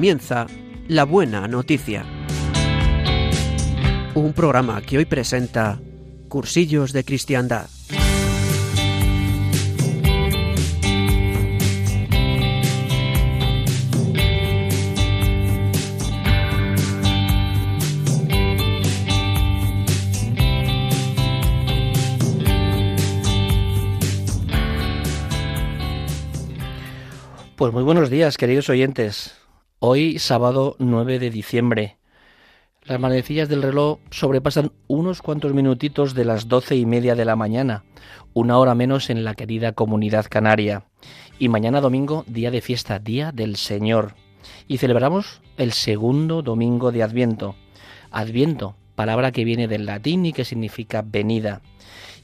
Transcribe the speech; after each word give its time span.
comienza 0.00 0.46
La 0.88 1.04
Buena 1.04 1.46
Noticia. 1.46 2.06
Un 4.14 4.32
programa 4.32 4.80
que 4.80 4.96
hoy 4.96 5.04
presenta 5.04 5.78
Cursillos 6.26 6.94
de 6.94 7.04
Cristiandad. 7.04 7.68
Pues 27.54 27.74
muy 27.74 27.82
buenos 27.82 28.08
días, 28.08 28.38
queridos 28.38 28.70
oyentes. 28.70 29.36
Hoy, 29.82 30.18
sábado 30.18 30.76
9 30.78 31.18
de 31.18 31.30
diciembre. 31.30 31.96
Las 32.82 33.00
manecillas 33.00 33.48
del 33.48 33.62
reloj 33.62 33.98
sobrepasan 34.10 34.72
unos 34.88 35.22
cuantos 35.22 35.54
minutitos 35.54 36.12
de 36.12 36.26
las 36.26 36.48
doce 36.48 36.76
y 36.76 36.84
media 36.84 37.14
de 37.14 37.24
la 37.24 37.34
mañana, 37.34 37.84
una 38.34 38.58
hora 38.58 38.74
menos 38.74 39.08
en 39.08 39.24
la 39.24 39.34
querida 39.34 39.72
comunidad 39.72 40.26
canaria. 40.28 40.84
Y 41.38 41.48
mañana 41.48 41.80
domingo, 41.80 42.26
día 42.26 42.50
de 42.50 42.60
fiesta, 42.60 42.98
día 42.98 43.32
del 43.32 43.56
Señor. 43.56 44.16
Y 44.68 44.76
celebramos 44.76 45.40
el 45.56 45.72
segundo 45.72 46.42
domingo 46.42 46.92
de 46.92 47.02
Adviento. 47.02 47.54
Adviento, 48.10 48.76
palabra 48.96 49.32
que 49.32 49.44
viene 49.44 49.66
del 49.66 49.86
latín 49.86 50.26
y 50.26 50.34
que 50.34 50.44
significa 50.44 51.02
venida. 51.02 51.62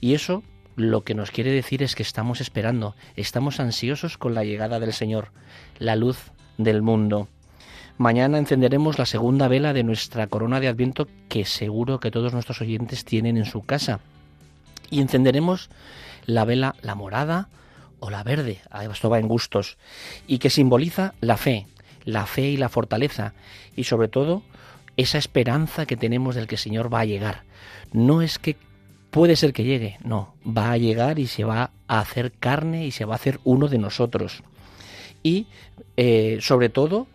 Y 0.03 0.13
eso 0.13 0.43
lo 0.75 1.05
que 1.05 1.15
nos 1.15 1.31
quiere 1.31 1.53
decir 1.53 1.83
es 1.83 1.95
que 1.95 2.03
estamos 2.03 2.43
esperando, 2.43 2.97
estamos 3.15 3.61
ansiosos 3.61 4.19
con 4.19 4.35
la 4.35 4.45
llegada 4.45 4.79
del 4.79 4.93
Señor, 4.93 5.33
la 5.79 5.97
luz 5.97 6.33
del 6.59 6.83
mundo. 6.83 7.29
Mañana 7.99 8.37
encenderemos 8.37 8.99
la 8.99 9.07
segunda 9.07 9.49
vela 9.49 9.73
de 9.73 9.83
nuestra 9.83 10.27
corona 10.27 10.61
de 10.61 10.69
Adviento 10.69 11.09
que 11.31 11.47
seguro 11.47 11.99
que 11.99 12.11
todos 12.11 12.35
nuestros 12.35 12.61
oyentes 12.61 13.07
tienen 13.07 13.39
en 13.39 13.47
su 13.47 13.65
casa. 13.65 14.01
Y 14.91 15.01
encenderemos 15.01 15.71
la 16.27 16.45
vela, 16.45 16.75
la 16.83 16.95
morada 16.95 17.49
o 17.99 18.11
la 18.11 18.23
verde, 18.23 18.61
esto 18.91 19.09
va 19.09 19.19
en 19.19 19.29
gustos, 19.29 19.79
y 20.27 20.39
que 20.39 20.51
simboliza 20.51 21.15
la 21.23 21.39
fe, 21.39 21.67
la 22.05 22.27
fe 22.27 22.43
y 22.51 22.59
la 22.59 22.69
fortaleza, 22.69 23.33
y 23.75 23.85
sobre 23.85 24.09
todo 24.09 24.43
esa 24.99 25.17
esperanza 25.17 25.87
que 25.87 25.97
tenemos 25.97 26.35
del 26.35 26.47
que 26.47 26.57
el 26.57 26.61
Señor 26.61 26.93
va 26.93 27.01
a 27.01 27.07
llegar. 27.07 27.45
No 27.93 28.21
es 28.21 28.39
que 28.39 28.57
puede 29.11 29.37
ser 29.37 29.55
que 29.55 29.65
llegue, 29.65 29.97
no, 30.05 30.35
va 30.47 30.73
a 30.73 30.77
llegar 30.77 31.19
y 31.19 31.27
se 31.27 31.45
va 31.45 31.71
a 31.89 32.01
hacer 32.01 32.33
carne 32.33 32.87
y 32.87 32.91
se 32.91 33.07
va 33.07 33.15
a 33.15 33.17
hacer 33.17 33.41
uno 33.45 33.69
de 33.69 33.79
nosotros. 33.79 34.43
Y 35.23 35.47
eh, 35.97 36.39
sobre 36.43 36.69
todo 36.69 37.07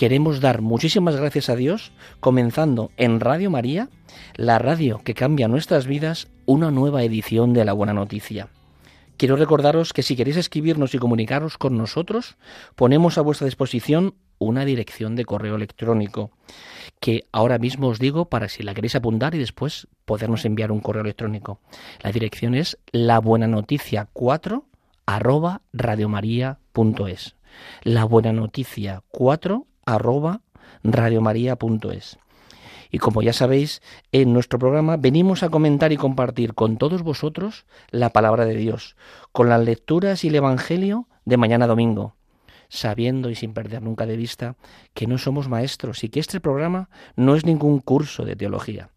queremos 0.00 0.40
dar 0.40 0.62
muchísimas 0.62 1.14
gracias 1.14 1.50
a 1.50 1.56
Dios, 1.56 1.92
comenzando 2.20 2.90
en 2.96 3.20
Radio 3.20 3.50
María, 3.50 3.90
la 4.34 4.58
radio 4.58 5.02
que 5.04 5.12
cambia 5.12 5.46
nuestras 5.46 5.86
vidas, 5.86 6.28
una 6.46 6.70
nueva 6.70 7.02
edición 7.02 7.52
de 7.52 7.66
La 7.66 7.74
Buena 7.74 7.92
Noticia. 7.92 8.48
Quiero 9.18 9.36
recordaros 9.36 9.92
que 9.92 10.02
si 10.02 10.16
queréis 10.16 10.38
escribirnos 10.38 10.94
y 10.94 10.98
comunicaros 10.98 11.58
con 11.58 11.76
nosotros, 11.76 12.38
ponemos 12.76 13.18
a 13.18 13.20
vuestra 13.20 13.44
disposición 13.44 14.14
una 14.38 14.64
dirección 14.64 15.16
de 15.16 15.26
correo 15.26 15.56
electrónico 15.56 16.30
que 16.98 17.26
ahora 17.30 17.58
mismo 17.58 17.88
os 17.88 17.98
digo 17.98 18.30
para 18.30 18.48
si 18.48 18.62
la 18.62 18.72
queréis 18.72 18.94
apuntar 18.94 19.34
y 19.34 19.38
después 19.38 19.86
podernos 20.06 20.46
enviar 20.46 20.72
un 20.72 20.80
correo 20.80 21.02
electrónico. 21.02 21.60
La 22.02 22.10
dirección 22.10 22.54
es 22.54 22.78
la 22.90 23.18
buena 23.18 23.48
noticia 23.48 24.08
4 24.14 24.64
arroba 25.04 25.60
radiomaria.es. 25.74 27.36
La 27.82 28.04
buena 28.04 28.32
noticia 28.32 29.02
4 29.10 29.66
radiomaria.es. 30.82 32.18
Y 32.92 32.98
como 32.98 33.22
ya 33.22 33.32
sabéis, 33.32 33.82
en 34.10 34.32
nuestro 34.32 34.58
programa 34.58 34.96
venimos 34.96 35.42
a 35.42 35.48
comentar 35.48 35.92
y 35.92 35.96
compartir 35.96 36.54
con 36.54 36.76
todos 36.76 37.02
vosotros 37.02 37.66
la 37.90 38.10
palabra 38.10 38.44
de 38.44 38.56
Dios, 38.56 38.96
con 39.32 39.48
las 39.48 39.64
lecturas 39.64 40.24
y 40.24 40.28
el 40.28 40.34
Evangelio 40.34 41.06
de 41.24 41.36
mañana 41.36 41.66
domingo 41.66 42.16
sabiendo 42.70 43.30
y 43.30 43.34
sin 43.34 43.52
perder 43.52 43.82
nunca 43.82 44.06
de 44.06 44.16
vista 44.16 44.56
que 44.94 45.06
no 45.06 45.18
somos 45.18 45.48
maestros 45.48 46.02
y 46.04 46.08
que 46.08 46.20
este 46.20 46.40
programa 46.40 46.88
no 47.16 47.34
es 47.34 47.44
ningún 47.44 47.80
curso 47.80 48.24
de 48.24 48.36
teología, 48.36 48.90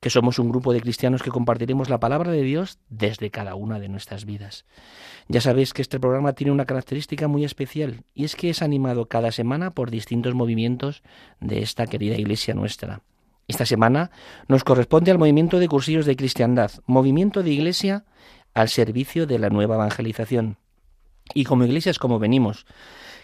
que 0.00 0.10
somos 0.10 0.38
un 0.38 0.48
grupo 0.48 0.72
de 0.72 0.80
cristianos 0.80 1.22
que 1.22 1.30
compartiremos 1.30 1.88
la 1.88 2.00
palabra 2.00 2.30
de 2.30 2.42
Dios 2.42 2.78
desde 2.88 3.30
cada 3.30 3.54
una 3.54 3.78
de 3.78 3.88
nuestras 3.88 4.24
vidas. 4.24 4.64
Ya 5.28 5.40
sabéis 5.40 5.72
que 5.72 5.82
este 5.82 5.98
programa 5.98 6.34
tiene 6.34 6.52
una 6.52 6.66
característica 6.66 7.28
muy 7.28 7.44
especial 7.44 8.04
y 8.14 8.24
es 8.24 8.36
que 8.36 8.50
es 8.50 8.62
animado 8.62 9.06
cada 9.06 9.32
semana 9.32 9.72
por 9.72 9.90
distintos 9.90 10.34
movimientos 10.34 11.02
de 11.40 11.62
esta 11.62 11.86
querida 11.86 12.16
iglesia 12.16 12.54
nuestra. 12.54 13.02
Esta 13.48 13.66
semana 13.66 14.10
nos 14.48 14.64
corresponde 14.64 15.10
al 15.10 15.18
movimiento 15.18 15.58
de 15.58 15.68
cursillos 15.68 16.06
de 16.06 16.16
cristiandad, 16.16 16.72
movimiento 16.86 17.42
de 17.42 17.50
iglesia 17.50 18.04
al 18.54 18.68
servicio 18.68 19.26
de 19.26 19.38
la 19.38 19.50
nueva 19.50 19.76
evangelización. 19.76 20.56
Y 21.34 21.44
como 21.44 21.64
iglesias 21.64 21.98
como 21.98 22.18
venimos, 22.18 22.66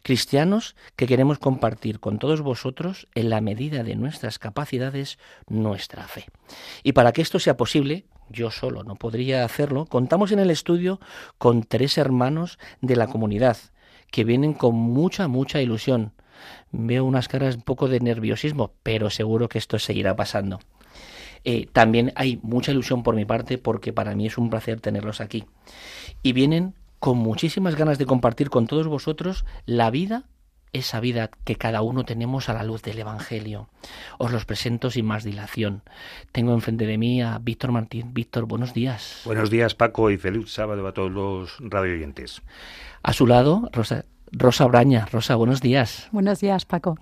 cristianos 0.03 0.77
que 0.97 1.07
queremos 1.07 1.39
compartir 1.39 2.01
con 2.01 2.19
todos 2.19 2.41
vosotros 2.41 3.09
en 3.15 3.31
la 3.31 3.41
medida 3.41 3.83
de 3.83 3.97
nuestras 3.97 4.39
capacidades 4.39 5.19
nuestra 5.49 6.07
fe. 6.09 6.27
Y 6.83 6.93
para 6.93 7.13
que 7.13 7.23
esto 7.23 7.39
sea 7.39 7.57
posible, 7.57 8.05
yo 8.29 8.51
solo 8.51 8.85
no 8.85 8.97
podría 8.97 9.45
hacerlo, 9.45 9.87
contamos 9.87 10.33
en 10.33 10.39
el 10.39 10.51
estudio 10.51 11.01
con 11.39 11.63
tres 11.63 11.99
hermanos 11.99 12.59
de 12.81 12.97
la 12.97 13.07
comunidad 13.07 13.57
que 14.11 14.25
vienen 14.25 14.53
con 14.53 14.75
mucha, 14.75 15.29
mucha 15.29 15.61
ilusión. 15.61 16.13
Veo 16.71 17.05
unas 17.05 17.29
caras 17.29 17.57
un 17.57 17.63
poco 17.63 17.89
de 17.89 18.01
nerviosismo, 18.01 18.75
pero 18.83 19.11
seguro 19.11 19.49
que 19.49 19.59
esto 19.59 19.79
seguirá 19.79 20.17
pasando. 20.17 20.61
Eh, 21.45 21.67
también 21.73 22.13
hay 22.15 22.39
mucha 22.43 22.73
ilusión 22.73 23.03
por 23.03 23.17
mi 23.17 23.25
parte 23.25 23.59
porque 23.59 23.93
para 23.93 24.15
mí 24.15 24.27
es 24.27 24.39
un 24.39 24.51
placer 24.51 24.81
tenerlos 24.81 25.21
aquí. 25.21 25.45
Y 26.23 26.33
vienen 26.33 26.75
con 27.03 27.19
muchísimas 27.19 27.75
ganas 27.75 27.99
de 27.99 28.07
compartir 28.07 28.49
con 28.49 28.69
todos 28.69 28.87
vosotros 28.87 29.45
la 29.67 29.91
vida, 29.91 30.23
esa 30.73 31.01
vida 31.01 31.33
que 31.43 31.57
cada 31.57 31.83
uno 31.83 32.05
tenemos 32.05 32.49
a 32.49 32.55
la 32.55 32.63
luz 32.63 32.81
del 32.83 32.97
Evangelio. 32.97 33.69
Os 34.19 34.31
los 34.31 34.45
presento 34.45 34.89
sin 34.89 35.07
más 35.07 35.25
dilación. 35.25 35.83
Tengo 36.31 36.55
enfrente 36.55 36.87
de 36.87 36.99
mí 36.99 37.21
a 37.21 37.41
Víctor 37.41 37.73
Martín. 37.73 38.15
Víctor, 38.15 38.47
buenos 38.47 38.73
días. 38.73 39.23
Buenos 39.25 39.51
días, 39.51 39.75
Paco, 39.75 40.13
y 40.13 40.17
feliz 40.17 40.53
sábado 40.53 40.87
a 40.87 40.95
todos 40.95 41.11
los 41.11 41.57
radioyentes. 41.59 42.41
A 43.03 43.13
su 43.13 43.27
lado, 43.27 43.69
Rosa, 43.73 44.05
Rosa 44.31 44.67
Braña. 44.67 45.09
Rosa, 45.11 45.35
buenos 45.35 45.61
días. 45.61 46.09
Buenos 46.13 46.39
días, 46.39 46.67
Paco. 46.67 47.01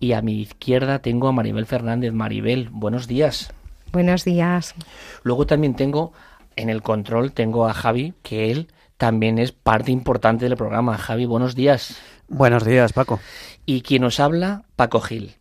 Y 0.00 0.14
a 0.14 0.20
mi 0.20 0.40
izquierda 0.40 0.98
tengo 0.98 1.28
a 1.28 1.32
Maribel 1.32 1.66
Fernández. 1.66 2.12
Maribel, 2.12 2.70
buenos 2.72 3.06
días. 3.06 3.52
Buenos 3.92 4.24
días. 4.24 4.74
Luego 5.22 5.46
también 5.46 5.76
tengo 5.76 6.12
en 6.56 6.70
el 6.70 6.82
control, 6.82 7.30
tengo 7.30 7.68
a 7.68 7.72
Javi, 7.72 8.14
que 8.24 8.50
él 8.50 8.66
también 8.98 9.38
es 9.38 9.52
parte 9.52 9.92
importante 9.92 10.44
del 10.46 10.56
programa. 10.56 10.98
Javi, 10.98 11.24
buenos 11.24 11.54
días. 11.54 11.98
Buenos 12.28 12.64
días, 12.64 12.92
Paco. 12.92 13.20
Y 13.64 13.82
quien 13.82 14.02
nos 14.02 14.20
habla, 14.20 14.64
Paco 14.76 15.00
Gil. 15.00 15.36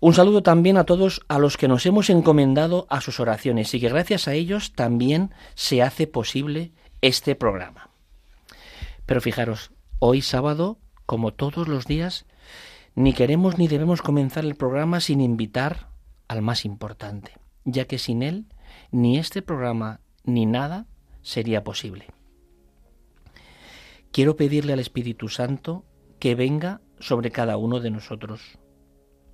Un 0.00 0.14
saludo 0.14 0.42
también 0.42 0.76
a 0.76 0.84
todos 0.84 1.20
a 1.26 1.38
los 1.38 1.56
que 1.56 1.68
nos 1.68 1.84
hemos 1.84 2.10
encomendado 2.10 2.86
a 2.88 3.00
sus 3.00 3.18
oraciones 3.18 3.74
y 3.74 3.80
que 3.80 3.88
gracias 3.88 4.28
a 4.28 4.34
ellos 4.34 4.72
también 4.72 5.32
se 5.54 5.82
hace 5.82 6.06
posible 6.06 6.70
este 7.02 7.34
programa. 7.34 7.90
Pero 9.04 9.20
fijaros, 9.20 9.72
hoy 9.98 10.22
sábado, 10.22 10.78
como 11.06 11.32
todos 11.32 11.66
los 11.66 11.86
días, 11.86 12.24
ni 12.94 13.14
queremos 13.14 13.58
ni 13.58 13.66
debemos 13.66 14.00
comenzar 14.00 14.44
el 14.44 14.54
programa 14.54 15.00
sin 15.00 15.20
invitar 15.20 15.88
al 16.28 16.40
más 16.40 16.64
importante, 16.64 17.32
ya 17.64 17.86
que 17.86 17.98
sin 17.98 18.22
él 18.22 18.44
ni 18.92 19.18
este 19.18 19.42
programa 19.42 20.00
ni 20.24 20.46
nada 20.46 20.86
sería 21.22 21.64
posible 21.64 22.06
quiero 24.16 24.34
pedirle 24.34 24.72
al 24.72 24.80
Espíritu 24.80 25.28
Santo 25.28 25.84
que 26.18 26.34
venga 26.34 26.80
sobre 27.00 27.30
cada 27.30 27.58
uno 27.58 27.80
de 27.80 27.90
nosotros, 27.90 28.40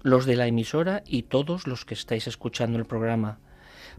los 0.02 0.26
de 0.26 0.34
la 0.34 0.48
emisora 0.48 1.04
y 1.06 1.22
todos 1.22 1.68
los 1.68 1.84
que 1.84 1.94
estáis 1.94 2.26
escuchando 2.26 2.80
el 2.80 2.84
programa, 2.84 3.38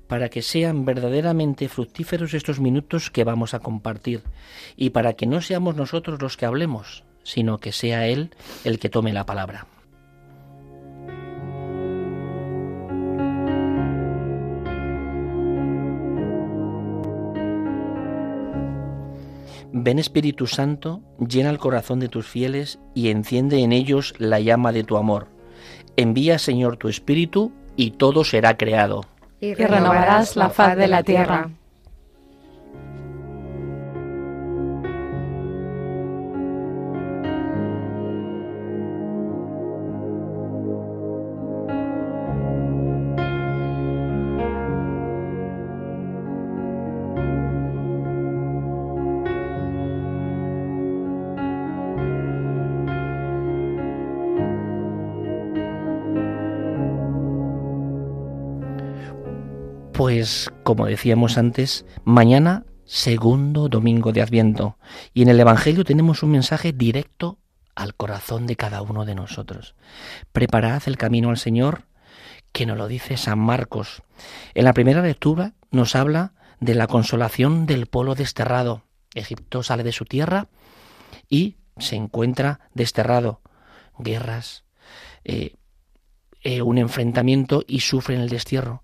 para 0.09 0.27
que 0.27 0.41
sean 0.41 0.83
verdaderamente 0.83 1.69
fructíferos 1.69 2.33
estos 2.33 2.59
minutos 2.59 3.11
que 3.11 3.23
vamos 3.23 3.53
a 3.53 3.59
compartir 3.59 4.23
y 4.75 4.89
para 4.89 5.13
que 5.13 5.25
no 5.25 5.39
seamos 5.39 5.77
nosotros 5.77 6.21
los 6.21 6.35
que 6.35 6.47
hablemos, 6.47 7.05
sino 7.23 7.59
que 7.59 7.71
sea 7.71 8.05
Él 8.07 8.31
el 8.65 8.77
que 8.77 8.89
tome 8.89 9.13
la 9.13 9.25
palabra. 9.25 9.72
Ven 19.75 19.97
Espíritu 19.97 20.45
Santo, 20.45 21.01
llena 21.17 21.49
el 21.49 21.57
corazón 21.57 21.99
de 21.99 22.07
tus 22.07 22.27
fieles 22.27 22.79
y 22.93 23.09
enciende 23.09 23.63
en 23.63 23.71
ellos 23.71 24.13
la 24.19 24.39
llama 24.39 24.71
de 24.71 24.83
tu 24.83 24.97
amor. 24.97 25.29
Envía, 25.97 26.37
Señor, 26.37 26.77
tu 26.77 26.89
Espíritu 26.89 27.51
y 27.75 27.91
todo 27.91 28.23
será 28.23 28.55
creado. 28.55 29.01
Y 29.39 29.55
renovarás 29.55 30.35
la 30.35 30.51
faz 30.51 30.77
de 30.77 30.87
la 30.87 31.01
tierra. 31.01 31.49
Pues, 60.23 60.49
como 60.63 60.85
decíamos 60.85 61.37
antes, 61.37 61.85
mañana 62.05 62.63
segundo 62.85 63.67
domingo 63.67 64.13
de 64.13 64.21
Adviento 64.21 64.77
y 65.13 65.23
en 65.23 65.27
el 65.27 65.37
Evangelio 65.37 65.83
tenemos 65.83 66.23
un 66.23 66.31
mensaje 66.31 66.71
directo 66.71 67.39
al 67.75 67.93
corazón 67.93 68.47
de 68.47 68.55
cada 68.55 68.81
uno 68.81 69.03
de 69.03 69.15
nosotros. 69.15 69.75
Preparad 70.31 70.81
el 70.85 70.95
camino 70.95 71.29
al 71.29 71.37
Señor, 71.37 71.87
que 72.53 72.65
nos 72.65 72.77
lo 72.77 72.87
dice 72.87 73.17
San 73.17 73.37
Marcos. 73.37 74.01
En 74.53 74.63
la 74.63 74.71
primera 74.71 75.01
lectura 75.01 75.55
nos 75.71 75.93
habla 75.93 76.31
de 76.61 76.75
la 76.75 76.87
consolación 76.87 77.65
del 77.65 77.87
pueblo 77.87 78.15
desterrado. 78.15 78.83
Egipto 79.13 79.61
sale 79.61 79.83
de 79.83 79.91
su 79.91 80.05
tierra 80.05 80.47
y 81.27 81.57
se 81.79 81.97
encuentra 81.97 82.61
desterrado. 82.73 83.41
Guerras, 83.99 84.63
eh, 85.25 85.55
eh, 86.43 86.61
un 86.61 86.77
enfrentamiento 86.77 87.61
y 87.67 87.81
sufre 87.81 88.15
en 88.15 88.21
el 88.21 88.29
destierro. 88.29 88.83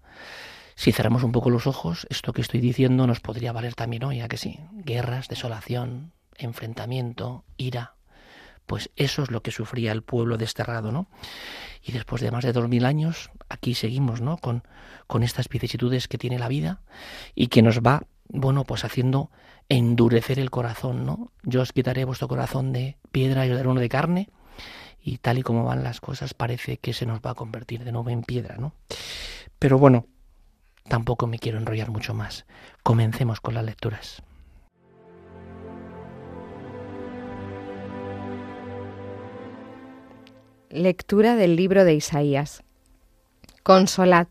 Si 0.79 0.93
cerramos 0.93 1.23
un 1.23 1.33
poco 1.33 1.49
los 1.49 1.67
ojos, 1.67 2.07
esto 2.09 2.31
que 2.31 2.39
estoy 2.39 2.61
diciendo 2.61 3.05
nos 3.05 3.19
podría 3.19 3.51
valer 3.51 3.75
también 3.75 4.05
hoy, 4.05 4.21
¿a 4.21 4.29
que 4.29 4.37
sí? 4.37 4.61
Guerras, 4.71 5.27
desolación, 5.27 6.13
enfrentamiento, 6.37 7.43
ira. 7.57 7.95
Pues 8.65 8.89
eso 8.95 9.23
es 9.23 9.29
lo 9.29 9.41
que 9.43 9.51
sufría 9.51 9.91
el 9.91 10.03
pueblo 10.03 10.37
desterrado, 10.37 10.93
¿no? 10.93 11.09
Y 11.83 11.91
después 11.91 12.21
de 12.21 12.31
más 12.31 12.45
de 12.45 12.53
dos 12.53 12.69
mil 12.69 12.85
años, 12.85 13.29
aquí 13.49 13.73
seguimos, 13.73 14.21
¿no? 14.21 14.37
Con, 14.37 14.63
con 15.05 15.21
estas 15.21 15.49
vicisitudes 15.49 16.07
que 16.07 16.17
tiene 16.17 16.39
la 16.39 16.47
vida 16.47 16.79
y 17.35 17.47
que 17.47 17.61
nos 17.61 17.81
va, 17.81 18.03
bueno, 18.29 18.63
pues 18.63 18.85
haciendo 18.85 19.31
endurecer 19.67 20.39
el 20.39 20.49
corazón, 20.49 21.05
¿no? 21.05 21.33
Yo 21.43 21.59
os 21.59 21.73
quitaré 21.73 22.05
vuestro 22.05 22.29
corazón 22.29 22.71
de 22.71 22.95
piedra 23.11 23.45
y 23.45 23.49
os 23.49 23.57
daré 23.57 23.67
uno 23.67 23.81
de 23.81 23.89
carne 23.89 24.29
y 25.03 25.17
tal 25.17 25.39
y 25.39 25.43
como 25.43 25.65
van 25.65 25.83
las 25.83 25.99
cosas 25.99 26.33
parece 26.33 26.77
que 26.77 26.93
se 26.93 27.05
nos 27.05 27.19
va 27.19 27.31
a 27.31 27.35
convertir 27.35 27.83
de 27.83 27.91
nuevo 27.91 28.11
en 28.11 28.23
piedra, 28.23 28.55
¿no? 28.55 28.71
Pero 29.59 29.77
bueno, 29.77 30.05
Tampoco 30.87 31.27
me 31.27 31.39
quiero 31.39 31.57
enrollar 31.57 31.91
mucho 31.91 32.13
más. 32.13 32.45
Comencemos 32.83 33.41
con 33.41 33.53
las 33.53 33.63
lecturas. 33.63 34.23
Lectura 40.69 41.35
del 41.35 41.55
libro 41.55 41.83
de 41.83 41.95
Isaías. 41.95 42.63
Consolad, 43.63 44.27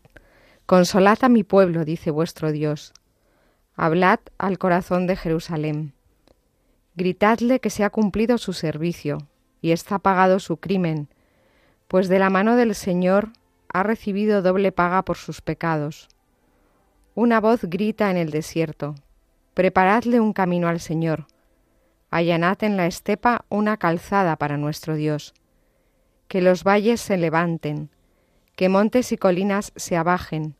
consolad 0.65 1.17
a 1.21 1.29
mi 1.29 1.43
pueblo, 1.43 1.85
dice 1.85 2.11
vuestro 2.11 2.51
Dios. 2.51 2.93
Hablad 3.75 4.19
al 4.37 4.57
corazón 4.57 5.07
de 5.07 5.15
Jerusalén. 5.15 5.93
Gritadle 6.95 7.59
que 7.59 7.69
se 7.69 7.83
ha 7.83 7.89
cumplido 7.89 8.37
su 8.37 8.53
servicio 8.53 9.19
y 9.61 9.71
está 9.71 9.99
pagado 9.99 10.39
su 10.39 10.57
crimen, 10.57 11.07
pues 11.87 12.09
de 12.09 12.19
la 12.19 12.29
mano 12.29 12.55
del 12.55 12.75
Señor 12.75 13.29
ha 13.71 13.83
recibido 13.83 14.41
doble 14.41 14.71
paga 14.71 15.03
por 15.03 15.17
sus 15.17 15.41
pecados 15.41 16.09
una 17.19 17.41
voz 17.41 17.65
grita 17.65 18.09
en 18.11 18.15
el 18.15 18.31
desierto, 18.31 18.95
Preparadle 19.53 20.21
un 20.21 20.31
camino 20.31 20.69
al 20.69 20.79
Señor, 20.79 21.27
allanad 22.09 22.63
en 22.63 22.77
la 22.77 22.85
estepa 22.85 23.43
una 23.49 23.75
calzada 23.75 24.37
para 24.37 24.55
nuestro 24.55 24.95
Dios. 24.95 25.33
Que 26.29 26.41
los 26.41 26.63
valles 26.63 27.01
se 27.01 27.17
levanten, 27.17 27.89
que 28.55 28.69
montes 28.69 29.11
y 29.11 29.17
colinas 29.17 29.73
se 29.75 29.97
abajen, 29.97 30.55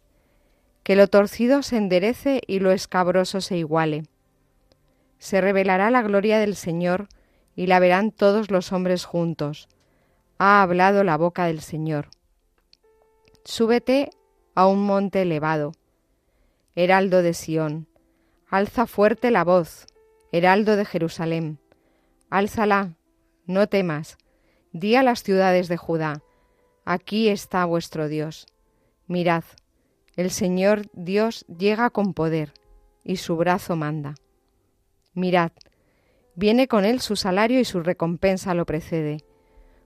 que 0.83 0.97
lo 0.97 1.07
torcido 1.07 1.63
se 1.63 1.77
enderece 1.77 2.41
y 2.45 2.59
lo 2.59 2.71
escabroso 2.71 3.39
se 3.39 3.55
iguale. 3.55 4.03
Se 5.17 5.39
revelará 5.39 5.89
la 5.91 6.01
gloria 6.01 6.39
del 6.39 6.57
Señor 6.57 7.07
y 7.55 7.67
la 7.67 7.79
verán 7.79 8.11
todos 8.11 8.51
los 8.51 8.73
hombres 8.73 9.05
juntos. 9.05 9.69
Ha 10.39 10.61
hablado 10.61 11.05
la 11.05 11.15
boca 11.15 11.45
del 11.45 11.61
Señor. 11.61 12.09
Súbete 13.45 14.09
a 14.55 14.67
un 14.67 14.85
monte 14.85 15.21
elevado 15.21 15.71
heraldo 16.75 17.21
de 17.21 17.33
Sión. 17.33 17.87
Alza 18.47 18.85
fuerte 18.87 19.31
la 19.31 19.43
voz, 19.43 19.87
heraldo 20.31 20.75
de 20.75 20.85
Jerusalén. 20.85 21.59
Álzala, 22.29 22.95
no 23.45 23.67
temas. 23.67 24.17
Di 24.71 24.95
a 24.95 25.03
las 25.03 25.23
ciudades 25.23 25.67
de 25.67 25.77
Judá, 25.77 26.21
aquí 26.85 27.29
está 27.29 27.65
vuestro 27.65 28.07
Dios. 28.07 28.47
Mirad, 29.07 29.43
el 30.15 30.31
Señor 30.31 30.83
Dios 30.93 31.45
llega 31.47 31.89
con 31.89 32.13
poder, 32.13 32.53
y 33.03 33.17
su 33.17 33.35
brazo 33.37 33.75
manda. 33.75 34.15
Mirad, 35.13 35.51
viene 36.35 36.67
con 36.67 36.85
él 36.85 36.99
su 37.01 37.15
salario 37.15 37.59
y 37.59 37.65
su 37.65 37.81
recompensa 37.81 38.53
lo 38.53 38.65
precede. 38.65 39.25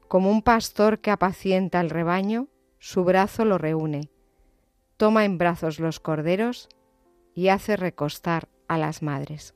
Como 0.10 0.30
un 0.30 0.42
pastor 0.42 1.00
que 1.00 1.12
apacienta 1.12 1.80
el 1.80 1.90
rebaño, 1.90 2.50
su 2.80 3.04
brazo 3.04 3.46
lo 3.46 3.58
reúne. 3.58 4.10
Toma 4.98 5.26
en 5.26 5.38
brazos 5.38 5.80
los 5.80 6.00
corderos 6.00 6.70
y 7.34 7.48
hace 7.48 7.76
recostar 7.78 8.48
a 8.68 8.78
las 8.78 9.02
madres. 9.02 9.54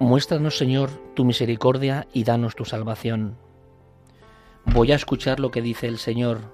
Muéstranos, 0.00 0.56
Señor, 0.56 0.88
tu 1.14 1.26
misericordia 1.26 2.08
y 2.14 2.24
danos 2.24 2.56
tu 2.56 2.64
salvación 2.64 3.36
Voy 4.74 4.92
a 4.92 4.96
escuchar 4.96 5.40
lo 5.40 5.50
que 5.50 5.62
dice 5.62 5.88
el 5.88 5.98
Señor. 5.98 6.52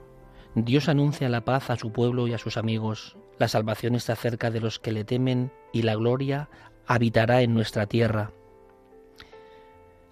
Dios 0.54 0.88
anuncia 0.88 1.28
la 1.28 1.44
paz 1.44 1.68
a 1.68 1.76
su 1.76 1.92
pueblo 1.92 2.28
y 2.28 2.32
a 2.32 2.38
sus 2.38 2.56
amigos. 2.56 3.16
La 3.38 3.48
salvación 3.48 3.96
está 3.96 4.14
cerca 4.14 4.50
de 4.50 4.60
los 4.60 4.78
que 4.78 4.92
le 4.92 5.04
temen 5.04 5.52
y 5.72 5.82
la 5.82 5.96
gloria 5.96 6.48
habitará 6.86 7.42
en 7.42 7.54
nuestra 7.54 7.86
tierra. 7.86 8.30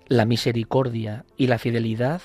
La 0.08 0.26
misericordia 0.26 1.24
y 1.36 1.46
la 1.46 1.58
fidelidad 1.58 2.20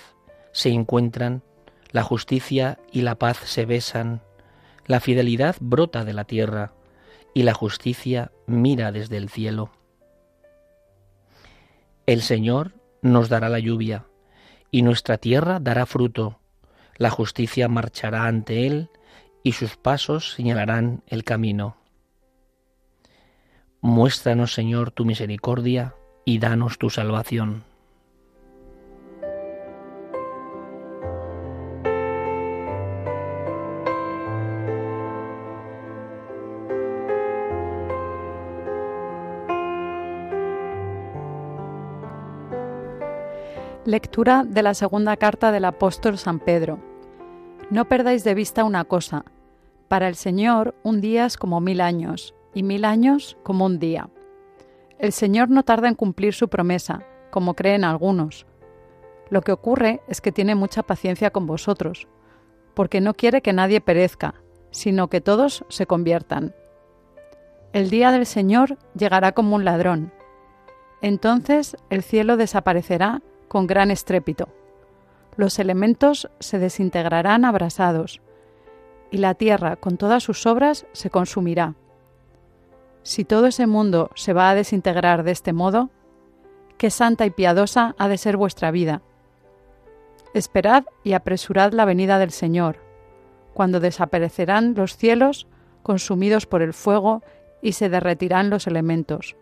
se 0.51 0.69
encuentran, 0.69 1.43
la 1.91 2.03
justicia 2.03 2.79
y 2.91 3.01
la 3.01 3.15
paz 3.15 3.37
se 3.45 3.65
besan, 3.65 4.21
la 4.87 4.99
fidelidad 4.99 5.55
brota 5.59 6.03
de 6.03 6.13
la 6.13 6.25
tierra 6.25 6.73
y 7.35 7.43
la 7.43 7.53
justicia 7.53 8.31
mira 8.47 8.91
desde 8.91 9.17
el 9.17 9.29
cielo. 9.29 9.69
El 12.07 12.23
Señor 12.23 12.73
nos 13.01 13.29
dará 13.29 13.47
la 13.47 13.59
lluvia 13.59 14.05
y 14.71 14.81
nuestra 14.81 15.17
tierra 15.17 15.59
dará 15.59 15.85
fruto. 15.85 16.39
La 16.97 17.09
justicia 17.09 17.67
marchará 17.67 18.25
ante 18.25 18.67
él 18.67 18.89
y 19.43 19.53
sus 19.53 19.77
pasos 19.77 20.33
señalarán 20.33 21.03
el 21.07 21.23
camino. 21.23 21.77
Muéstranos, 23.81 24.53
Señor, 24.53 24.91
tu 24.91 25.05
misericordia 25.05 25.95
y 26.25 26.39
danos 26.39 26.77
tu 26.77 26.89
salvación. 26.89 27.66
Lectura 43.87 44.43
de 44.45 44.63
la 44.63 44.73
segunda 44.73 45.15
carta 45.15 45.53
del 45.53 45.63
apóstol 45.63 46.17
San 46.17 46.41
Pedro. 46.41 46.77
No 47.69 47.87
perdáis 47.87 48.25
de 48.25 48.33
vista 48.33 48.65
una 48.65 48.83
cosa. 48.83 49.23
Para 49.87 50.09
el 50.09 50.15
Señor 50.15 50.75
un 50.83 50.99
día 50.99 51.25
es 51.25 51.37
como 51.37 51.61
mil 51.61 51.79
años, 51.79 52.35
y 52.53 52.63
mil 52.63 52.83
años 52.83 53.37
como 53.43 53.65
un 53.65 53.79
día. 53.79 54.09
El 54.99 55.13
Señor 55.13 55.49
no 55.49 55.63
tarda 55.63 55.87
en 55.87 55.95
cumplir 55.95 56.33
su 56.33 56.49
promesa, 56.49 57.05
como 57.31 57.53
creen 57.53 57.85
algunos. 57.85 58.45
Lo 59.29 59.39
que 59.41 59.53
ocurre 59.53 60.01
es 60.09 60.19
que 60.19 60.33
tiene 60.33 60.53
mucha 60.53 60.83
paciencia 60.83 61.29
con 61.29 61.47
vosotros, 61.47 62.09
porque 62.73 62.99
no 62.99 63.13
quiere 63.13 63.41
que 63.41 63.53
nadie 63.53 63.79
perezca, 63.79 64.33
sino 64.69 65.07
que 65.07 65.21
todos 65.21 65.63
se 65.69 65.85
conviertan. 65.85 66.53
El 67.71 67.89
día 67.89 68.11
del 68.11 68.25
Señor 68.25 68.77
llegará 68.97 69.31
como 69.31 69.55
un 69.55 69.63
ladrón. 69.63 70.11
Entonces 71.01 71.77
el 71.89 72.03
cielo 72.03 72.35
desaparecerá 72.35 73.21
con 73.47 73.67
gran 73.67 73.91
estrépito. 73.91 74.49
Los 75.35 75.59
elementos 75.59 76.29
se 76.39 76.59
desintegrarán 76.59 77.45
abrasados, 77.45 78.21
y 79.11 79.17
la 79.17 79.35
tierra 79.35 79.75
con 79.75 79.97
todas 79.97 80.23
sus 80.23 80.45
obras 80.45 80.85
se 80.91 81.09
consumirá. 81.09 81.75
Si 83.03 83.23
todo 83.23 83.47
ese 83.47 83.67
mundo 83.67 84.09
se 84.15 84.33
va 84.33 84.49
a 84.49 84.55
desintegrar 84.55 85.23
de 85.23 85.31
este 85.31 85.53
modo, 85.53 85.89
qué 86.77 86.89
santa 86.89 87.25
y 87.25 87.29
piadosa 87.29 87.95
ha 87.97 88.07
de 88.07 88.17
ser 88.17 88.35
vuestra 88.35 88.71
vida. 88.71 89.01
Esperad 90.33 90.85
y 91.03 91.13
apresurad 91.13 91.71
la 91.71 91.85
venida 91.85 92.19
del 92.19 92.31
Señor, 92.31 92.77
cuando 93.53 93.79
desaparecerán 93.79 94.73
los 94.75 94.97
cielos 94.97 95.47
consumidos 95.83 96.45
por 96.45 96.61
el 96.61 96.73
fuego 96.73 97.23
y 97.61 97.71
se 97.71 97.89
derretirán 97.89 98.49
los 98.49 98.67
elementos. 98.67 99.35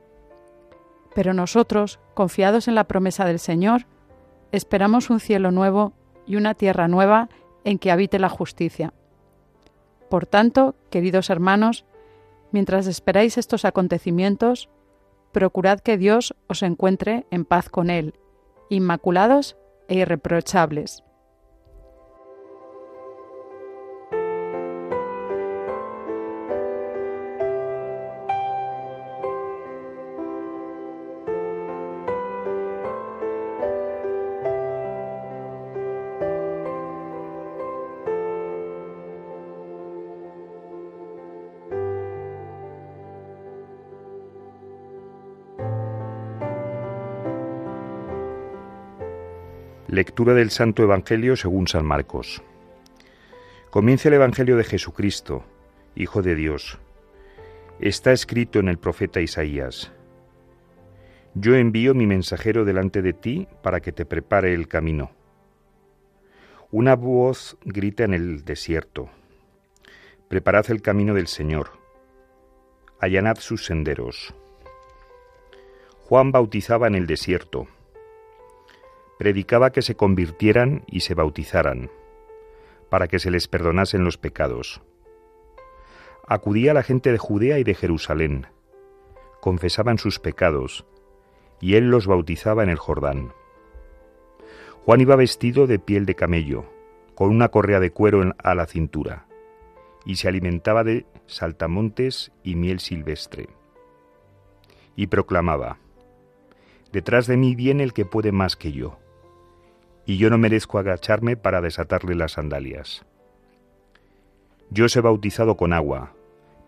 Pero 1.16 1.34
nosotros, 1.34 2.00
confiados 2.14 2.68
en 2.68 2.76
la 2.76 2.84
promesa 2.84 3.26
del 3.26 3.40
Señor, 3.40 3.88
esperamos 4.56 5.10
un 5.10 5.20
cielo 5.20 5.52
nuevo 5.52 5.94
y 6.26 6.36
una 6.36 6.54
tierra 6.54 6.88
nueva 6.88 7.30
en 7.64 7.78
que 7.78 7.92
habite 7.92 8.20
la 8.20 8.30
justicia. 8.30 8.94
Por 10.10 10.26
tanto, 10.26 10.76
queridos 10.90 11.30
hermanos, 11.30 11.86
mientras 12.52 12.88
esperáis 12.88 13.38
estos 13.38 13.66
acontecimientos, 13.66 14.70
procurad 15.32 15.80
que 15.80 15.98
Dios 15.98 16.36
os 16.48 16.64
encuentre 16.64 17.26
en 17.32 17.44
paz 17.46 17.70
con 17.70 17.90
Él, 17.90 18.14
inmaculados 18.70 19.58
e 19.88 19.96
irreprochables. 19.96 21.05
Lectura 49.96 50.34
del 50.34 50.50
Santo 50.50 50.84
Evangelio 50.84 51.38
según 51.38 51.70
San 51.70 51.86
Marcos. 51.86 52.44
Comienza 53.70 54.10
el 54.10 54.16
Evangelio 54.16 54.58
de 54.58 54.66
Jesucristo, 54.66 55.46
Hijo 55.96 56.22
de 56.22 56.36
Dios. 56.36 56.80
Está 57.80 58.12
escrito 58.12 58.60
en 58.60 58.68
el 58.68 58.78
profeta 58.78 59.22
Isaías. 59.22 59.94
Yo 61.34 61.56
envío 61.56 61.94
mi 61.94 62.08
mensajero 62.08 62.66
delante 62.66 63.02
de 63.02 63.14
ti 63.14 63.48
para 63.64 63.80
que 63.80 63.94
te 63.94 64.06
prepare 64.06 64.54
el 64.54 64.68
camino. 64.68 65.12
Una 66.72 66.98
voz 66.98 67.56
grita 67.64 68.04
en 68.04 68.14
el 68.14 68.44
desierto. 68.44 69.08
Preparad 70.28 70.70
el 70.72 70.82
camino 70.82 71.14
del 71.14 71.28
Señor. 71.28 71.70
Allanad 73.00 73.38
sus 73.38 73.64
senderos. 73.64 74.36
Juan 76.04 76.34
bautizaba 76.34 76.88
en 76.88 76.96
el 76.96 77.08
desierto 77.08 77.70
predicaba 79.18 79.72
que 79.72 79.82
se 79.82 79.96
convirtieran 79.96 80.84
y 80.88 81.02
se 81.02 81.14
bautizaran, 81.14 81.90
para 82.90 83.08
que 83.08 83.20
se 83.20 83.32
les 83.32 83.48
perdonasen 83.48 84.04
los 84.04 84.18
pecados. 84.18 84.82
Acudía 86.28 86.74
la 86.74 86.84
gente 86.84 87.12
de 87.12 87.18
Judea 87.18 87.60
y 87.60 87.64
de 87.64 87.76
Jerusalén, 87.76 88.48
confesaban 89.40 89.98
sus 89.98 90.20
pecados, 90.20 90.86
y 91.62 91.76
él 91.76 91.90
los 91.90 92.08
bautizaba 92.08 92.64
en 92.64 92.70
el 92.70 92.78
Jordán. 92.78 93.32
Juan 94.84 95.02
iba 95.02 95.16
vestido 95.16 95.68
de 95.68 95.80
piel 95.80 96.06
de 96.06 96.16
camello, 96.16 96.66
con 97.16 97.30
una 97.30 97.50
correa 97.50 97.80
de 97.80 97.92
cuero 97.92 98.34
a 98.38 98.56
la 98.56 98.66
cintura, 98.66 99.28
y 100.06 100.18
se 100.18 100.28
alimentaba 100.28 100.84
de 100.84 101.06
saltamontes 101.26 102.32
y 102.44 102.56
miel 102.56 102.80
silvestre. 102.80 103.48
Y 104.96 105.08
proclamaba, 105.08 105.80
Detrás 106.92 107.28
de 107.28 107.38
mí 107.38 107.56
viene 107.56 107.84
el 107.84 107.94
que 107.94 108.06
puede 108.06 108.32
más 108.32 108.56
que 108.56 108.72
yo 108.72 108.98
y 110.06 110.18
yo 110.18 110.30
no 110.30 110.38
merezco 110.38 110.80
agacharme 110.80 111.38
para 111.38 111.62
desatarle 111.62 112.16
las 112.16 112.34
sandalias. 112.34 113.06
Yo 114.70 114.86
os 114.86 114.96
he 114.96 115.02
bautizado 115.02 115.58
con 115.58 115.74
agua, 115.74 116.14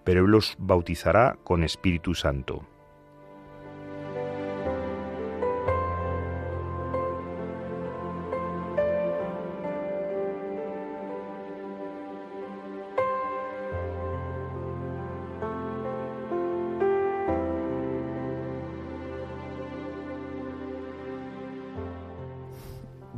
pero 0.04 0.26
Él 0.26 0.32
los 0.32 0.56
bautizará 0.60 1.38
con 1.44 1.64
Espíritu 1.64 2.16
Santo. 2.16 2.66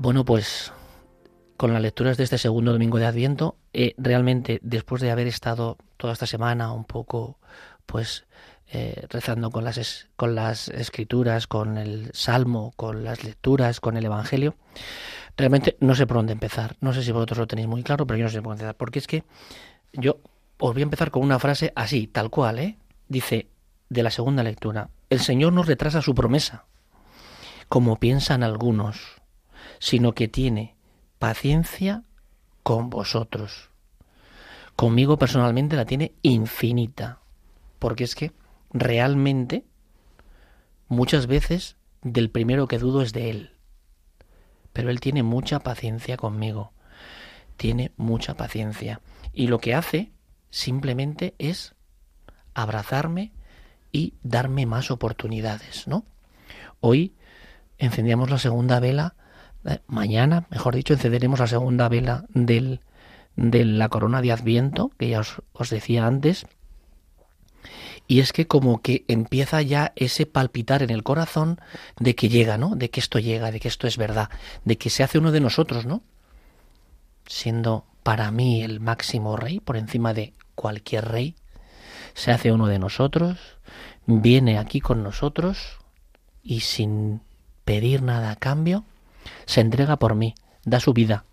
Bueno, 0.10 0.26
pues 0.26 0.74
con 1.56 1.72
las 1.72 1.84
lecturas 1.84 2.18
de 2.18 2.24
este 2.24 2.40
segundo 2.40 2.74
domingo 2.74 2.98
de 2.98 3.06
Adviento, 3.06 3.58
eh, 3.74 3.94
realmente 4.00 4.58
después 4.64 5.04
de 5.04 5.12
haber 5.12 5.28
estado 5.28 5.78
toda 5.98 6.14
esta 6.14 6.26
semana 6.26 6.74
un 6.74 6.84
poco, 6.84 7.38
pues 7.86 8.26
eh, 8.72 9.06
rezando 9.12 9.52
con 9.52 9.64
las, 9.64 10.08
con 10.16 10.34
las 10.34 10.70
escrituras, 10.70 11.46
con 11.46 11.78
el 11.78 12.10
salmo, 12.16 12.74
con 12.76 13.04
las 13.04 13.24
lecturas, 13.24 13.80
con 13.80 13.98
el 13.98 14.06
Evangelio, 14.06 14.56
realmente 15.38 15.78
no 15.80 15.94
sé 15.94 16.08
por 16.08 16.18
dónde 16.18 16.34
empezar. 16.34 16.76
No 16.82 16.92
sé 16.92 17.04
si 17.04 17.12
vosotros 17.12 17.38
lo 17.38 17.46
tenéis 17.46 17.68
muy 17.68 17.84
claro, 17.84 18.08
pero 18.08 18.18
yo 18.18 18.24
no 18.24 18.32
sé 18.32 18.42
por 18.42 18.54
dónde 18.54 18.64
empezar. 18.64 18.78
Porque 18.78 18.98
es 18.98 19.06
que 19.06 19.26
yo 19.94 20.22
os 20.58 20.74
voy 20.74 20.82
a 20.82 20.90
empezar 20.90 21.12
con 21.12 21.22
una 21.22 21.38
frase 21.38 21.72
así, 21.76 22.08
tal 22.08 22.32
cual, 22.32 22.58
¿eh? 22.58 22.80
Dice, 23.10 23.48
de 23.90 24.02
la 24.02 24.10
segunda 24.10 24.42
lectura, 24.42 24.90
el 25.12 25.20
Señor 25.20 25.54
nos 25.54 25.68
retrasa 25.68 26.02
su 26.02 26.16
promesa, 26.16 26.66
como 27.68 27.98
piensan 27.98 28.42
algunos 28.42 29.19
sino 29.80 30.14
que 30.14 30.28
tiene 30.28 30.76
paciencia 31.18 32.04
con 32.64 32.90
vosotros. 32.90 33.70
Conmigo 34.76 35.18
personalmente 35.18 35.76
la 35.76 35.86
tiene 35.86 36.14
infinita, 36.22 37.20
porque 37.80 38.04
es 38.04 38.16
que 38.16 38.32
realmente 38.72 39.66
muchas 40.88 41.28
veces 41.28 41.76
del 42.02 42.30
primero 42.30 42.68
que 42.68 42.78
dudo 42.78 43.02
es 43.02 43.12
de 43.12 43.30
él, 43.30 43.52
pero 44.72 44.90
él 44.90 45.00
tiene 45.00 45.24
mucha 45.24 45.60
paciencia 45.60 46.16
conmigo, 46.16 46.72
tiene 47.58 47.92
mucha 47.98 48.36
paciencia, 48.36 49.02
y 49.34 49.48
lo 49.48 49.60
que 49.60 49.76
hace 49.76 50.12
simplemente 50.50 51.36
es 51.40 51.76
abrazarme 52.54 53.34
y 53.92 54.14
darme 54.24 54.66
más 54.66 54.92
oportunidades, 54.92 55.88
¿no? 55.88 56.06
Hoy 56.80 57.16
encendíamos 57.78 58.30
la 58.30 58.38
segunda 58.38 58.80
vela 58.80 59.16
mañana, 59.88 60.46
mejor 60.50 60.76
dicho, 60.76 60.94
encenderemos 60.94 61.40
la 61.40 61.48
segunda 61.48 61.90
vela 61.90 62.26
del, 62.30 62.82
de 63.36 63.66
la 63.66 63.90
corona 63.90 64.22
de 64.22 64.32
Adviento, 64.32 64.92
que 64.98 65.10
ya 65.10 65.20
os, 65.20 65.42
os 65.54 65.70
decía 65.70 66.06
antes. 66.06 66.46
Y 68.08 68.22
es 68.22 68.34
que 68.34 68.48
como 68.48 68.82
que 68.82 69.06
empieza 69.08 69.62
ya 69.62 69.94
ese 69.96 70.26
palpitar 70.26 70.82
en 70.82 70.90
el 70.90 71.04
corazón 71.04 71.60
de 72.00 72.16
que 72.16 72.30
llega, 72.30 72.58
¿no? 72.58 72.76
De 72.76 72.90
que 72.90 73.00
esto 73.00 73.20
llega, 73.20 73.52
de 73.52 73.60
que 73.60 73.68
esto 73.68 73.86
es 73.86 73.98
verdad, 73.98 74.30
de 74.66 74.78
que 74.78 74.90
se 74.90 75.04
hace 75.04 75.20
uno 75.20 75.32
de 75.32 75.42
nosotros, 75.42 75.86
¿no? 75.86 76.02
Siendo 77.28 77.86
para 78.02 78.32
mí 78.32 78.64
el 78.64 78.80
máximo 78.80 79.38
rey, 79.38 79.60
por 79.60 79.78
encima 79.78 80.14
de 80.16 80.34
cualquier 80.56 81.06
rey, 81.06 81.36
se 82.16 82.32
hace 82.32 82.52
uno 82.52 82.66
de 82.68 82.80
nosotros, 82.80 83.38
viene 84.08 84.58
aquí 84.58 84.82
con 84.82 85.04
nosotros 85.04 85.78
y 86.42 86.62
sin 86.62 87.22
pedir 87.64 88.02
nada 88.02 88.32
a 88.32 88.36
cambio, 88.36 88.86
se 89.46 89.62
entrega 89.62 89.98
por 89.98 90.16
mí, 90.16 90.36
da 90.64 90.80
su 90.80 90.94
vida. 90.94 91.26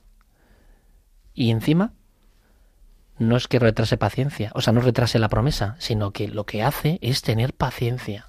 Y 1.34 1.50
encima, 1.50 1.92
no 3.18 3.36
es 3.36 3.48
que 3.48 3.58
retrase 3.58 3.96
paciencia, 3.96 4.50
o 4.54 4.60
sea, 4.60 4.72
no 4.72 4.80
retrase 4.80 5.18
la 5.18 5.28
promesa, 5.28 5.76
sino 5.78 6.12
que 6.12 6.28
lo 6.28 6.44
que 6.44 6.62
hace 6.62 6.98
es 7.02 7.22
tener 7.22 7.54
paciencia. 7.54 8.26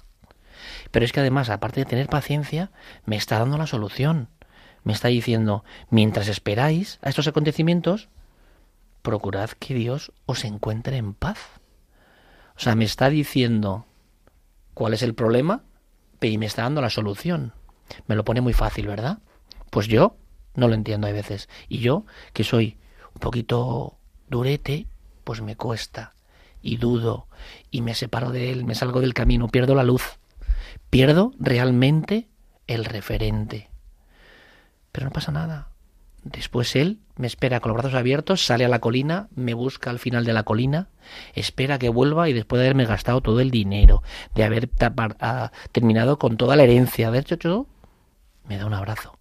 Pero 0.90 1.04
es 1.04 1.12
que 1.12 1.20
además, 1.20 1.50
aparte 1.50 1.80
de 1.80 1.86
tener 1.86 2.08
paciencia, 2.08 2.70
me 3.04 3.16
está 3.16 3.38
dando 3.38 3.58
la 3.58 3.66
solución. 3.66 4.28
Me 4.84 4.92
está 4.92 5.08
diciendo, 5.08 5.64
mientras 5.90 6.28
esperáis 6.28 6.98
a 7.02 7.10
estos 7.10 7.28
acontecimientos, 7.28 8.08
procurad 9.02 9.50
que 9.50 9.74
Dios 9.74 10.12
os 10.26 10.44
encuentre 10.44 10.96
en 10.96 11.14
paz. 11.14 11.38
O 12.56 12.60
sea, 12.60 12.74
me 12.74 12.84
está 12.84 13.10
diciendo 13.10 13.86
cuál 14.74 14.94
es 14.94 15.02
el 15.02 15.14
problema 15.14 15.62
y 16.20 16.38
me 16.38 16.46
está 16.46 16.62
dando 16.62 16.80
la 16.80 16.90
solución. 16.90 17.52
Me 18.06 18.16
lo 18.16 18.24
pone 18.24 18.40
muy 18.40 18.52
fácil, 18.52 18.86
¿verdad? 18.86 19.18
Pues 19.70 19.86
yo 19.88 20.16
no 20.54 20.68
lo 20.68 20.74
entiendo 20.74 21.06
a 21.06 21.12
veces. 21.12 21.48
Y 21.68 21.78
yo, 21.78 22.04
que 22.32 22.44
soy 22.44 22.78
un 23.14 23.20
poquito 23.20 23.98
durete, 24.28 24.86
pues 25.24 25.40
me 25.40 25.56
cuesta 25.56 26.14
y 26.60 26.76
dudo 26.76 27.28
y 27.70 27.82
me 27.82 27.94
separo 27.94 28.30
de 28.30 28.50
él, 28.50 28.64
me 28.64 28.74
salgo 28.74 29.00
del 29.00 29.14
camino, 29.14 29.48
pierdo 29.48 29.74
la 29.74 29.84
luz, 29.84 30.18
pierdo 30.90 31.32
realmente 31.38 32.28
el 32.66 32.84
referente. 32.84 33.70
Pero 34.92 35.06
no 35.06 35.12
pasa 35.12 35.32
nada. 35.32 35.68
Después 36.24 36.74
él 36.74 36.98
me 37.16 37.26
espera 37.26 37.60
con 37.60 37.70
los 37.70 37.80
brazos 37.80 37.98
abiertos, 37.98 38.44
sale 38.44 38.64
a 38.64 38.68
la 38.68 38.80
colina, 38.80 39.28
me 39.34 39.54
busca 39.54 39.90
al 39.90 39.98
final 39.98 40.24
de 40.24 40.32
la 40.32 40.42
colina, 40.42 40.88
espera 41.34 41.78
que 41.78 41.88
vuelva 41.88 42.28
y 42.28 42.32
después 42.32 42.58
de 42.58 42.66
haberme 42.66 42.84
gastado 42.84 43.20
todo 43.20 43.40
el 43.40 43.50
dinero, 43.50 44.02
de 44.34 44.44
haber 44.44 44.68
ah, 45.20 45.52
terminado 45.72 46.18
con 46.18 46.36
toda 46.36 46.56
la 46.56 46.64
herencia, 46.64 47.08
haber 47.08 47.22
hecho 47.22 47.38
todo, 47.38 47.66
me 48.46 48.58
da 48.58 48.66
un 48.66 48.74
abrazo 48.74 49.17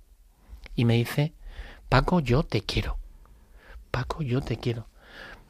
y 0.78 0.86
me 0.86 0.94
dice, 0.94 1.34
Paco, 1.90 2.22
yo 2.22 2.44
te 2.44 2.62
quiero. 2.62 2.98
Paco, 3.92 4.22
yo 4.22 4.40
te 4.40 4.56
quiero. 4.56 4.88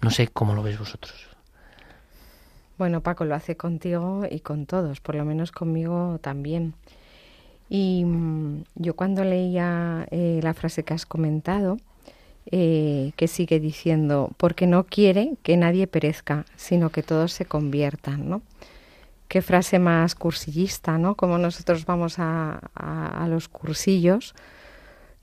No 0.01 0.09
sé 0.09 0.27
cómo 0.27 0.55
lo 0.55 0.63
veis 0.63 0.79
vosotros. 0.79 1.13
Bueno, 2.79 3.01
Paco 3.01 3.25
lo 3.25 3.35
hace 3.35 3.55
contigo 3.55 4.23
y 4.29 4.39
con 4.39 4.65
todos, 4.65 5.01
por 5.01 5.13
lo 5.13 5.25
menos 5.25 5.51
conmigo 5.51 6.17
también. 6.21 6.73
Y 7.69 8.05
mm, 8.05 8.63
yo 8.75 8.95
cuando 8.95 9.23
leía 9.23 10.07
eh, 10.09 10.39
la 10.41 10.53
frase 10.55 10.83
que 10.83 10.93
has 10.95 11.05
comentado, 11.05 11.77
eh, 12.49 13.11
que 13.17 13.27
sigue 13.27 13.59
diciendo, 13.59 14.31
porque 14.37 14.67
no 14.67 14.85
quiere 14.85 15.33
que 15.43 15.57
nadie 15.57 15.85
perezca, 15.85 16.45
sino 16.55 16.91
que 16.91 17.03
todos 17.03 17.33
se 17.33 17.45
conviertan, 17.45 18.29
¿no? 18.29 18.41
Qué 19.27 19.41
frase 19.41 19.79
más 19.79 20.15
cursillista, 20.15 20.97
¿no? 20.97 21.15
Como 21.15 21.37
nosotros 21.37 21.85
vamos 21.85 22.15
a, 22.19 23.27
los 23.27 23.49
cursillos, 23.49 24.33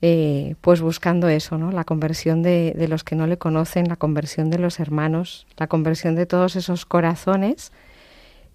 eh, 0.01 0.55
pues 0.61 0.81
buscando 0.81 1.27
eso, 1.29 1.57
¿no? 1.57 1.71
La 1.71 1.83
conversión 1.83 2.43
de, 2.43 2.73
de, 2.75 2.87
los 2.87 3.03
que 3.03 3.15
no 3.15 3.27
le 3.27 3.37
conocen, 3.37 3.87
la 3.87 3.95
conversión 3.95 4.49
de 4.49 4.59
los 4.59 4.79
hermanos, 4.79 5.47
la 5.57 5.67
conversión 5.67 6.15
de 6.15 6.25
todos 6.25 6.55
esos 6.55 6.85
corazones 6.85 7.71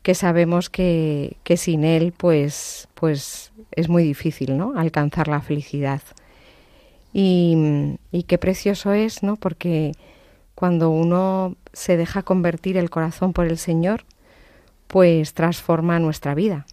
que 0.02 0.14
sabemos 0.14 0.70
que, 0.70 1.37
que 1.44 1.56
sin 1.56 1.85
él, 1.85 2.12
pues, 2.16 2.88
pues 2.94 3.52
es 3.73 3.88
muy 3.88 4.02
difícil, 4.02 4.56
¿no? 4.56 4.73
Alcanzar 4.76 5.28
la 5.28 5.40
felicidad. 5.40 6.00
Y, 7.12 7.99
qué 8.26 8.38
precioso 8.38 8.92
es, 8.92 9.23
¿no? 9.23 9.37
Porque 9.37 9.92
cuando 10.54 10.90
uno 10.90 11.56
se 11.73 11.97
deja 11.97 12.23
convertir 12.23 12.76
el 12.76 12.90
corazón 12.90 13.32
por 13.32 13.47
el 13.47 13.59
Señor, 13.59 14.04
pues 14.87 15.35
transforma 15.35 15.99
nuestra 15.99 16.35
vida. 16.35 16.66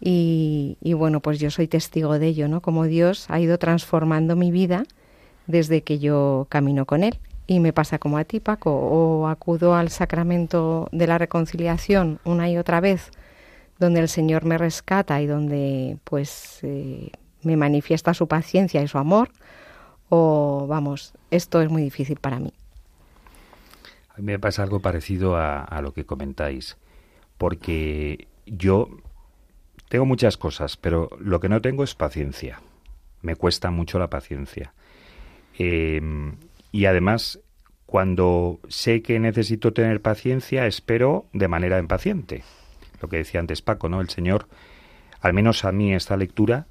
Y, 0.00 0.76
y, 0.82 0.92
bueno, 0.92 1.20
pues 1.20 1.38
yo 1.40 1.50
soy 1.50 1.68
testigo 1.68 2.18
de 2.18 2.26
ello, 2.26 2.48
¿no? 2.48 2.60
Como 2.60 2.84
Dios 2.84 3.26
ha 3.30 3.40
ido 3.40 3.58
transformando 3.58 4.36
mi 4.36 4.50
vida 4.50 4.84
desde 5.46 5.82
que 5.82 5.98
yo 5.98 6.46
camino 6.48 6.86
con 6.86 7.02
Él. 7.02 7.18
Y 7.46 7.60
me 7.60 7.72
pasa 7.72 7.98
como 7.98 8.18
a 8.18 8.24
ti, 8.24 8.40
Paco, 8.40 8.72
o 8.72 9.28
acudo 9.28 9.74
al 9.74 9.90
sacramento 9.90 10.88
de 10.90 11.06
la 11.06 11.16
reconciliación 11.16 12.18
una 12.24 12.50
y 12.50 12.58
otra 12.58 12.80
vez, 12.80 13.10
donde 13.78 14.00
el 14.00 14.08
Señor 14.08 14.44
me 14.44 14.58
rescata 14.58 15.20
y 15.20 15.26
donde 15.26 15.98
pues 16.04 16.58
eh, 16.62 17.12
me 17.42 17.56
manifiesta 17.56 18.14
su 18.14 18.26
paciencia 18.26 18.82
y 18.82 18.88
su 18.88 18.98
amor, 18.98 19.30
o 20.08 20.66
vamos, 20.68 21.12
esto 21.30 21.62
es 21.62 21.70
muy 21.70 21.82
difícil 21.82 22.18
para 22.18 22.40
mí. 22.40 22.52
A 24.08 24.18
mí 24.18 24.24
me 24.24 24.38
pasa 24.38 24.62
algo 24.64 24.80
parecido 24.80 25.36
a, 25.36 25.62
a 25.62 25.80
lo 25.82 25.92
que 25.92 26.04
comentáis, 26.04 26.76
porque 27.38 28.26
yo 28.46 28.88
tengo 29.88 30.04
muchas 30.04 30.36
cosas, 30.36 30.76
pero 30.76 31.08
lo 31.18 31.40
que 31.40 31.48
no 31.48 31.60
tengo 31.60 31.84
es 31.84 31.94
paciencia. 31.94 32.60
Me 33.22 33.36
cuesta 33.36 33.70
mucho 33.70 33.98
la 33.98 34.10
paciencia. 34.10 34.72
Eh, 35.58 36.00
y 36.72 36.86
además, 36.86 37.40
cuando 37.86 38.60
sé 38.68 39.00
que 39.02 39.18
necesito 39.20 39.72
tener 39.72 40.02
paciencia, 40.02 40.66
espero 40.66 41.26
de 41.32 41.48
manera 41.48 41.78
impaciente. 41.78 42.42
Lo 43.00 43.08
que 43.08 43.18
decía 43.18 43.40
antes 43.40 43.62
Paco, 43.62 43.88
¿no? 43.88 44.00
El 44.00 44.08
Señor, 44.08 44.48
al 45.20 45.32
menos 45.32 45.64
a 45.64 45.72
mí 45.72 45.94
esta 45.94 46.16
lectura, 46.16 46.66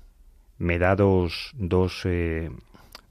me 0.58 0.78
da 0.78 0.96
dos, 0.96 1.52
dos, 1.56 2.02
eh, 2.06 2.50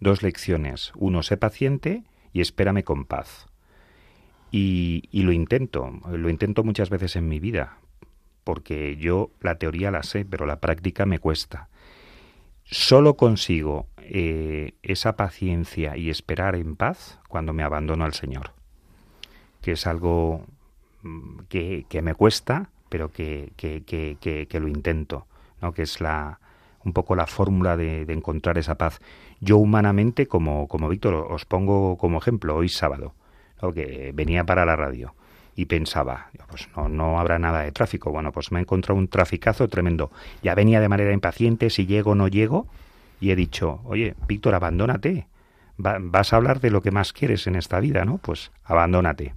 dos 0.00 0.22
lecciones. 0.22 0.92
Uno, 0.96 1.22
sé 1.22 1.36
paciente 1.36 2.04
y 2.32 2.40
espérame 2.40 2.82
con 2.82 3.06
paz. 3.06 3.46
Y, 4.50 5.08
y 5.10 5.22
lo 5.22 5.32
intento, 5.32 5.90
lo 6.10 6.28
intento 6.28 6.62
muchas 6.62 6.90
veces 6.90 7.16
en 7.16 7.28
mi 7.28 7.40
vida, 7.40 7.78
porque 8.44 8.96
yo 8.96 9.30
la 9.40 9.56
teoría 9.56 9.90
la 9.90 10.02
sé, 10.02 10.24
pero 10.24 10.46
la 10.46 10.60
práctica 10.60 11.06
me 11.06 11.18
cuesta. 11.18 11.68
Solo 12.64 13.16
consigo 13.16 13.86
eh, 13.98 14.74
esa 14.82 15.16
paciencia 15.16 15.96
y 15.96 16.10
esperar 16.10 16.54
en 16.56 16.76
paz 16.76 17.18
cuando 17.28 17.52
me 17.52 17.62
abandono 17.62 18.04
al 18.04 18.14
Señor, 18.14 18.52
que 19.60 19.72
es 19.72 19.86
algo 19.86 20.46
mm, 21.02 21.40
que, 21.48 22.00
me 22.02 22.14
cuesta, 22.14 22.70
pero 22.88 23.10
que, 23.10 23.52
que, 23.56 24.60
lo 24.60 24.68
intento, 24.68 25.26
¿no? 25.60 25.72
que 25.72 25.82
es 25.82 26.00
la, 26.00 26.40
un 26.84 26.92
poco 26.92 27.16
la 27.16 27.26
fórmula 27.26 27.76
de, 27.76 28.02
encontrar 28.08 28.58
esa 28.58 28.76
paz. 28.76 29.00
Yo 29.40 29.58
humanamente, 29.58 30.26
como, 30.26 30.68
como 30.68 30.88
Víctor, 30.88 31.14
os 31.14 31.44
pongo 31.44 31.96
como 31.96 32.18
ejemplo, 32.18 32.56
hoy 32.56 32.68
sábado, 32.68 33.14
que 33.74 34.12
venía 34.14 34.44
para 34.44 34.66
la 34.66 34.76
radio 34.76 35.14
y 35.56 35.66
pensaba, 35.66 36.30
pues 36.48 36.68
no, 36.76 36.88
no 36.88 37.20
habrá 37.20 37.38
nada 37.38 37.62
de 37.62 37.72
tráfico. 37.72 38.10
Bueno, 38.10 38.32
pues 38.32 38.50
me 38.50 38.58
he 38.58 38.62
encontrado 38.62 38.98
un 38.98 39.08
traficazo 39.08 39.68
tremendo. 39.68 40.10
Ya 40.42 40.54
venía 40.54 40.80
de 40.80 40.88
manera 40.88 41.12
impaciente, 41.12 41.70
si 41.70 41.86
llego 41.86 42.12
o 42.12 42.14
no 42.14 42.28
llego, 42.28 42.66
y 43.20 43.30
he 43.30 43.36
dicho, 43.36 43.80
oye, 43.84 44.14
Víctor, 44.26 44.54
abandónate. 44.54 45.28
vas 45.76 46.32
a 46.32 46.36
hablar 46.36 46.60
de 46.60 46.70
lo 46.70 46.82
que 46.82 46.90
más 46.90 47.12
quieres 47.12 47.46
en 47.46 47.56
esta 47.56 47.80
vida, 47.80 48.04
¿no? 48.04 48.18
Pues 48.18 48.50
abandónate. 48.64 49.34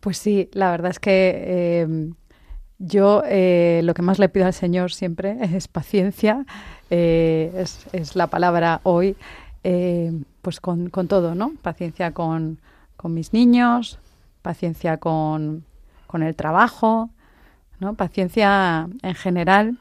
Pues 0.00 0.18
sí, 0.18 0.48
la 0.52 0.70
verdad 0.70 0.92
es 0.92 1.00
que 1.00 1.80
em, 1.82 2.14
yo 2.78 3.22
eh, 3.26 3.80
lo 3.82 3.94
que 3.94 4.02
más 4.02 4.18
le 4.20 4.28
pido 4.28 4.46
al 4.46 4.54
Señor 4.54 4.92
siempre 4.92 5.36
es 5.54 5.66
paciencia, 5.66 6.46
eh, 6.90 7.52
es, 7.56 7.86
es, 7.92 8.16
la 8.16 8.28
palabra 8.28 8.80
hoy. 8.84 9.16
Eh, 9.64 10.12
pues 10.42 10.60
con, 10.60 10.90
todo, 10.90 11.34
¿no? 11.34 11.52
Paciencia 11.62 12.12
con, 12.12 12.58
mis 13.04 13.32
niños, 13.32 13.98
paciencia 14.42 14.98
con, 14.98 15.64
el 16.14 16.34
trabajo, 16.36 17.10
¿no? 17.80 17.94
Paciencia 17.94 18.88
en 19.02 19.14
general, 19.14 19.78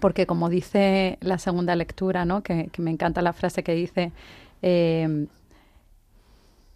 porque 0.00 0.26
como 0.26 0.48
dice 0.48 1.18
la 1.20 1.38
segunda 1.38 1.74
lectura, 1.76 2.24
¿no? 2.24 2.42
Que, 2.42 2.70
me 2.78 2.90
encanta 2.90 3.20
la 3.20 3.32
frase 3.32 3.62
que 3.62 3.74
dice, 3.74 4.12
eh, 4.62 5.26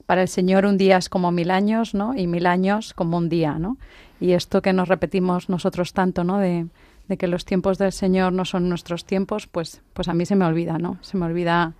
para 0.07 0.23
el 0.23 0.29
Señor 0.29 0.67
un 0.67 0.77
día 0.77 0.99
es 0.99 1.09
como 1.09 1.31
mil 1.31 1.51
años, 1.51 1.95
¿no? 1.95 2.15
Y 2.15 2.27
mil 2.27 2.47
años 2.47 2.93
como 2.95 3.17
un 3.17 3.29
día, 3.29 3.59
¿no? 3.59 3.79
Y 4.21 4.33
esto 4.33 4.61
que 4.61 4.73
nos 4.73 4.88
repetimos 4.88 5.49
nosotros 5.49 5.93
tanto, 5.93 6.25
¿no? 6.25 6.38
De, 6.38 6.67
de 7.12 7.18
que 7.18 7.27
los 7.27 7.44
tiempos 7.44 7.77
del 7.77 7.92
Señor 7.92 8.33
no 8.33 8.46
son 8.46 8.70
nuestros 8.70 9.05
tiempos, 9.05 9.46
pues, 9.46 9.83
pues 9.92 10.09
a 10.09 10.14
mí 10.14 10.25
se 10.25 10.35
me 10.35 10.46
olvida, 10.46 10.79
¿no? 10.79 10.96
Se 11.03 11.18
me 11.18 11.27
olvida 11.27 11.75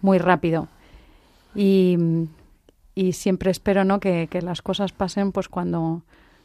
muy 0.00 0.18
rápido. 0.18 0.68
Y, 1.56 1.98
y 2.94 3.12
siempre 3.12 3.50
espero 3.50 3.82
¿no? 3.82 3.98
que, 3.98 4.28
que, 4.30 4.42
las 4.42 4.62
cosas 4.62 4.92
pasen 4.92 5.32
pues 5.32 5.48
cuando, 5.48 6.02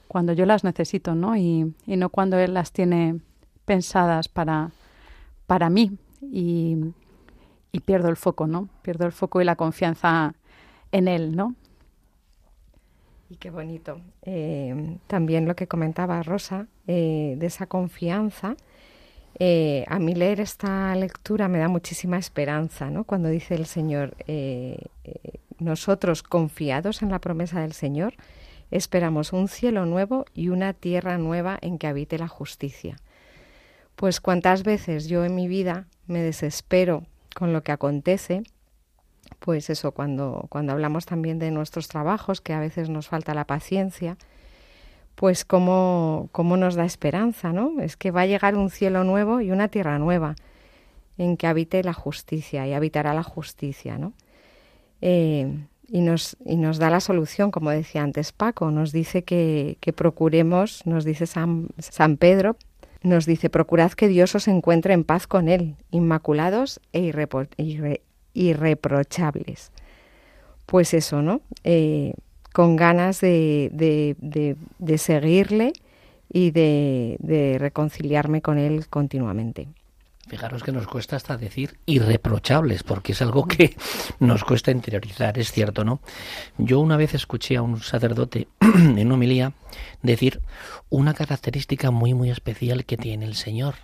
cuando 0.08 0.34
yo 0.34 0.48
las 0.48 0.64
necesito, 0.64 1.14
¿no? 1.14 1.38
Y, 1.38 1.72
y 1.86 1.98
no 1.98 2.10
cuando 2.10 2.40
él 2.40 2.56
las 2.56 2.72
tiene 2.72 3.20
pensadas 3.66 4.28
para, 4.28 4.72
para 5.46 5.70
mí. 5.70 6.00
Y, 6.24 6.78
y 7.72 7.80
pierdo 7.82 8.10
el 8.10 8.18
foco, 8.18 8.48
¿no? 8.48 8.70
Pierdo 8.82 9.06
el 9.06 9.12
foco 9.12 9.40
y 9.40 9.46
la 9.46 9.56
confianza 9.56 10.34
en 10.92 11.08
él, 11.08 11.36
¿no? 11.36 11.54
Y 13.32 13.38
qué 13.38 13.50
bonito. 13.50 14.02
Eh, 14.24 14.98
también 15.08 15.48
lo 15.48 15.56
que 15.56 15.66
comentaba 15.66 16.22
Rosa, 16.22 16.68
eh, 16.86 17.36
de 17.38 17.46
esa 17.46 17.66
confianza 17.66 18.58
eh, 19.40 19.86
a 19.88 20.00
mí 20.00 20.14
leer 20.14 20.42
esta 20.42 20.94
lectura 20.96 21.48
me 21.48 21.60
da 21.60 21.70
muchísima 21.70 22.18
esperanza, 22.18 22.90
¿no? 22.90 23.06
Cuando 23.06 23.30
dice 23.30 23.56
el 23.56 23.66
Señor, 23.66 24.18
nosotros 25.58 26.22
confiados 26.22 27.02
en 27.02 27.10
la 27.10 27.20
promesa 27.20 27.62
del 27.62 27.72
Señor, 27.72 28.16
esperamos 28.70 29.32
un 29.32 29.48
cielo 29.48 29.86
nuevo 29.86 30.26
y 30.34 30.50
una 30.50 30.74
tierra 30.74 31.18
nueva 31.18 31.58
en 31.62 31.78
que 31.78 31.88
habite 31.88 32.18
la 32.18 32.28
justicia. 32.28 32.98
Pues 33.96 34.20
cuántas 34.20 34.64
veces 34.64 35.08
yo 35.08 35.24
en 35.24 35.34
mi 35.34 35.48
vida 35.48 35.88
me 36.06 36.22
desespero 36.22 37.06
con 37.34 37.54
lo 37.54 37.64
que 37.64 37.72
acontece, 37.72 38.44
pues 39.40 39.70
eso, 39.70 39.92
cuando, 39.92 40.46
cuando 40.50 40.74
hablamos 40.74 41.06
también 41.06 41.40
de 41.40 41.52
nuestros 41.52 41.88
trabajos, 41.88 42.42
que 42.42 42.54
a 42.54 42.60
veces 42.60 42.90
nos 42.90 43.08
falta 43.08 43.34
la 43.34 43.46
paciencia, 43.46 44.18
pues 45.16 45.46
cómo, 45.46 46.30
cómo 46.32 46.58
nos 46.58 46.76
da 46.76 46.86
esperanza, 46.86 47.52
¿no? 47.52 47.80
Es 47.82 47.98
que 47.98 48.12
va 48.12 48.22
a 48.22 48.26
llegar 48.26 48.56
un 48.56 48.70
cielo 48.70 49.04
nuevo 49.04 49.42
y 49.42 49.52
una 49.52 49.68
tierra 49.68 50.00
nueva 50.00 50.36
en 51.18 51.38
que 51.38 51.48
habite 51.48 51.84
la 51.84 51.94
justicia 51.94 52.68
y 52.68 52.74
habitará 52.74 53.14
la 53.14 53.24
justicia, 53.24 53.98
¿no? 53.98 54.14
Eh, 55.02 55.66
y, 55.88 56.02
nos, 56.02 56.38
y 56.46 56.56
nos 56.58 56.78
da 56.78 56.90
la 56.90 57.00
solución, 57.00 57.52
como 57.52 57.70
decía 57.70 58.04
antes 58.04 58.32
Paco, 58.32 58.72
nos 58.72 58.92
dice 58.92 59.24
que, 59.24 59.78
que 59.82 59.94
procuremos, 59.94 60.86
nos 60.86 61.04
dice 61.04 61.26
San, 61.26 61.70
San 61.80 62.18
Pedro, 62.18 62.56
nos 63.04 63.26
dice, 63.26 63.50
procurad 63.50 63.92
que 63.94 64.08
Dios 64.08 64.36
os 64.36 64.48
encuentre 64.48 64.94
en 64.94 65.04
paz 65.04 65.26
con 65.26 65.50
Él, 65.50 65.76
inmaculados 65.90 66.80
e 66.94 67.02
irreprochables. 68.34 69.72
Pues 70.66 70.94
eso, 70.94 71.22
¿no? 71.22 71.42
Eh, 71.64 72.14
con 72.54 72.76
ganas 72.76 73.22
de, 73.22 73.70
de, 74.80 74.98
seguirle 74.98 75.74
y 76.30 76.52
de, 76.52 77.58
reconciliarme 77.60 78.42
con 78.42 78.58
él 78.58 78.88
continuamente. 78.90 79.68
Fijaros 80.28 80.64
que 80.64 80.72
nos 80.72 80.88
cuesta 80.88 81.16
hasta 81.16 81.36
decir 81.36 81.78
irreprochables, 81.86 82.84
porque 82.84 83.12
es 83.12 83.22
algo 83.22 83.48
que 83.48 83.76
nos 84.20 84.44
cuesta 84.44 84.72
interiorizar, 84.72 85.38
es 85.38 85.52
cierto, 85.52 85.84
¿no? 85.84 86.00
Yo 86.58 86.80
una 86.80 86.96
vez 86.96 87.14
escuché 87.16 87.58
a 87.58 87.62
un 87.62 87.82
sacerdote 87.82 88.48
en 88.62 89.12
homilía 89.12 89.54
decir 90.04 90.42
una 90.90 91.14
característica 91.14 91.92
muy, 91.92 92.14
muy 92.14 92.30
especial 92.30 92.86
que 92.86 92.98
tiene 92.98 93.26
el 93.26 93.36
Señor, 93.36 93.76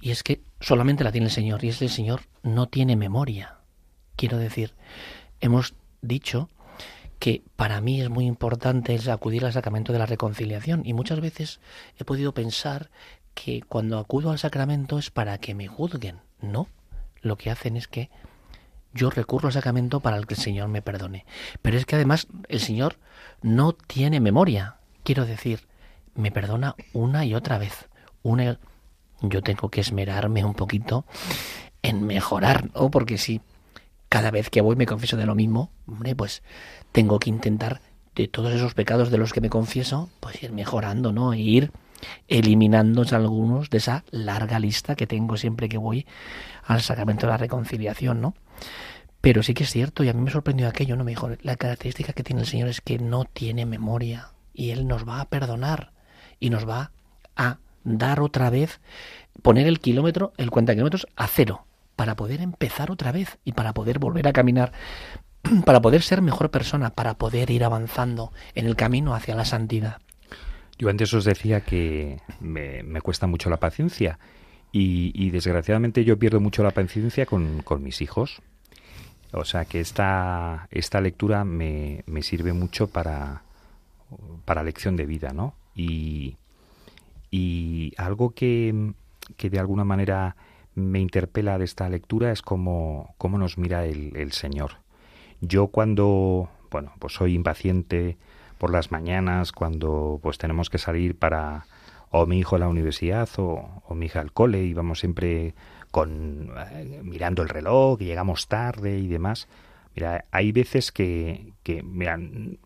y 0.00 0.12
es 0.12 0.22
que 0.22 0.42
solamente 0.60 1.04
la 1.04 1.12
tiene 1.12 1.26
el 1.26 1.32
Señor, 1.32 1.64
y 1.64 1.68
es 1.68 1.78
que 1.78 1.86
el 1.86 1.90
Señor 1.90 2.22
no 2.42 2.68
tiene 2.68 2.96
memoria. 2.96 3.61
Quiero 4.16 4.38
decir, 4.38 4.74
hemos 5.40 5.74
dicho 6.00 6.48
que 7.18 7.42
para 7.56 7.80
mí 7.80 8.00
es 8.00 8.10
muy 8.10 8.26
importante 8.26 8.94
es 8.94 9.06
acudir 9.08 9.44
al 9.44 9.52
sacramento 9.52 9.92
de 9.92 10.00
la 10.00 10.06
reconciliación 10.06 10.82
y 10.84 10.92
muchas 10.92 11.20
veces 11.20 11.60
he 11.96 12.04
podido 12.04 12.34
pensar 12.34 12.90
que 13.34 13.62
cuando 13.62 13.98
acudo 13.98 14.30
al 14.30 14.38
sacramento 14.38 14.98
es 14.98 15.10
para 15.10 15.38
que 15.38 15.54
me 15.54 15.68
juzguen. 15.68 16.18
No, 16.40 16.66
lo 17.20 17.36
que 17.36 17.50
hacen 17.50 17.76
es 17.76 17.86
que 17.86 18.10
yo 18.92 19.08
recurro 19.10 19.46
al 19.46 19.52
sacramento 19.52 20.00
para 20.00 20.20
que 20.22 20.34
el 20.34 20.40
Señor 20.40 20.68
me 20.68 20.82
perdone. 20.82 21.24
Pero 21.62 21.78
es 21.78 21.86
que 21.86 21.94
además 21.96 22.26
el 22.48 22.60
Señor 22.60 22.98
no 23.40 23.72
tiene 23.72 24.20
memoria. 24.20 24.76
Quiero 25.04 25.24
decir, 25.24 25.66
me 26.14 26.30
perdona 26.30 26.74
una 26.92 27.24
y 27.24 27.34
otra 27.34 27.58
vez. 27.58 27.88
Una 28.22 28.58
yo 29.20 29.42
tengo 29.42 29.70
que 29.70 29.80
esmerarme 29.80 30.44
un 30.44 30.54
poquito 30.54 31.04
en 31.82 32.04
mejorar, 32.04 32.70
¿no? 32.74 32.90
Porque 32.90 33.18
si 33.18 33.40
cada 34.12 34.30
vez 34.30 34.50
que 34.50 34.60
voy 34.60 34.76
me 34.76 34.84
confieso 34.84 35.16
de 35.16 35.24
lo 35.24 35.34
mismo, 35.34 35.70
hombre, 35.88 36.14
pues 36.14 36.42
tengo 36.92 37.18
que 37.18 37.30
intentar 37.30 37.80
de 38.14 38.28
todos 38.28 38.52
esos 38.52 38.74
pecados 38.74 39.10
de 39.10 39.16
los 39.16 39.32
que 39.32 39.40
me 39.40 39.48
confieso, 39.48 40.10
pues 40.20 40.42
ir 40.42 40.52
mejorando, 40.52 41.14
¿no? 41.14 41.32
E 41.32 41.38
ir 41.38 41.72
eliminando 42.28 43.06
algunos 43.12 43.70
de 43.70 43.78
esa 43.78 44.04
larga 44.10 44.58
lista 44.58 44.96
que 44.96 45.06
tengo 45.06 45.38
siempre 45.38 45.70
que 45.70 45.78
voy 45.78 46.04
al 46.62 46.82
sacramento 46.82 47.24
de 47.24 47.32
la 47.32 47.38
reconciliación, 47.38 48.20
¿no? 48.20 48.34
Pero 49.22 49.42
sí 49.42 49.54
que 49.54 49.64
es 49.64 49.70
cierto, 49.70 50.04
y 50.04 50.10
a 50.10 50.12
mí 50.12 50.20
me 50.20 50.30
sorprendió 50.30 50.68
aquello, 50.68 50.94
¿no? 50.94 51.04
Me 51.04 51.12
dijo, 51.12 51.30
la 51.40 51.56
característica 51.56 52.12
que 52.12 52.22
tiene 52.22 52.42
el 52.42 52.46
Señor 52.46 52.68
es 52.68 52.82
que 52.82 52.98
no 52.98 53.24
tiene 53.24 53.64
memoria, 53.64 54.32
y 54.52 54.72
Él 54.72 54.86
nos 54.86 55.08
va 55.08 55.22
a 55.22 55.30
perdonar, 55.30 55.92
y 56.38 56.50
nos 56.50 56.68
va 56.68 56.92
a 57.34 57.60
dar 57.82 58.20
otra 58.20 58.50
vez, 58.50 58.82
poner 59.40 59.66
el 59.66 59.80
kilómetro, 59.80 60.34
el 60.36 60.50
cuenta 60.50 60.74
kilómetros 60.74 61.06
a 61.16 61.28
cero, 61.28 61.64
para 62.02 62.16
poder 62.16 62.40
empezar 62.40 62.90
otra 62.90 63.12
vez 63.12 63.38
y 63.44 63.52
para 63.52 63.74
poder 63.74 64.00
volver 64.00 64.26
a 64.26 64.32
caminar, 64.32 64.72
para 65.64 65.80
poder 65.80 66.02
ser 66.02 66.20
mejor 66.20 66.50
persona, 66.50 66.90
para 66.90 67.14
poder 67.14 67.48
ir 67.52 67.62
avanzando 67.62 68.32
en 68.56 68.66
el 68.66 68.74
camino 68.74 69.14
hacia 69.14 69.36
la 69.36 69.44
santidad. 69.44 69.98
Yo 70.80 70.88
antes 70.88 71.14
os 71.14 71.24
decía 71.24 71.60
que 71.60 72.18
me, 72.40 72.82
cuesta 73.02 73.28
mucho 73.28 73.50
la 73.50 73.58
paciencia 73.58 74.18
y, 74.72 75.30
desgraciadamente 75.30 76.02
yo 76.02 76.18
pierdo 76.18 76.40
mucho 76.40 76.64
la 76.64 76.72
paciencia 76.72 77.24
con, 77.24 77.62
mis 77.78 78.02
hijos. 78.02 78.42
O 79.30 79.44
sea 79.44 79.64
que 79.64 79.78
esta, 79.78 80.66
esta 80.72 81.00
lectura 81.00 81.44
me, 81.44 82.02
me 82.06 82.24
sirve 82.24 82.52
mucho 82.52 82.88
para, 82.88 83.44
para 84.44 84.64
lección 84.64 84.96
de 84.96 85.06
vida, 85.06 85.30
¿no? 85.32 85.54
Y, 85.76 86.36
y 87.30 87.92
algo 87.96 88.30
que, 88.30 88.92
que 89.36 89.50
de 89.50 89.60
alguna 89.60 89.84
manera 89.84 90.34
me 90.74 91.00
interpela 91.00 91.58
de 91.58 91.64
esta 91.64 91.88
lectura 91.88 92.32
es 92.32 92.42
cómo, 92.42 93.14
cómo 93.18 93.38
nos 93.38 93.58
mira 93.58 93.84
el, 93.84 94.32
Señor. 94.32 94.76
Yo 95.40 95.68
cuando, 95.68 96.48
bueno, 96.70 96.92
pues 96.98 97.14
soy 97.14 97.34
impaciente 97.34 98.16
por 98.58 98.70
las 98.70 98.90
mañanas, 98.90 99.52
cuando 99.52 100.18
pues 100.22 100.38
tenemos 100.38 100.70
que 100.70 100.78
salir 100.78 101.16
para 101.18 101.66
o 102.10 102.26
mi 102.26 102.38
hijo 102.38 102.56
a 102.56 102.58
la 102.58 102.68
universidad 102.68 103.28
o, 103.38 103.82
mi 103.94 104.06
hija 104.06 104.20
al 104.20 104.32
cole 104.32 104.62
y 104.64 104.74
vamos 104.74 105.00
siempre 105.00 105.54
con 105.90 106.50
eh, 106.72 107.00
mirando 107.02 107.42
el 107.42 107.48
reloj, 107.48 108.00
y 108.00 108.06
llegamos 108.06 108.48
tarde 108.48 108.98
y 108.98 109.08
demás. 109.08 109.48
Mira, 109.94 110.24
hay 110.30 110.52
veces 110.52 110.90
que, 110.90 111.52
que 111.62 111.82
mira, 111.82 112.18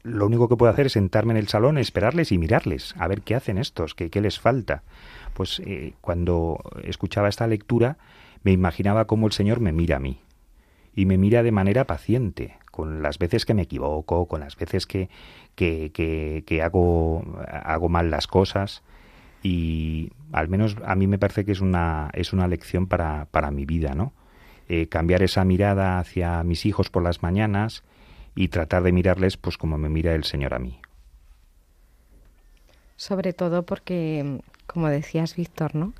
lo 0.02 0.26
único 0.26 0.48
que 0.48 0.56
puedo 0.56 0.72
hacer 0.72 0.86
es 0.86 0.92
sentarme 0.92 1.32
en 1.32 1.38
el 1.38 1.48
salón, 1.48 1.76
esperarles 1.76 2.30
y 2.30 2.38
mirarles, 2.38 2.94
a 2.98 3.08
ver 3.08 3.22
qué 3.22 3.34
hacen 3.34 3.58
estos, 3.58 3.94
qué, 3.94 4.10
qué 4.10 4.20
les 4.20 4.38
falta. 4.38 4.84
Pues 5.36 5.60
eh, 5.66 5.92
cuando 6.00 6.58
escuchaba 6.82 7.28
esta 7.28 7.46
lectura, 7.46 7.98
me 8.42 8.52
imaginaba 8.52 9.06
cómo 9.06 9.26
el 9.26 9.34
Señor 9.34 9.60
me 9.60 9.70
mira 9.70 9.96
a 9.96 10.00
mí. 10.00 10.18
Y 10.94 11.04
me 11.04 11.18
mira 11.18 11.42
de 11.42 11.52
manera 11.52 11.84
paciente, 11.84 12.56
con 12.70 13.02
las 13.02 13.18
veces 13.18 13.44
que 13.44 13.52
me 13.52 13.60
equivoco, 13.60 14.24
con 14.24 14.40
las 14.40 14.56
veces 14.56 14.86
que, 14.86 15.10
que, 15.54 15.92
que, 16.46 16.62
hago, 16.62 17.22
hago 17.46 17.90
mal 17.90 18.10
las 18.10 18.26
cosas. 18.26 18.82
Y 19.42 20.10
al 20.32 20.48
menos 20.48 20.78
a 20.86 20.94
mí 20.94 21.06
me 21.06 21.18
parece 21.18 21.44
que 21.44 21.52
es 21.52 21.60
una, 21.60 22.08
es 22.14 22.32
una 22.32 22.48
lección 22.48 22.86
para, 22.86 23.26
para 23.26 23.50
mi 23.50 23.66
vida, 23.66 23.94
¿no? 23.94 24.14
Eh, 24.70 24.88
cambiar 24.88 25.22
esa 25.22 25.44
mirada 25.44 25.98
hacia 25.98 26.42
mis 26.44 26.64
hijos 26.64 26.88
por 26.88 27.02
las 27.02 27.22
mañanas 27.22 27.84
y 28.34 28.48
tratar 28.48 28.82
de 28.84 28.92
mirarles 28.92 29.36
pues 29.36 29.58
como 29.58 29.76
me 29.76 29.90
mira 29.90 30.14
el 30.14 30.24
Señor 30.24 30.54
a 30.54 30.58
mí. 30.58 30.80
Sobre 32.96 33.34
todo 33.34 33.64
porque, 33.64 34.40
como 34.66 34.88
decías, 34.88 35.36
Víctor, 35.36 35.74
¿no? 35.74 35.92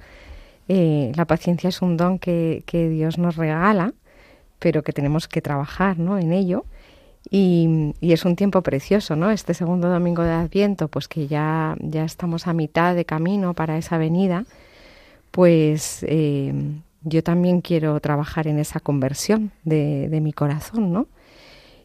Eh, 0.69 1.13
la 1.15 1.25
paciencia 1.27 1.69
es 1.69 1.81
un 1.83 1.97
don 1.97 2.19
que, 2.19 2.63
que, 2.67 2.89
Dios 2.89 3.19
nos 3.19 3.37
regala, 3.37 3.95
pero 4.59 4.83
que 4.83 4.93
tenemos 4.93 5.29
que 5.29 5.41
trabajar 5.41 5.99
¿no? 5.99 6.19
en 6.19 6.33
ello. 6.33 6.65
Y, 7.31 7.93
y, 8.01 8.13
es 8.13 8.25
un 8.25 8.37
tiempo 8.37 8.63
precioso, 8.63 9.17
¿no? 9.17 9.31
Este 9.31 9.53
segundo 9.53 9.89
domingo 9.89 10.23
de 10.23 10.31
Adviento, 10.31 10.89
pues 10.89 11.09
que 11.09 11.27
ya, 11.27 11.77
ya 11.81 12.05
estamos 12.05 12.47
a 12.47 12.53
mitad 12.53 12.95
de 12.95 13.05
camino 13.05 13.53
para 13.53 13.79
esa 13.79 13.99
venida, 13.99 14.45
pues 15.33 16.05
eh, 16.09 16.55
yo 17.03 17.23
también 17.25 17.63
quiero 17.63 17.99
trabajar 18.01 18.47
en 18.47 18.61
esa 18.61 18.79
conversión 18.79 19.51
de, 19.65 20.21
mi 20.23 20.33
corazón, 20.33 20.93
¿no? 20.93 21.09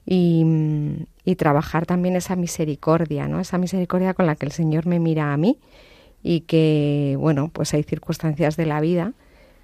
Y, 0.06 0.46
y, 1.26 1.36
trabajar 1.36 1.88
también 1.88 2.16
esa 2.16 2.36
misericordia, 2.36 3.28
¿no? 3.28 3.40
Esa 3.40 3.58
misericordia 3.58 4.14
con 4.14 4.28
la 4.28 4.36
que 4.36 4.46
el 4.46 4.52
Señor 4.52 4.86
me 4.86 5.00
mira 5.00 5.34
a 5.34 5.38
mí 5.38 5.58
y 6.24 6.42
que, 6.42 7.16
bueno, 7.20 7.50
pues 7.52 7.74
hay 7.74 7.84
circunstancias 7.84 8.58
de 8.58 8.66
la 8.66 8.82
vida 8.82 9.14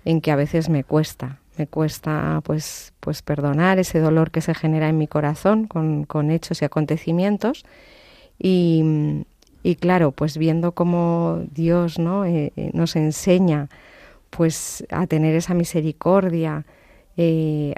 en 0.06 0.22
que 0.22 0.32
a 0.32 0.36
veces 0.36 0.70
me 0.70 0.84
cuesta, 0.84 1.40
me 1.58 1.68
cuesta 1.68 2.42
pues, 2.44 2.94
pues 3.00 3.22
perdonar 3.22 3.80
ese 3.80 4.00
dolor 4.00 4.32
que 4.32 4.42
se 4.42 4.56
genera 4.56 4.90
en 4.90 4.98
mi 4.98 5.08
corazón 5.08 5.68
con, 5.68 6.06
con 6.06 6.32
hechos 6.32 6.62
y 6.62 6.66
acontecimientos 6.66 7.66
y, 8.40 8.84
y, 9.64 9.76
claro, 9.76 10.12
pues 10.12 10.38
viendo 10.38 10.74
cómo 10.74 11.44
Dios 11.52 12.00
¿no? 12.00 12.26
Eh, 12.26 12.54
eh, 12.56 12.72
nos 12.74 12.96
enseña 12.96 13.70
pues 14.30 14.86
a 14.92 15.08
tener 15.08 15.36
esa 15.36 15.54
misericordia, 15.54 16.66
eh, 17.16 17.74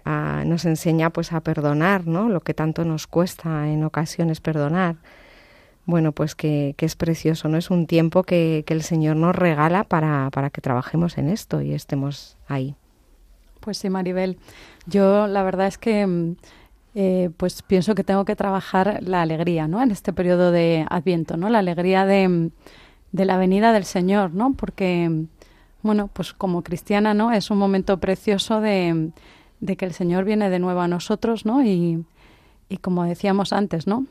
nos 0.46 0.66
enseña 0.66 1.10
pues 1.12 1.32
a 1.32 1.40
perdonar, 1.40 2.08
¿no? 2.08 2.28
Lo 2.28 2.42
que 2.42 2.54
tanto 2.54 2.84
nos 2.84 3.08
cuesta 3.08 3.70
en 3.70 3.84
ocasiones 3.84 4.42
perdonar. 4.42 4.98
Bueno, 5.86 6.12
pues 6.12 6.36
que, 6.36 6.76
es 6.78 6.96
precioso, 6.96 7.48
¿no? 7.48 7.58
Es 7.58 7.72
un 7.72 7.88
tiempo 7.88 8.24
que, 8.24 8.64
el 8.68 8.84
Señor 8.84 9.16
nos 9.16 9.36
regala 9.36 9.84
para, 9.84 10.30
para 10.32 10.50
que 10.50 10.62
trabajemos 10.62 11.18
en 11.18 11.30
esto 11.30 11.62
y 11.62 11.74
estemos 11.74 12.38
ahí. 12.48 12.76
Pues 13.60 13.78
sí, 13.78 13.90
Maribel. 13.90 14.38
Yo 14.86 15.28
la 15.28 15.44
verdad 15.44 15.68
es 15.68 15.78
que 15.78 16.06
mm, 16.06 16.36
eh, 16.96 17.30
pues 17.38 17.62
pienso 17.64 17.96
que 17.96 18.04
tengo 18.04 18.26
que 18.26 18.36
trabajar 18.36 19.00
la 19.02 19.22
alegría, 19.22 19.68
¿no? 19.68 19.82
En 19.82 19.92
este 19.92 20.14
periodo 20.14 20.52
de 20.52 20.86
Adviento, 20.90 21.38
¿no? 21.38 21.50
La 21.50 21.60
alegría 21.60 22.06
de, 22.06 22.28
mm, 22.28 22.52
de 23.12 23.26
la 23.26 23.38
venida 23.38 23.74
del 23.74 23.86
Señor, 23.86 24.34
¿no? 24.34 24.54
Porque 24.54 25.10
mm, 25.10 25.26
bueno, 25.82 26.10
pues 26.12 26.34
como 26.34 26.62
cristiana, 26.64 27.14
¿no? 27.14 27.32
Es 27.32 27.52
un 27.52 27.58
momento 27.58 28.00
precioso 28.00 28.60
de, 28.60 29.12
que 29.78 29.86
el 29.86 29.94
Señor 29.94 30.26
viene 30.26 30.50
de 30.50 30.60
nuevo 30.60 30.82
a 30.82 30.88
nosotros, 30.88 31.46
¿no? 31.46 31.64
Y, 31.64 32.06
como 32.82 33.04
decíamos 33.04 33.54
antes, 33.54 33.88
¿no? 33.88 34.06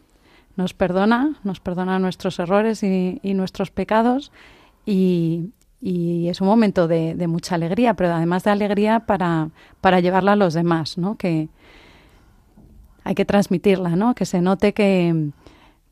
Nos 0.59 0.75
perdona, 0.75 1.37
nos 1.45 1.61
perdona 1.61 2.01
nuestros 2.01 2.41
errores 2.41 2.83
y, 2.83 3.21
nuestros 3.23 3.71
pecados 3.71 4.33
y, 4.85 5.53
es 5.81 6.41
un 6.41 6.49
momento 6.49 6.89
de, 6.89 7.27
mucha 7.29 7.55
alegría, 7.55 7.95
pero 7.95 8.13
además 8.13 8.43
de 8.43 8.51
alegría 8.51 9.07
para, 9.07 9.51
para 9.81 10.01
llevarla 10.01 10.33
a 10.33 10.37
los 10.37 10.55
demás, 10.55 10.99
¿no? 10.99 11.15
Que 11.15 11.49
hay 13.05 13.15
que 13.15 13.25
transmitirla, 13.25 13.95
¿no? 13.95 14.17
Que 14.17 14.27
se 14.27 14.41
note 14.41 14.75
que, 14.75 15.31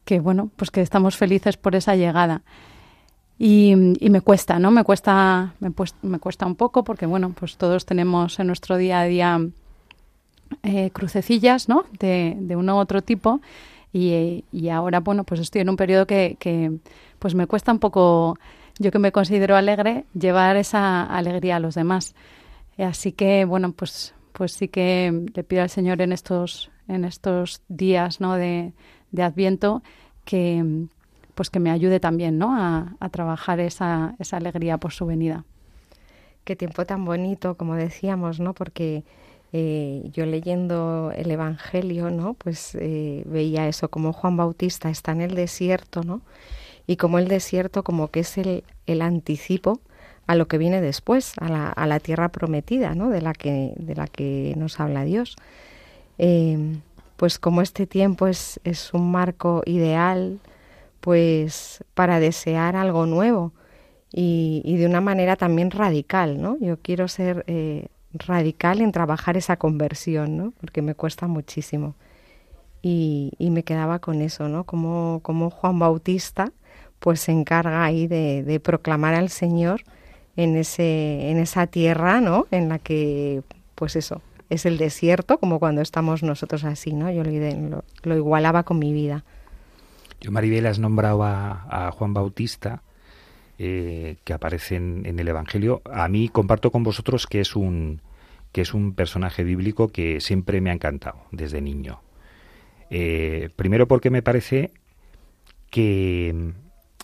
que 0.04 0.18
bueno, 0.18 0.50
pues 0.56 0.72
que 0.72 0.82
estamos 0.82 1.16
felices 1.16 1.56
por 1.56 1.76
esa 1.76 1.94
llegada. 1.94 2.42
Y, 3.38 3.76
me 3.76 4.20
cuesta, 4.20 4.58
¿no? 4.58 4.72
Me 4.72 4.82
cuesta, 4.82 5.54
me, 5.60 5.72
me, 6.02 6.18
cuesta 6.18 6.44
un 6.44 6.56
poco 6.56 6.82
porque, 6.82 7.06
bueno, 7.06 7.32
pues 7.38 7.56
todos 7.56 7.86
tenemos 7.86 8.40
en 8.40 8.48
nuestro 8.48 8.78
día 8.78 9.02
a 9.02 9.04
día 9.04 9.40
eh, 10.64 10.90
crucecillas, 10.90 11.68
¿no? 11.68 11.84
De, 12.00 12.36
de 12.40 12.56
uno 12.56 12.74
u 12.74 12.78
otro 12.78 13.00
tipo. 13.00 13.40
Y, 13.98 14.68
ahora, 14.68 15.00
bueno, 15.00 15.24
pues 15.24 15.40
estoy 15.40 15.62
en 15.62 15.70
un 15.70 15.76
periodo 15.76 16.06
que, 16.06 16.78
pues 17.18 17.34
me 17.34 17.46
cuesta 17.46 17.72
un 17.72 17.78
poco, 17.78 18.38
yo 18.78 18.90
que 18.90 18.98
me 18.98 19.10
considero 19.10 19.56
alegre, 19.56 20.04
llevar 20.12 20.56
esa 20.56 21.02
alegría 21.04 21.56
a 21.56 21.60
los 21.60 21.74
demás. 21.74 22.14
Así 22.76 23.12
que, 23.12 23.46
bueno, 23.46 23.72
pues, 23.72 24.14
pues 24.32 24.52
sí 24.52 24.68
que 24.68 25.26
le 25.34 25.44
pido 25.44 25.62
al 25.62 25.70
Señor 25.70 26.02
en 26.02 26.12
estos, 26.12 26.70
en 26.88 27.06
estos 27.06 27.62
días, 27.68 28.20
¿no? 28.20 28.34
De, 28.34 28.74
de 29.12 29.22
Adviento 29.22 29.82
que, 30.26 30.62
pues 31.34 31.48
que 31.48 31.58
me 31.58 31.70
ayude 31.70 31.98
también 31.98 32.36
¿no? 32.36 32.54
a, 32.54 33.08
trabajar 33.08 33.60
esa, 33.60 34.14
esa 34.18 34.36
alegría 34.36 34.76
por 34.76 34.92
su 34.92 35.06
venida. 35.06 35.46
Qué 36.44 36.54
tiempo 36.54 36.84
tan 36.84 37.06
bonito, 37.06 37.56
como 37.56 37.76
decíamos, 37.76 38.40
¿no? 38.40 38.52
Porque 38.52 39.04
eh, 39.58 40.10
yo 40.12 40.26
leyendo 40.26 41.12
el 41.16 41.30
Evangelio, 41.30 42.10
¿no? 42.10 42.34
Pues 42.34 42.74
eh, 42.74 43.22
veía 43.24 43.68
eso, 43.68 43.88
como 43.88 44.12
Juan 44.12 44.36
Bautista 44.36 44.90
está 44.90 45.12
en 45.12 45.22
el 45.22 45.34
desierto, 45.34 46.02
¿no? 46.02 46.20
Y 46.86 46.96
como 46.96 47.18
el 47.18 47.26
desierto 47.26 47.82
como 47.82 48.08
que 48.08 48.20
es 48.20 48.36
el, 48.36 48.64
el 48.86 49.00
anticipo 49.00 49.80
a 50.26 50.34
lo 50.34 50.46
que 50.46 50.58
viene 50.58 50.82
después, 50.82 51.32
a 51.38 51.48
la, 51.48 51.70
a 51.70 51.86
la, 51.86 52.00
tierra 52.00 52.28
prometida, 52.28 52.94
¿no? 52.94 53.08
De 53.08 53.22
la 53.22 53.32
que, 53.32 53.72
de 53.78 53.94
la 53.94 54.08
que 54.08 54.52
nos 54.58 54.78
habla 54.78 55.04
Dios. 55.04 55.36
Eh, 56.18 56.76
pues 57.16 57.38
como 57.38 57.62
este 57.62 57.86
tiempo 57.86 58.26
es, 58.26 58.60
es 58.62 58.92
un 58.92 59.10
marco 59.10 59.62
ideal, 59.64 60.38
pues 61.00 61.82
para 61.94 62.20
desear 62.20 62.76
algo 62.76 63.06
nuevo 63.06 63.54
y, 64.12 64.76
de 64.76 64.84
una 64.84 65.00
manera 65.00 65.36
también 65.36 65.70
radical, 65.70 66.42
¿no? 66.42 66.58
Yo 66.60 66.76
quiero 66.82 67.08
ser 67.08 67.42
eh, 67.46 67.88
radical 68.18 68.80
en 68.80 68.92
trabajar 68.92 69.36
esa 69.36 69.56
conversión, 69.56 70.36
¿no? 70.36 70.52
Porque 70.60 70.82
me 70.82 70.94
cuesta 70.94 71.26
muchísimo. 71.26 71.94
Y, 72.82 73.32
me 73.40 73.64
quedaba 73.64 73.98
con 73.98 74.22
eso, 74.22 74.48
¿no? 74.48 74.64
Como, 74.64 75.20
Juan 75.50 75.78
Bautista, 75.78 76.52
pues 77.00 77.20
se 77.20 77.32
encarga 77.32 77.84
ahí 77.84 78.06
de, 78.06 78.44
de, 78.44 78.60
proclamar 78.60 79.14
al 79.14 79.28
Señor 79.28 79.82
en, 80.36 80.56
ese, 80.56 81.30
en 81.30 81.38
esa 81.38 81.66
tierra, 81.66 82.20
¿no? 82.20 82.46
En 82.52 82.68
la 82.68 82.78
que, 82.78 83.42
pues 83.74 83.96
eso, 83.96 84.22
es 84.50 84.66
el 84.66 84.78
desierto, 84.78 85.38
como 85.38 85.58
cuando 85.58 85.80
estamos 85.80 86.22
nosotros 86.22 86.64
así, 86.64 86.92
¿no? 86.92 87.10
Yo 87.10 87.24
lo, 87.24 87.84
lo, 88.02 88.16
igualaba 88.16 88.62
con 88.62 88.78
mi 88.78 88.92
vida. 88.92 89.24
Yo, 90.20 90.30
Maribel, 90.30 90.66
has 90.66 90.78
nombrado 90.78 91.24
a, 91.24 91.90
Juan 91.92 92.14
Bautista, 92.14 92.82
eh, 93.58 94.16
que 94.24 94.32
aparece 94.32 94.76
en, 94.76 95.18
el 95.18 95.28
Evangelio. 95.28 95.82
A 95.84 96.08
mí 96.08 96.28
comparto 96.28 96.70
con 96.70 96.82
vosotros 96.82 97.26
que 97.26 97.40
es 97.40 97.56
un 97.56 98.00
que 98.56 98.62
es 98.62 98.72
un 98.72 98.94
personaje 98.94 99.44
bíblico 99.44 99.88
que 99.88 100.18
siempre 100.22 100.62
me 100.62 100.70
ha 100.70 100.72
encantado 100.72 101.18
desde 101.30 101.60
niño. 101.60 102.00
Eh, 102.88 103.50
primero 103.54 103.86
porque 103.86 104.08
me 104.08 104.22
parece 104.22 104.70
que 105.68 106.54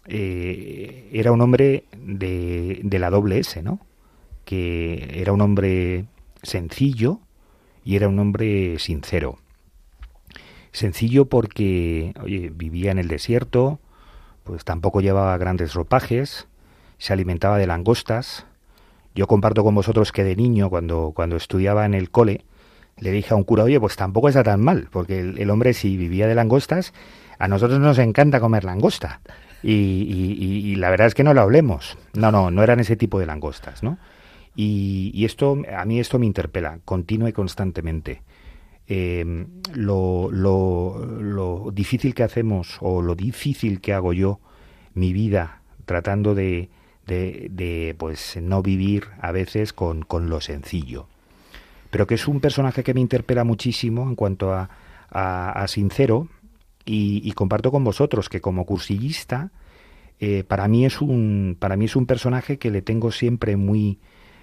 eh, 0.06 1.10
era 1.12 1.30
un 1.30 1.42
hombre 1.42 1.84
de, 1.94 2.80
la 2.98 3.10
doble 3.10 3.38
S, 3.38 3.62
¿no? 3.62 3.80
Que 4.46 5.20
era 5.20 5.34
un 5.34 5.42
hombre 5.42 6.06
sencillo, 6.42 7.20
y 7.84 7.96
era 7.96 8.08
un 8.08 8.18
hombre 8.18 8.78
sincero. 8.78 9.38
Sencillo 10.72 11.26
porque, 11.26 12.14
vivía 12.54 12.92
en 12.92 12.98
el 12.98 13.08
desierto, 13.08 13.78
pues 14.44 14.64
tampoco 14.64 15.02
llevaba 15.02 15.36
grandes 15.36 15.74
ropajes, 15.74 16.48
se 16.96 17.12
alimentaba 17.12 17.58
de 17.58 17.66
langostas. 17.66 18.46
Yo 19.14 19.26
comparto 19.26 19.62
con 19.64 19.74
vosotros 19.74 20.12
que 20.12 20.24
de 20.24 20.36
niño, 20.36 20.70
cuando, 20.70 21.12
cuando 21.14 21.36
estudiaba 21.36 21.84
en 21.84 21.94
el 21.94 22.10
cole, 22.10 22.44
le 22.98 23.10
dije 23.10 23.34
a 23.34 23.36
un 23.36 23.44
cura, 23.44 23.64
oye, 23.64 23.80
pues 23.80 23.96
tampoco 23.96 24.28
está 24.28 24.42
tan 24.42 24.60
mal, 24.60 24.88
porque 24.90 25.20
el, 25.20 25.50
hombre 25.50 25.74
si 25.74 25.96
vivía 25.96 26.26
de 26.26 26.34
langostas, 26.34 26.92
a 27.38 27.48
nosotros 27.48 27.80
nos 27.80 27.98
encanta 27.98 28.40
comer 28.40 28.64
langosta. 28.64 29.20
Y, 29.62 29.70
y, 29.72 30.74
la 30.74 30.90
verdad 30.90 31.06
es 31.06 31.14
que 31.14 31.22
no 31.22 31.34
lo 31.34 31.40
hablemos. 31.40 31.96
No, 32.14 32.32
no, 32.32 32.50
no 32.50 32.64
eran 32.64 32.80
ese 32.80 32.96
tipo 32.96 33.20
de 33.20 33.26
langostas, 33.26 33.84
¿no? 33.84 33.98
Y, 34.54 35.24
esto, 35.24 35.62
a 35.76 35.84
mí 35.84 36.00
esto 36.00 36.18
me 36.18 36.26
interpela, 36.26 36.80
continua 36.84 37.28
y 37.28 37.32
constantemente. 37.32 38.22
Em, 38.88 39.46
lo, 39.74 40.30
lo, 40.32 41.70
difícil 41.72 42.14
que 42.14 42.24
hacemos 42.24 42.78
o 42.80 43.00
lo 43.00 43.14
difícil 43.14 43.80
que 43.80 43.94
hago 43.94 44.12
yo 44.12 44.40
mi 44.94 45.12
vida 45.12 45.62
tratando 45.86 46.34
de, 46.34 46.68
de, 47.48 47.94
pues 47.98 48.38
no 48.40 48.62
vivir 48.62 49.08
a 49.20 49.32
veces 49.32 49.72
con, 49.72 50.02
con, 50.02 50.28
lo 50.28 50.40
sencillo. 50.40 51.06
Pero 51.90 52.06
que 52.06 52.14
es 52.14 52.26
un 52.28 52.40
personaje 52.40 52.82
que 52.82 52.94
me 52.94 53.00
interpela 53.00 53.44
muchísimo 53.44 54.02
en 54.08 54.14
cuanto 54.14 54.52
a, 54.52 54.70
a, 55.10 55.66
sincero 55.68 56.28
y, 56.84 57.30
comparto 57.32 57.70
con 57.70 57.84
vosotros 57.84 58.28
que 58.28 58.40
como 58.40 58.64
cursillista 58.64 59.50
eh, 60.18 60.44
para 60.44 60.68
mí 60.68 60.84
es 60.84 61.00
un 61.00 61.56
para 61.58 61.76
mí 61.76 61.86
es 61.86 61.96
un 61.96 62.06
personaje 62.06 62.58
que 62.58 62.70
le 62.70 62.82
tengo 62.82 63.10
siempre 63.10 63.56
muy 63.56 63.98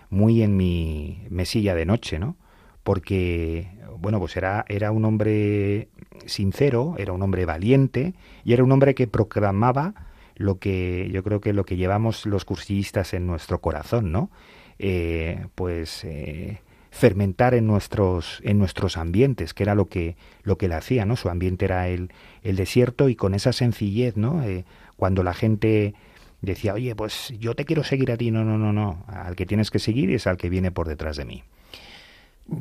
muy 0.09 0.41
en 0.41 0.57
mi 0.57 1.23
mesilla 1.29 1.75
de 1.75 1.85
noche, 1.85 2.19
¿no? 2.19 2.35
Porque, 2.83 3.67
bueno, 3.99 4.19
pues 4.19 4.35
era, 4.37 4.65
era 4.67 4.91
un 4.91 5.05
hombre 5.05 5.89
sincero, 6.25 6.95
era 6.97 7.13
un 7.13 7.21
hombre 7.21 7.45
valiente 7.45 8.13
y 8.43 8.53
era 8.53 8.63
un 8.63 8.71
hombre 8.71 8.95
que 8.95 9.07
proclamaba 9.07 9.93
lo 10.39 10.57
que 10.57 11.09
yo 11.11 11.21
creo 11.21 11.41
que 11.41 11.53
lo 11.53 11.65
que 11.65 11.75
llevamos 11.75 12.25
los 12.25 12.45
cursillistas 12.45 13.13
en 13.13 13.27
nuestro 13.27 13.59
corazón, 13.59 14.11
¿no? 14.11 14.31
Eh, 14.79 15.45
pues 15.53 16.05
eh, 16.05 16.61
fermentar 16.91 17.53
en 17.53 17.67
nuestros 17.67 18.39
en 18.43 18.57
nuestros 18.57 18.95
ambientes, 18.95 19.53
que 19.53 19.63
era 19.63 19.75
lo 19.75 19.89
que 19.89 20.15
lo 20.43 20.57
que 20.57 20.69
le 20.69 20.75
hacía, 20.75 21.05
¿no? 21.05 21.17
Su 21.17 21.29
ambiente 21.29 21.65
era 21.65 21.89
el, 21.89 22.11
el 22.41 22.55
desierto 22.55 23.09
y 23.09 23.15
con 23.15 23.35
esa 23.35 23.51
sencillez, 23.51 24.15
¿no? 24.15 24.41
Eh, 24.43 24.63
cuando 24.95 25.23
la 25.23 25.33
gente 25.33 25.93
decía, 26.41 26.73
oye, 26.73 26.95
pues 26.95 27.33
yo 27.37 27.53
te 27.53 27.65
quiero 27.65 27.83
seguir 27.83 28.09
a 28.09 28.17
ti. 28.17 28.31
No, 28.31 28.45
no, 28.45 28.57
no, 28.57 28.71
no. 28.71 29.03
Al 29.07 29.35
que 29.35 29.45
tienes 29.45 29.69
que 29.71 29.79
seguir 29.79 30.09
es 30.11 30.25
al 30.25 30.37
que 30.37 30.49
viene 30.49 30.71
por 30.71 30.87
detrás 30.87 31.17
de 31.17 31.25
mí. 31.25 31.43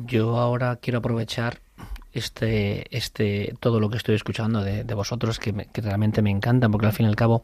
Yo 0.05 0.37
ahora 0.37 0.77
quiero 0.77 0.99
aprovechar 0.99 1.59
este, 2.11 2.95
este, 2.95 3.55
todo 3.59 3.79
lo 3.79 3.89
que 3.89 3.97
estoy 3.97 4.15
escuchando 4.15 4.63
de, 4.63 4.83
vosotros 4.93 5.39
que, 5.39 5.53
realmente 5.75 6.21
me 6.21 6.31
encantan, 6.31 6.71
porque 6.71 6.87
al 6.87 6.93
fin 6.93 7.05
y 7.05 7.09
al 7.09 7.15
cabo 7.15 7.43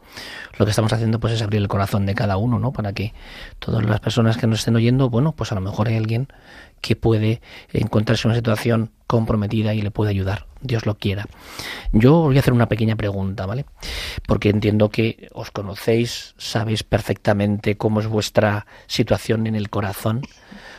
lo 0.58 0.66
que 0.66 0.72
estamos 0.72 0.92
haciendo 0.92 1.20
pues 1.20 1.34
es 1.34 1.42
abrir 1.42 1.62
el 1.62 1.68
corazón 1.68 2.06
de 2.06 2.16
cada 2.16 2.38
uno, 2.38 2.60
¿no? 2.60 2.72
Para 2.72 2.94
que 2.94 3.14
todas 3.60 3.86
las 3.86 4.00
personas 4.00 4.38
que 4.38 4.48
nos 4.48 4.60
estén 4.60 4.76
oyendo, 4.76 5.10
bueno, 5.10 5.34
pues 5.34 5.52
a 5.52 5.56
lo 5.56 5.62
mejor 5.62 5.88
hay 5.88 5.98
alguien 5.98 6.28
que 6.82 6.96
puede 6.96 7.42
encontrarse 7.74 8.28
en 8.28 8.32
una 8.32 8.36
situación 8.36 8.92
comprometida 9.08 9.74
y 9.74 9.82
le 9.82 9.92
puede 9.92 10.12
ayudar, 10.12 10.48
Dios 10.62 10.86
lo 10.86 10.96
quiera. 10.96 11.26
Yo 11.94 12.22
voy 12.22 12.38
a 12.38 12.40
hacer 12.40 12.54
una 12.54 12.68
pequeña 12.68 12.96
pregunta, 12.96 13.46
¿vale? 13.46 13.66
Porque 14.28 14.50
entiendo 14.50 14.90
que 14.90 15.30
os 15.34 15.52
conocéis, 15.52 16.34
sabéis 16.38 16.84
perfectamente 16.84 17.78
cómo 17.78 18.00
es 18.00 18.08
vuestra 18.08 18.66
situación 18.88 19.48
en 19.48 19.56
el 19.56 19.70
corazón. 19.70 20.22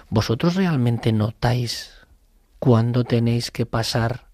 ¿Vosotros 0.09 0.55
realmente 0.55 1.12
notáis 1.12 1.92
cuándo 2.59 3.05
tenéis 3.05 3.51
que 3.51 3.66
pasar 3.66 4.27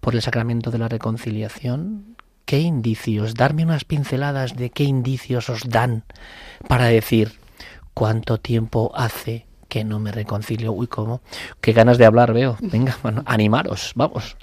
por 0.00 0.14
el 0.14 0.22
sacramento 0.22 0.70
de 0.70 0.78
la 0.78 0.88
reconciliación? 0.88 2.16
¿Qué 2.44 2.60
indicios? 2.60 3.34
Darme 3.34 3.64
unas 3.64 3.84
pinceladas 3.84 4.56
de 4.56 4.70
qué 4.70 4.84
indicios 4.84 5.50
os 5.50 5.68
dan 5.68 6.04
para 6.66 6.86
decir 6.86 7.32
cuánto 7.94 8.38
tiempo 8.38 8.92
hace 8.94 9.46
que 9.68 9.84
no 9.84 9.98
me 9.98 10.12
reconcilio. 10.12 10.72
Uy, 10.72 10.86
¿cómo? 10.86 11.20
Qué 11.60 11.72
ganas 11.72 11.98
de 11.98 12.06
hablar 12.06 12.32
veo. 12.32 12.56
Venga, 12.60 12.96
bueno, 13.02 13.22
animaros, 13.26 13.92
vamos. 13.94 14.36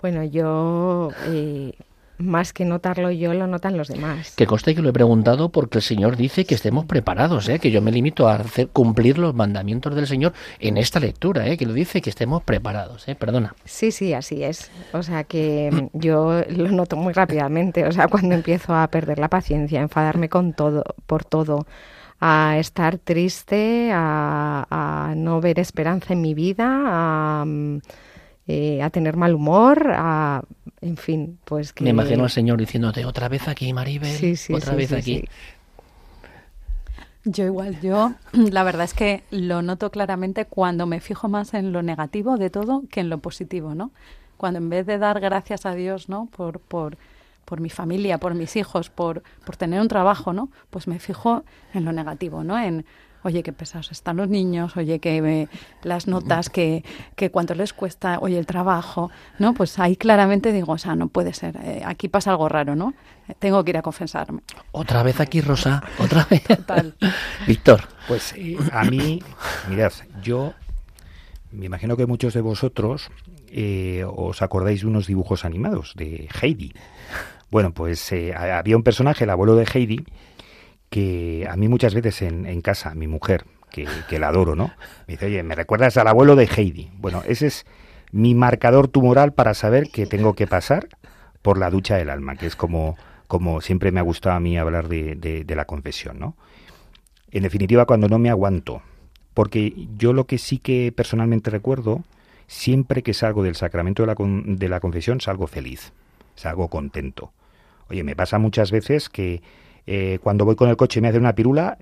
Bueno, 0.00 0.24
yo, 0.24 1.10
eh, 1.26 1.74
más 2.18 2.52
que 2.52 2.64
notarlo 2.64 3.10
yo, 3.10 3.34
lo 3.34 3.46
notan 3.46 3.76
los 3.76 3.88
demás. 3.88 4.34
Que 4.36 4.46
conste 4.46 4.74
que 4.74 4.82
lo 4.82 4.90
he 4.90 4.92
preguntado 4.92 5.50
porque 5.50 5.78
el 5.78 5.82
Señor 5.82 6.16
dice 6.16 6.44
que 6.44 6.54
estemos 6.54 6.84
preparados, 6.86 7.48
¿eh? 7.48 7.58
que 7.58 7.70
yo 7.70 7.82
me 7.82 7.90
limito 7.90 8.28
a 8.28 8.36
hacer 8.36 8.68
cumplir 8.68 9.18
los 9.18 9.34
mandamientos 9.34 9.94
del 9.94 10.06
Señor 10.06 10.32
en 10.58 10.76
esta 10.76 11.00
lectura, 11.00 11.46
¿eh? 11.48 11.56
que 11.56 11.66
lo 11.66 11.72
dice 11.72 12.00
que 12.00 12.10
estemos 12.10 12.42
preparados, 12.42 13.08
¿eh? 13.08 13.14
perdona. 13.14 13.54
Sí, 13.64 13.90
sí, 13.90 14.14
así 14.14 14.42
es. 14.42 14.70
O 14.92 15.02
sea 15.02 15.24
que 15.24 15.88
yo 15.92 16.42
lo 16.48 16.70
noto 16.70 16.96
muy 16.96 17.12
rápidamente, 17.12 17.86
o 17.86 17.92
sea, 17.92 18.08
cuando 18.08 18.34
empiezo 18.34 18.74
a 18.74 18.86
perder 18.88 19.18
la 19.18 19.28
paciencia, 19.28 19.80
a 19.80 19.82
enfadarme 19.82 20.28
con 20.28 20.52
todo, 20.52 20.84
por 21.06 21.24
todo 21.24 21.66
a 22.24 22.56
estar 22.58 22.98
triste, 22.98 23.90
a, 23.92 25.12
no 25.16 25.40
ver 25.40 25.58
esperanza 25.58 26.12
en 26.12 26.20
mi 26.20 26.34
vida, 26.34 26.64
a, 26.68 27.44
eh, 28.46 28.82
a, 28.82 28.90
tener 28.90 29.16
mal 29.16 29.34
humor, 29.34 29.92
a, 29.94 30.42
en 30.80 30.96
fin, 30.96 31.38
pues 31.44 31.72
que... 31.72 31.84
Me 31.84 31.90
imagino 31.90 32.24
al 32.24 32.30
Señor 32.30 32.58
diciéndote, 32.58 33.04
otra 33.04 33.28
vez 33.28 33.48
aquí, 33.48 33.72
Maribel, 33.72 34.10
sí, 34.10 34.36
sí, 34.36 34.52
otra 34.52 34.74
vez 34.74 34.92
aquí. 34.92 35.24
Yo 37.24 37.44
igual, 37.44 37.80
yo 37.80 38.14
la 38.32 38.64
verdad 38.64 38.84
es 38.84 38.94
que 38.94 39.22
lo 39.30 39.62
noto 39.62 39.90
claramente 39.90 40.44
cuando 40.44 40.86
me 40.86 41.00
fijo 41.00 41.28
más 41.28 41.54
en 41.54 41.72
lo 41.72 41.82
negativo 41.82 42.36
de 42.36 42.50
todo 42.50 42.82
que 42.90 43.00
en 43.00 43.10
lo 43.10 43.18
positivo, 43.18 43.74
¿no? 43.74 43.92
Cuando 44.36 44.58
en 44.58 44.68
vez 44.68 44.86
de 44.86 44.98
dar 44.98 45.20
gracias 45.20 45.64
a 45.64 45.74
Dios, 45.74 46.08
¿no? 46.08 46.26
Por, 46.26 46.58
por 46.58 46.96
por 47.44 47.60
mi 47.60 47.70
familia, 47.70 48.18
por 48.18 48.34
mis 48.34 48.56
hijos, 48.56 48.88
por, 48.88 49.22
por 49.44 49.56
tener 49.56 49.80
un 49.80 49.88
trabajo, 49.88 50.32
¿no? 50.32 50.48
Pues 50.70 50.86
me 50.86 50.98
fijo 50.98 51.44
en 51.74 51.84
lo 51.84 51.92
negativo, 51.92 52.44
¿no? 52.44 52.58
En, 52.58 52.86
oye, 53.22 53.42
qué 53.42 53.52
pesados 53.52 53.90
están 53.92 54.16
los 54.16 54.28
niños, 54.28 54.76
oye, 54.76 54.98
que 54.98 55.48
las 55.82 56.06
notas, 56.06 56.50
que, 56.50 56.84
que 57.16 57.30
cuánto 57.30 57.54
les 57.54 57.72
cuesta, 57.72 58.18
oye, 58.20 58.38
el 58.38 58.46
trabajo, 58.46 59.10
¿no? 59.38 59.54
Pues 59.54 59.78
ahí 59.78 59.96
claramente 59.96 60.52
digo, 60.52 60.72
o 60.72 60.78
sea, 60.78 60.94
no 60.94 61.08
puede 61.08 61.34
ser, 61.34 61.56
eh, 61.62 61.82
aquí 61.84 62.08
pasa 62.08 62.30
algo 62.30 62.48
raro, 62.48 62.74
¿no? 62.74 62.94
Tengo 63.38 63.62
que 63.64 63.70
ir 63.70 63.76
a 63.78 63.82
confesarme. 63.82 64.42
Otra 64.72 65.02
vez 65.02 65.20
aquí, 65.20 65.40
Rosa, 65.40 65.82
otra 65.98 66.26
vez. 66.30 66.44
Total. 66.44 66.94
Víctor. 67.46 67.82
Pues 68.08 68.34
eh, 68.36 68.58
a 68.72 68.84
mí, 68.84 69.22
mirad, 69.68 69.92
yo 70.22 70.54
me 71.52 71.66
imagino 71.66 71.96
que 71.96 72.06
muchos 72.06 72.34
de 72.34 72.40
vosotros 72.40 73.10
eh, 73.48 74.04
os 74.06 74.42
acordáis 74.42 74.80
de 74.80 74.86
unos 74.86 75.06
dibujos 75.06 75.44
animados 75.44 75.92
de 75.94 76.28
Heidi. 76.40 76.72
Bueno, 77.50 77.72
pues 77.72 78.10
eh, 78.12 78.34
había 78.34 78.76
un 78.76 78.82
personaje, 78.82 79.24
el 79.24 79.30
abuelo 79.30 79.54
de 79.56 79.68
Heidi, 79.72 80.04
que 80.92 81.48
a 81.50 81.56
mí 81.56 81.68
muchas 81.68 81.94
veces 81.94 82.20
en, 82.20 82.60
casa, 82.60 82.94
mi 82.94 83.06
mujer, 83.06 83.46
que, 83.70 84.18
la 84.18 84.28
adoro, 84.28 84.54
¿no? 84.54 84.72
Me 85.08 85.14
dice, 85.14 85.24
oye, 85.24 85.42
¿me 85.42 85.54
recuerdas 85.54 85.96
al 85.96 86.06
abuelo 86.06 86.36
de 86.36 86.44
Heidi? 86.44 86.90
Bueno, 86.98 87.22
ese 87.26 87.46
es 87.46 87.64
mi 88.10 88.34
marcador 88.34 88.88
tumoral 88.88 89.32
para 89.32 89.54
saber 89.54 89.88
que 89.88 90.04
tengo 90.04 90.34
que 90.34 90.46
pasar 90.46 90.88
por 91.40 91.56
la 91.56 91.70
ducha 91.70 91.96
del 91.96 92.10
alma, 92.10 92.36
que 92.36 92.44
es 92.44 92.56
como, 92.56 92.98
como 93.26 93.62
siempre 93.62 93.90
me 93.90 94.00
ha 94.00 94.02
gustado 94.02 94.36
a 94.36 94.40
mí 94.40 94.58
hablar 94.58 94.88
de, 94.88 95.16
de 95.16 95.56
la 95.56 95.64
confesión, 95.64 96.18
¿no? 96.18 96.36
En 97.30 97.44
definitiva, 97.44 97.86
cuando 97.86 98.10
no 98.10 98.18
me 98.18 98.28
aguanto, 98.28 98.82
porque 99.32 99.88
yo 99.96 100.12
lo 100.12 100.26
que 100.26 100.36
sí 100.36 100.58
que 100.58 100.92
personalmente 100.94 101.48
recuerdo, 101.48 102.04
siempre 102.48 103.02
que 103.02 103.14
salgo 103.14 103.42
del 103.42 103.56
sacramento 103.56 104.02
de 104.02 104.08
la, 104.08 104.16
de 104.18 104.68
la 104.68 104.80
confesión, 104.80 105.22
salgo 105.22 105.46
feliz, 105.46 105.94
salgo 106.34 106.68
contento. 106.68 107.32
Oye, 107.88 108.04
me 108.04 108.14
pasa 108.14 108.38
muchas 108.38 108.70
veces 108.70 109.08
que 109.08 109.42
eh, 109.86 110.18
cuando 110.22 110.44
voy 110.44 110.56
con 110.56 110.68
el 110.68 110.76
coche 110.76 110.98
y 110.98 111.02
me 111.02 111.08
hace 111.08 111.18
una 111.18 111.34
pirula, 111.34 111.78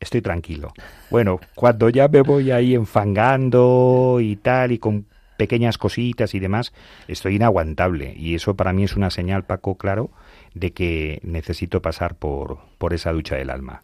estoy 0.00 0.20
tranquilo. 0.20 0.72
Bueno, 1.10 1.40
cuando 1.54 1.88
ya 1.88 2.08
me 2.08 2.22
voy 2.22 2.50
ahí 2.50 2.74
enfangando 2.74 4.18
y 4.20 4.36
tal, 4.36 4.72
y 4.72 4.78
con 4.78 5.06
pequeñas 5.36 5.78
cositas 5.78 6.34
y 6.34 6.40
demás, 6.40 6.72
estoy 7.08 7.36
inaguantable. 7.36 8.14
Y 8.16 8.34
eso 8.34 8.54
para 8.54 8.72
mí 8.72 8.84
es 8.84 8.96
una 8.96 9.10
señal, 9.10 9.44
Paco, 9.44 9.76
claro, 9.76 10.10
de 10.54 10.72
que 10.72 11.20
necesito 11.24 11.82
pasar 11.82 12.14
por, 12.14 12.58
por 12.78 12.94
esa 12.94 13.12
ducha 13.12 13.36
del 13.36 13.50
alma. 13.50 13.82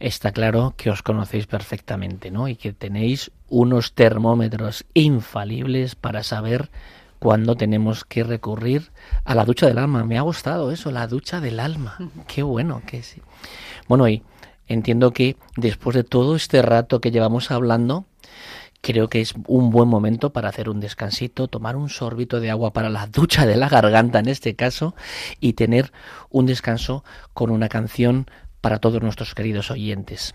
Está 0.00 0.30
claro 0.30 0.74
que 0.76 0.90
os 0.90 1.02
conocéis 1.02 1.46
perfectamente, 1.46 2.30
¿no? 2.30 2.46
Y 2.46 2.54
que 2.54 2.72
tenéis 2.72 3.32
unos 3.48 3.94
termómetros 3.94 4.84
infalibles 4.94 5.96
para 5.96 6.22
saber 6.22 6.70
cuándo 7.18 7.56
tenemos 7.56 8.04
que 8.04 8.24
recurrir 8.24 8.90
a 9.24 9.34
la 9.34 9.44
ducha 9.44 9.66
del 9.66 9.78
alma. 9.78 10.04
Me 10.04 10.18
ha 10.18 10.22
gustado 10.22 10.70
eso, 10.70 10.90
la 10.90 11.06
ducha 11.06 11.40
del 11.40 11.60
alma. 11.60 11.98
Qué 12.26 12.42
bueno 12.42 12.82
que 12.86 13.02
sí. 13.02 13.22
Bueno, 13.88 14.08
y 14.08 14.22
entiendo 14.66 15.12
que 15.12 15.36
después 15.56 15.94
de 15.96 16.04
todo 16.04 16.36
este 16.36 16.62
rato 16.62 17.00
que 17.00 17.10
llevamos 17.10 17.50
hablando, 17.50 18.06
creo 18.80 19.08
que 19.08 19.20
es 19.20 19.34
un 19.46 19.70
buen 19.70 19.88
momento 19.88 20.32
para 20.32 20.48
hacer 20.48 20.68
un 20.68 20.80
descansito, 20.80 21.48
tomar 21.48 21.76
un 21.76 21.88
sorbito 21.88 22.40
de 22.40 22.50
agua 22.50 22.72
para 22.72 22.90
la 22.90 23.06
ducha 23.06 23.46
de 23.46 23.56
la 23.56 23.68
garganta 23.68 24.18
en 24.18 24.28
este 24.28 24.54
caso 24.54 24.94
y 25.40 25.54
tener 25.54 25.92
un 26.30 26.46
descanso 26.46 27.04
con 27.34 27.50
una 27.50 27.68
canción 27.68 28.26
para 28.60 28.78
todos 28.78 29.02
nuestros 29.02 29.34
queridos 29.34 29.70
oyentes. 29.70 30.34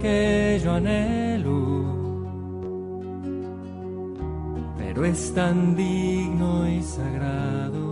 que 0.00 0.60
yo 0.62 0.72
anhelo, 0.72 1.84
pero 4.76 5.04
es 5.04 5.34
tan 5.34 5.74
digno 5.76 6.68
y 6.68 6.82
sagrado 6.82 7.88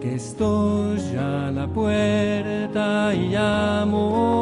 que 0.00 0.14
estoy 0.16 1.16
a 1.16 1.50
la 1.50 1.66
puerta 1.66 3.14
y 3.14 3.28
llamo. 3.28 4.33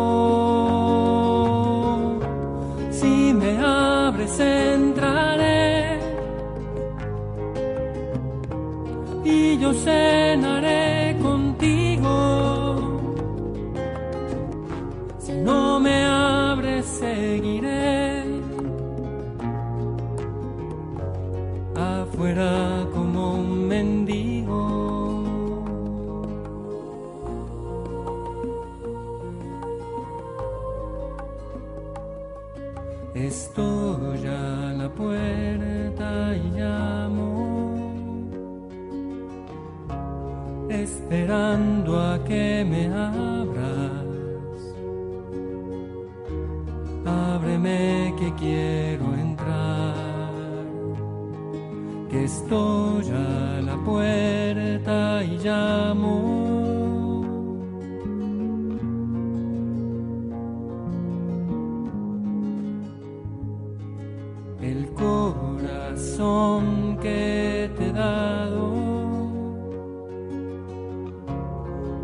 Corazón 66.23 66.99
que 67.01 67.71
te 67.77 67.89
he 67.89 67.93
dado 67.93 68.73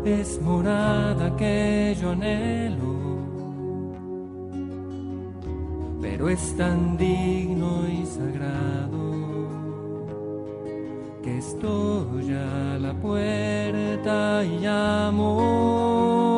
es 0.05 0.41
morada 0.41 1.35
que 1.37 1.95
yo 2.01 2.11
anhelo, 2.11 2.95
pero 6.01 6.29
es 6.29 6.57
tan 6.57 6.97
digno 6.97 7.87
y 7.87 8.05
sagrado 8.05 8.99
que 11.21 11.37
estoy 11.37 12.33
a 12.33 12.77
la 12.79 12.93
puerta 12.93 14.43
y 14.43 14.59
llamo. 14.59 16.28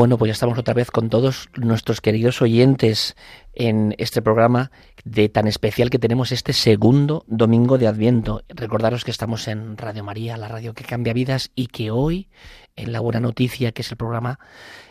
Bueno, 0.00 0.16
pues 0.16 0.30
ya 0.30 0.32
estamos 0.32 0.56
otra 0.56 0.72
vez 0.72 0.90
con 0.90 1.10
todos 1.10 1.50
nuestros 1.58 2.00
queridos 2.00 2.40
oyentes 2.40 3.16
en 3.52 3.94
este 3.98 4.22
programa 4.22 4.70
de 5.04 5.28
tan 5.28 5.46
especial 5.46 5.90
que 5.90 5.98
tenemos 5.98 6.32
este 6.32 6.54
segundo 6.54 7.22
domingo 7.26 7.76
de 7.76 7.86
Adviento. 7.86 8.42
Recordaros 8.48 9.04
que 9.04 9.10
estamos 9.10 9.46
en 9.46 9.76
Radio 9.76 10.02
María, 10.02 10.38
la 10.38 10.48
radio 10.48 10.72
que 10.72 10.84
cambia 10.84 11.12
vidas, 11.12 11.50
y 11.54 11.66
que 11.66 11.90
hoy, 11.90 12.30
en 12.76 12.92
La 12.92 13.00
Buena 13.00 13.20
Noticia, 13.20 13.72
que 13.72 13.82
es 13.82 13.90
el 13.90 13.98
programa, 13.98 14.38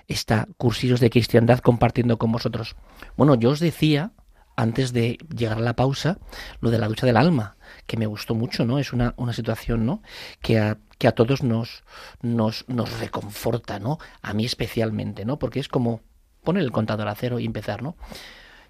está 0.08 0.48
Cursillos 0.58 1.00
de 1.00 1.10
Cristiandad 1.10 1.58
compartiendo 1.58 2.20
con 2.20 2.32
vosotros. 2.32 2.76
Bueno, 3.18 3.34
yo 3.34 3.50
os 3.50 3.60
decía 3.60 4.12
antes 4.56 4.94
de 4.94 5.18
llegar 5.36 5.58
a 5.58 5.62
la 5.62 5.76
pausa, 5.76 6.20
lo 6.60 6.70
de 6.70 6.78
la 6.78 6.88
ducha 6.88 7.08
del 7.08 7.18
alma, 7.18 7.58
que 7.90 7.98
me 7.98 8.06
gustó 8.06 8.36
mucho, 8.36 8.66
¿no? 8.66 8.78
Es 8.78 8.94
una, 8.94 9.16
una 9.18 9.34
situación, 9.34 9.84
¿no? 9.88 10.04
Que 10.42 10.60
a, 10.60 10.78
que 11.00 11.08
a 11.08 11.14
todos 11.14 11.42
nos, 11.42 11.84
nos, 12.22 12.64
nos 12.68 13.00
reconforta, 13.00 13.80
¿no? 13.80 13.98
A 14.22 14.36
mí 14.36 14.46
especialmente, 14.46 15.26
¿no? 15.26 15.40
Porque 15.40 15.60
es 15.60 15.68
como 15.68 16.02
poner 16.44 16.62
el 16.62 16.72
contador 16.72 17.08
a 17.08 17.16
cero 17.16 17.40
y 17.40 17.46
empezar, 17.46 17.82
¿no? 17.82 17.96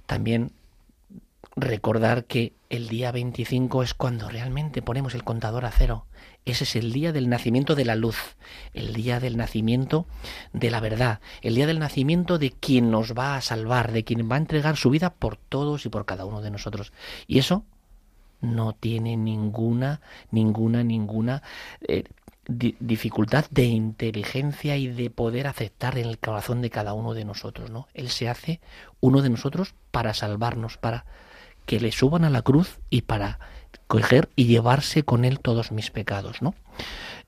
También 0.05 0.53
recordar 1.57 2.23
que 2.23 2.53
el 2.69 2.87
día 2.87 3.11
25 3.11 3.83
es 3.83 3.93
cuando 3.93 4.29
realmente 4.29 4.81
ponemos 4.81 5.13
el 5.13 5.25
contador 5.25 5.65
a 5.65 5.71
cero. 5.71 6.05
Ese 6.45 6.63
es 6.63 6.77
el 6.77 6.93
día 6.93 7.11
del 7.11 7.27
nacimiento 7.27 7.75
de 7.75 7.83
la 7.83 7.97
luz, 7.97 8.37
el 8.73 8.93
día 8.93 9.19
del 9.19 9.35
nacimiento 9.35 10.07
de 10.53 10.71
la 10.71 10.79
verdad, 10.79 11.19
el 11.41 11.55
día 11.55 11.67
del 11.67 11.79
nacimiento 11.79 12.37
de 12.37 12.51
quien 12.51 12.89
nos 12.89 13.13
va 13.13 13.35
a 13.35 13.41
salvar, 13.41 13.91
de 13.91 14.05
quien 14.05 14.31
va 14.31 14.35
a 14.35 14.39
entregar 14.39 14.77
su 14.77 14.89
vida 14.89 15.13
por 15.13 15.35
todos 15.35 15.85
y 15.85 15.89
por 15.89 16.05
cada 16.05 16.23
uno 16.23 16.41
de 16.41 16.51
nosotros. 16.51 16.93
Y 17.27 17.39
eso 17.39 17.65
no 18.41 18.73
tiene 18.73 19.17
ninguna, 19.17 20.01
ninguna, 20.31 20.83
ninguna 20.83 21.43
eh, 21.87 22.03
dificultad 22.47 23.45
de 23.51 23.65
inteligencia 23.65 24.75
y 24.75 24.87
de 24.87 25.09
poder 25.09 25.47
aceptar 25.47 25.97
en 25.97 26.07
el 26.07 26.17
corazón 26.17 26.61
de 26.61 26.69
cada 26.69 26.93
uno 26.93 27.13
de 27.13 27.25
nosotros, 27.25 27.69
¿no? 27.69 27.87
Él 27.93 28.09
se 28.09 28.27
hace 28.27 28.59
uno 28.99 29.21
de 29.21 29.29
nosotros 29.29 29.75
para 29.91 30.13
salvarnos, 30.13 30.77
para 30.77 31.05
que 31.65 31.79
le 31.79 31.91
suban 31.91 32.25
a 32.25 32.29
la 32.29 32.41
cruz 32.41 32.79
y 32.89 33.01
para 33.01 33.39
coger 33.85 34.29
y 34.35 34.45
llevarse 34.45 35.03
con 35.03 35.25
él 35.25 35.39
todos 35.39 35.71
mis 35.71 35.91
pecados, 35.91 36.41
¿no? 36.41 36.55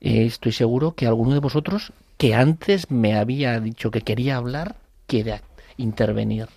Eh, 0.00 0.24
estoy 0.26 0.52
seguro 0.52 0.94
que 0.94 1.06
alguno 1.06 1.34
de 1.34 1.40
vosotros 1.40 1.92
que 2.18 2.34
antes 2.34 2.90
me 2.90 3.14
había 3.14 3.60
dicho 3.60 3.90
que 3.90 4.00
quería 4.00 4.36
hablar 4.36 4.76
quiere 5.06 5.40
intervenir. 5.76 6.48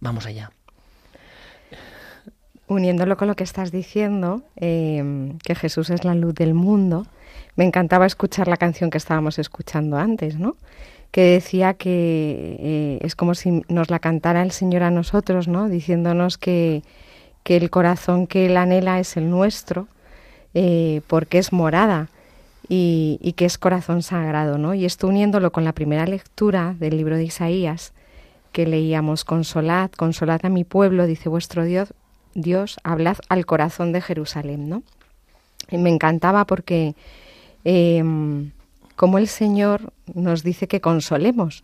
Vamos 0.00 0.26
allá. 0.26 0.50
Uniéndolo 2.70 3.16
con 3.16 3.26
lo 3.26 3.34
que 3.34 3.42
estás 3.42 3.72
diciendo, 3.72 4.44
eh, 4.54 5.32
que 5.42 5.56
Jesús 5.56 5.90
es 5.90 6.04
la 6.04 6.14
luz 6.14 6.36
del 6.36 6.54
mundo, 6.54 7.04
me 7.56 7.64
encantaba 7.64 8.06
escuchar 8.06 8.46
la 8.46 8.56
canción 8.56 8.90
que 8.90 8.98
estábamos 8.98 9.40
escuchando 9.40 9.96
antes, 9.96 10.38
¿no? 10.38 10.54
Que 11.10 11.22
decía 11.22 11.74
que 11.74 12.56
eh, 12.60 12.98
es 13.00 13.16
como 13.16 13.34
si 13.34 13.64
nos 13.66 13.90
la 13.90 13.98
cantara 13.98 14.42
el 14.42 14.52
Señor 14.52 14.84
a 14.84 14.92
nosotros, 14.92 15.48
¿no? 15.48 15.68
Diciéndonos 15.68 16.38
que, 16.38 16.84
que 17.42 17.56
el 17.56 17.70
corazón 17.70 18.28
que 18.28 18.46
Él 18.46 18.56
anhela 18.56 19.00
es 19.00 19.16
el 19.16 19.30
nuestro, 19.30 19.88
eh, 20.54 21.00
porque 21.08 21.38
es 21.38 21.52
morada 21.52 22.06
y, 22.68 23.18
y, 23.20 23.32
que 23.32 23.46
es 23.46 23.58
corazón 23.58 24.04
sagrado, 24.04 24.58
¿no? 24.58 24.74
Y 24.74 24.84
esto 24.84 25.08
uniéndolo 25.08 25.50
con 25.50 25.64
la 25.64 25.72
primera 25.72 26.06
lectura 26.06 26.76
del 26.78 26.96
libro 26.96 27.16
de 27.16 27.24
Isaías, 27.24 27.94
que 28.52 28.64
leíamos, 28.64 29.24
consolad, 29.24 29.90
consolad 29.90 30.46
a 30.46 30.50
mi 30.50 30.62
pueblo, 30.62 31.06
dice 31.06 31.28
vuestro 31.28 31.64
Dios, 31.64 31.94
Dios, 32.34 32.78
hablad 32.84 33.18
al 33.28 33.46
corazón 33.46 33.92
de 33.92 34.00
Jerusalén, 34.00 34.68
¿no? 34.68 34.82
Y 35.70 35.78
me 35.78 35.90
encantaba 35.90 36.44
porque 36.46 36.94
eh, 37.64 38.02
como 38.96 39.18
el 39.18 39.28
Señor 39.28 39.92
nos 40.14 40.42
dice 40.42 40.68
que 40.68 40.80
consolemos 40.80 41.62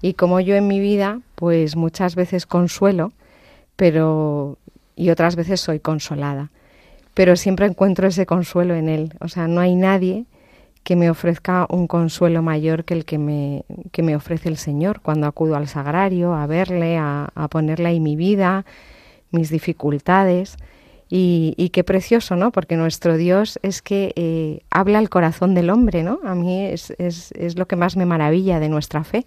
y 0.00 0.14
como 0.14 0.40
yo 0.40 0.54
en 0.54 0.68
mi 0.68 0.80
vida, 0.80 1.20
pues 1.34 1.76
muchas 1.76 2.14
veces 2.14 2.46
consuelo, 2.46 3.12
pero 3.76 4.58
y 4.96 5.10
otras 5.10 5.36
veces 5.36 5.60
soy 5.60 5.80
consolada, 5.80 6.50
pero 7.14 7.36
siempre 7.36 7.66
encuentro 7.66 8.08
ese 8.08 8.26
consuelo 8.26 8.74
en 8.74 8.88
Él. 8.88 9.14
O 9.20 9.28
sea, 9.28 9.48
no 9.48 9.60
hay 9.60 9.74
nadie 9.74 10.24
que 10.82 10.96
me 10.96 11.10
ofrezca 11.10 11.66
un 11.68 11.86
consuelo 11.86 12.42
mayor 12.42 12.84
que 12.84 12.94
el 12.94 13.04
que 13.04 13.18
me, 13.18 13.64
que 13.92 14.02
me 14.02 14.16
ofrece 14.16 14.48
el 14.48 14.56
Señor 14.56 15.00
cuando 15.00 15.26
acudo 15.26 15.56
al 15.56 15.68
sagrario, 15.68 16.34
a 16.34 16.46
verle, 16.46 16.96
a, 16.96 17.28
a 17.34 17.48
ponerle 17.48 17.88
ahí 17.88 18.00
mi 18.00 18.16
vida, 18.16 18.64
mis 19.30 19.50
dificultades. 19.50 20.56
Y, 21.10 21.54
y, 21.56 21.70
qué 21.70 21.84
precioso, 21.84 22.36
¿no? 22.36 22.52
Porque 22.52 22.76
nuestro 22.76 23.16
Dios 23.16 23.58
es 23.62 23.80
que 23.80 24.12
eh, 24.14 24.60
habla 24.70 24.98
al 24.98 25.08
corazón 25.08 25.54
del 25.54 25.70
hombre, 25.70 26.02
¿no? 26.02 26.20
A 26.22 26.34
mí 26.34 26.66
es, 26.66 26.90
es, 26.98 27.32
es, 27.32 27.56
lo 27.56 27.66
que 27.66 27.76
más 27.76 27.96
me 27.96 28.04
maravilla 28.04 28.60
de 28.60 28.68
nuestra 28.68 29.04
fe, 29.04 29.24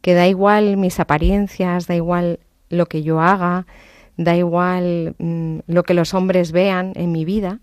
que 0.00 0.14
da 0.14 0.28
igual 0.28 0.76
mis 0.76 1.00
apariencias, 1.00 1.88
da 1.88 1.96
igual 1.96 2.38
lo 2.70 2.86
que 2.86 3.02
yo 3.02 3.20
haga, 3.20 3.66
da 4.16 4.36
igual 4.36 5.14
mmm, 5.18 5.60
lo 5.66 5.82
que 5.84 5.94
los 5.94 6.14
hombres 6.14 6.52
vean 6.52 6.92
en 6.96 7.10
mi 7.12 7.24
vida, 7.24 7.60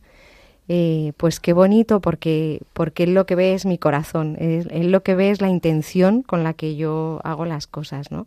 eh, 0.67 1.13
pues 1.17 1.39
qué 1.39 1.53
bonito 1.53 2.01
porque, 2.01 2.61
porque 2.73 3.03
él 3.03 3.13
lo 3.13 3.25
que 3.25 3.35
ve 3.35 3.53
es 3.53 3.65
mi 3.65 3.77
corazón, 3.77 4.35
él, 4.39 4.67
él, 4.71 4.91
lo 4.91 5.03
que 5.03 5.13
ve 5.13 5.29
es 5.29 5.41
la 5.41 5.49
intención 5.49 6.23
con 6.23 6.43
la 6.43 6.53
que 6.53 6.75
yo 6.75 7.21
hago 7.23 7.45
las 7.45 7.67
cosas, 7.67 8.11
¿no? 8.11 8.25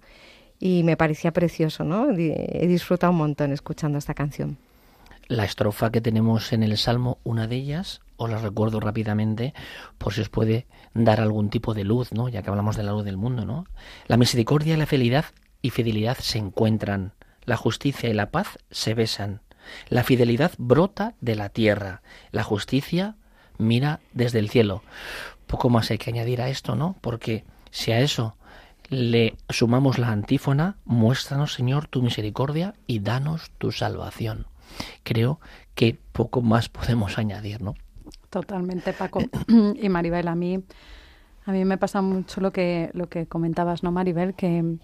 Y 0.61 0.83
me 0.83 0.97
parecía 0.97 1.33
precioso, 1.33 1.85
¿no? 1.85 2.11
He 2.11 2.67
disfrutado 2.67 3.13
un 3.13 3.19
montón 3.19 3.53
escuchando 3.53 3.99
esta 3.99 4.15
canción 4.15 4.59
la 5.29 5.45
estrofa 5.45 5.93
que 5.93 6.01
tenemos 6.01 6.53
en 6.53 6.63
el 6.63 6.77
Salmo, 6.79 7.19
una 7.23 7.47
de 7.47 7.57
ellas, 7.57 8.01
os 8.17 8.31
la 8.31 8.39
recuerdo 8.39 8.81
rápidamente 8.81 9.55
por 9.99 10.15
si 10.15 10.23
os 10.23 10.31
puede 10.31 10.67
dar 10.95 11.21
algún 11.21 11.51
tipo 11.51 11.75
de 11.75 11.85
luz, 11.85 12.13
¿no? 12.13 12.29
Ya 12.29 12.43
que 12.43 12.49
hablamos 12.49 12.77
de 12.77 12.83
la 12.83 12.93
luz 12.93 13.05
del 13.05 13.19
mundo, 13.19 13.45
¿no? 13.45 13.67
La 14.07 14.17
misericordia 14.17 14.75
y 14.75 14.79
la 14.79 14.87
fidelidad 14.87 15.27
y 15.61 15.71
fidelidad 15.71 16.17
se 16.19 16.39
encuentran, 16.39 17.13
la 17.45 17.57
justicia 17.57 18.09
y 18.09 18.15
la 18.15 18.31
paz 18.31 18.59
se 18.71 18.95
besan, 18.95 19.43
la 19.89 20.03
fidelidad 20.03 20.53
brota 20.57 21.15
de 21.21 21.37
la 21.37 21.51
tierra, 21.51 22.01
la 22.31 22.43
justicia 22.43 23.17
mira 23.59 24.01
desde 24.13 24.39
el 24.39 24.49
cielo. 24.49 24.83
Poco 25.47 25.69
más 25.69 25.91
hay 25.91 25.99
que 25.99 26.11
añadir 26.11 26.41
a 26.41 26.49
esto, 26.49 26.75
¿no? 26.75 26.97
Porque 27.03 27.45
si 27.71 27.93
a 27.93 28.01
eso 28.01 28.37
le 28.89 29.37
sumamos 29.49 29.99
la 29.99 30.09
antífona, 30.09 30.77
muéstranos, 30.85 31.55
Señor, 31.55 31.89
tu 31.89 32.03
misericordia 32.03 32.75
y 32.87 33.01
danos 33.01 33.51
tu 33.59 33.73
salvación 33.73 34.47
creo 35.03 35.41
que 35.75 35.97
poco 36.13 36.43
más 36.43 36.69
podemos 36.69 37.19
añadir, 37.19 37.63
¿no? 37.63 37.75
Totalmente, 38.31 38.93
Paco. 38.93 39.21
y 39.81 39.89
Maribel, 39.89 40.29
a 40.29 40.35
mí, 40.35 40.63
a 41.47 41.53
mí 41.53 41.65
me 41.65 41.79
pasa 41.79 42.03
mucho 42.03 42.41
lo 42.41 42.53
que, 42.53 42.91
lo 42.95 43.09
que 43.09 43.27
comentabas, 43.27 43.83
¿no, 43.83 43.93
Maribel? 43.93 44.35
Que, 44.35 44.77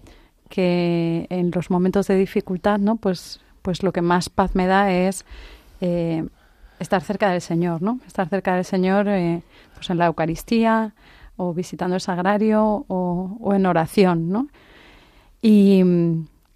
que 0.49 1.27
en 1.29 1.51
los 1.53 1.69
momentos 1.69 2.07
de 2.07 2.15
dificultad, 2.15 2.79
¿no? 2.79 2.95
Pues, 2.95 3.41
pues 3.61 3.83
lo 3.83 3.91
que 3.93 4.01
más 4.01 4.29
paz 4.29 4.55
me 4.55 4.67
da 4.67 4.91
es 4.91 5.25
eh, 5.81 6.25
estar 6.79 7.01
cerca 7.01 7.29
del 7.29 7.41
Señor, 7.41 7.81
¿no? 7.81 7.99
Estar 8.07 8.27
cerca 8.29 8.55
del 8.55 8.65
Señor 8.65 9.07
eh, 9.07 9.43
pues 9.75 9.89
en 9.89 9.97
la 9.97 10.07
Eucaristía 10.07 10.93
o 11.37 11.53
visitando 11.53 11.95
el 11.95 12.01
sagrario 12.01 12.85
o, 12.87 13.53
en 13.53 13.65
oración, 13.65 14.29
¿no? 14.29 14.47
Y, 15.41 15.83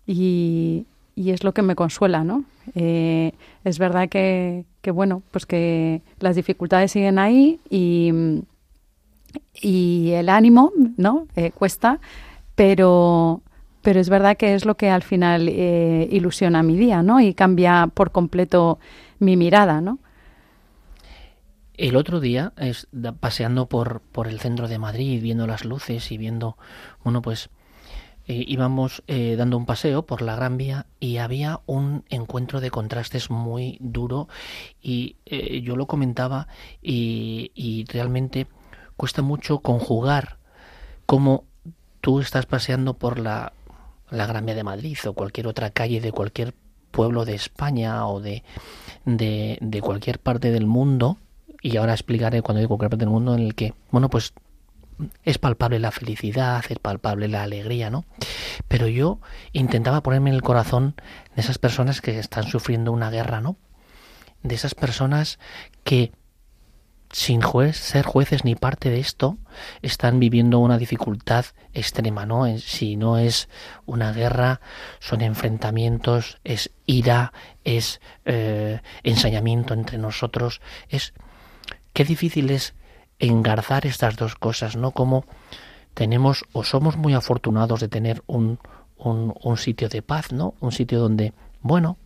y, 0.07 0.85
y 1.15 1.31
es 1.31 1.43
lo 1.43 1.53
que 1.53 1.61
me 1.61 1.75
consuela, 1.75 2.23
¿no? 2.23 2.43
Eh, 2.75 3.33
es 3.63 3.79
verdad 3.79 4.09
que, 4.09 4.65
que, 4.81 4.91
bueno, 4.91 5.21
pues 5.31 5.45
que 5.45 6.01
las 6.19 6.35
dificultades 6.35 6.91
siguen 6.91 7.19
ahí 7.19 7.59
y, 7.69 8.11
y 9.61 10.11
el 10.11 10.29
ánimo, 10.29 10.71
¿no? 10.97 11.27
Eh, 11.35 11.51
cuesta, 11.51 11.99
pero, 12.55 13.41
pero 13.81 13.99
es 13.99 14.09
verdad 14.09 14.37
que 14.37 14.53
es 14.53 14.65
lo 14.65 14.75
que 14.75 14.89
al 14.89 15.03
final 15.03 15.47
eh, 15.49 16.07
ilusiona 16.11 16.63
mi 16.63 16.77
día, 16.77 17.03
¿no? 17.03 17.19
Y 17.19 17.33
cambia 17.33 17.89
por 17.93 18.11
completo 18.11 18.79
mi 19.19 19.35
mirada, 19.37 19.81
¿no? 19.81 19.99
El 21.79 21.95
otro 21.95 22.19
día, 22.19 22.51
es, 22.57 22.89
paseando 23.21 23.69
por, 23.69 24.01
por 24.01 24.27
el 24.27 24.41
centro 24.41 24.67
de 24.67 24.77
Madrid, 24.77 25.23
viendo 25.23 25.47
las 25.47 25.63
luces 25.63 26.11
y 26.11 26.17
viendo, 26.17 26.57
bueno, 27.05 27.21
pues 27.21 27.49
eh, 28.27 28.43
íbamos 28.45 29.01
eh, 29.07 29.37
dando 29.37 29.55
un 29.55 29.65
paseo 29.65 30.05
por 30.05 30.21
la 30.21 30.35
Gran 30.35 30.57
Vía 30.57 30.87
y 30.99 31.19
había 31.19 31.61
un 31.67 32.03
encuentro 32.09 32.59
de 32.59 32.69
contrastes 32.69 33.29
muy 33.29 33.77
duro 33.79 34.27
y 34.81 35.15
eh, 35.25 35.61
yo 35.61 35.77
lo 35.77 35.87
comentaba 35.87 36.49
y, 36.81 37.53
y, 37.55 37.85
realmente 37.85 38.47
cuesta 38.97 39.21
mucho 39.21 39.59
conjugar 39.59 40.37
cómo 41.05 41.45
tú 42.01 42.19
estás 42.19 42.45
paseando 42.45 42.95
por 42.95 43.19
la, 43.19 43.53
la 44.09 44.25
Gran 44.25 44.45
Vía 44.45 44.55
de 44.55 44.65
Madrid 44.65 44.97
o 45.07 45.13
cualquier 45.13 45.47
otra 45.47 45.69
calle 45.69 46.01
de 46.01 46.11
cualquier 46.11 46.53
pueblo 46.91 47.23
de 47.23 47.35
España 47.35 48.05
o 48.05 48.19
de, 48.19 48.43
de, 49.05 49.57
de 49.61 49.81
cualquier 49.81 50.19
parte 50.19 50.51
del 50.51 50.65
mundo 50.65 51.17
y 51.61 51.77
ahora 51.77 51.93
explicaré 51.93 52.41
cuando 52.41 52.59
digo 52.59 52.77
parte 52.77 52.97
del 52.97 53.09
mundo 53.09 53.33
en 53.33 53.41
el 53.41 53.55
que, 53.55 53.73
bueno, 53.91 54.09
pues 54.09 54.33
es 55.23 55.37
palpable 55.37 55.79
la 55.79 55.91
felicidad, 55.91 56.63
es 56.69 56.79
palpable 56.79 57.27
la 57.27 57.43
alegría, 57.43 57.89
¿no? 57.89 58.05
Pero 58.67 58.87
yo 58.87 59.19
intentaba 59.53 60.03
ponerme 60.03 60.29
en 60.29 60.35
el 60.35 60.41
corazón 60.41 60.95
de 61.35 61.41
esas 61.41 61.57
personas 61.57 62.01
que 62.01 62.19
están 62.19 62.43
sufriendo 62.43 62.91
una 62.91 63.09
guerra, 63.09 63.41
¿no? 63.41 63.57
De 64.43 64.55
esas 64.55 64.75
personas 64.75 65.39
que 65.83 66.11
sin 67.11 67.41
juez, 67.41 67.75
ser 67.75 68.05
jueces 68.05 68.45
ni 68.45 68.55
parte 68.55 68.91
de 68.91 68.99
esto, 68.99 69.37
están 69.81 70.19
viviendo 70.19 70.59
una 70.59 70.77
dificultad 70.77 71.45
extrema, 71.73 72.25
¿no? 72.25 72.45
Si 72.59 72.97
no 72.97 73.17
es 73.17 73.49
una 73.85 74.13
guerra, 74.13 74.61
son 74.99 75.21
enfrentamientos, 75.21 76.39
es 76.43 76.71
ira, 76.85 77.33
es 77.63 77.99
eh, 78.25 78.81
ensañamiento 79.01 79.73
entre 79.73 79.97
nosotros, 79.97 80.61
es 80.87 81.13
qué 81.99 82.05
difícil 82.05 82.49
es 82.49 82.75
engarzar 83.19 83.85
estas 83.85 84.15
dos 84.15 84.35
cosas, 84.35 84.77
¿no? 84.77 84.91
Como 84.91 85.25
tenemos 85.93 86.45
o 86.53 86.63
somos 86.63 86.95
muy 86.95 87.13
afortunados 87.13 87.81
de 87.81 87.89
tener 87.89 88.23
un, 88.25 88.57
un, 88.95 89.33
un 89.43 89.57
sitio 89.57 89.89
de 89.89 90.01
paz, 90.01 90.31
¿no? 90.31 90.53
Un 90.61 90.71
sitio 90.71 90.97
donde, 90.97 91.33
bueno, 91.59 91.97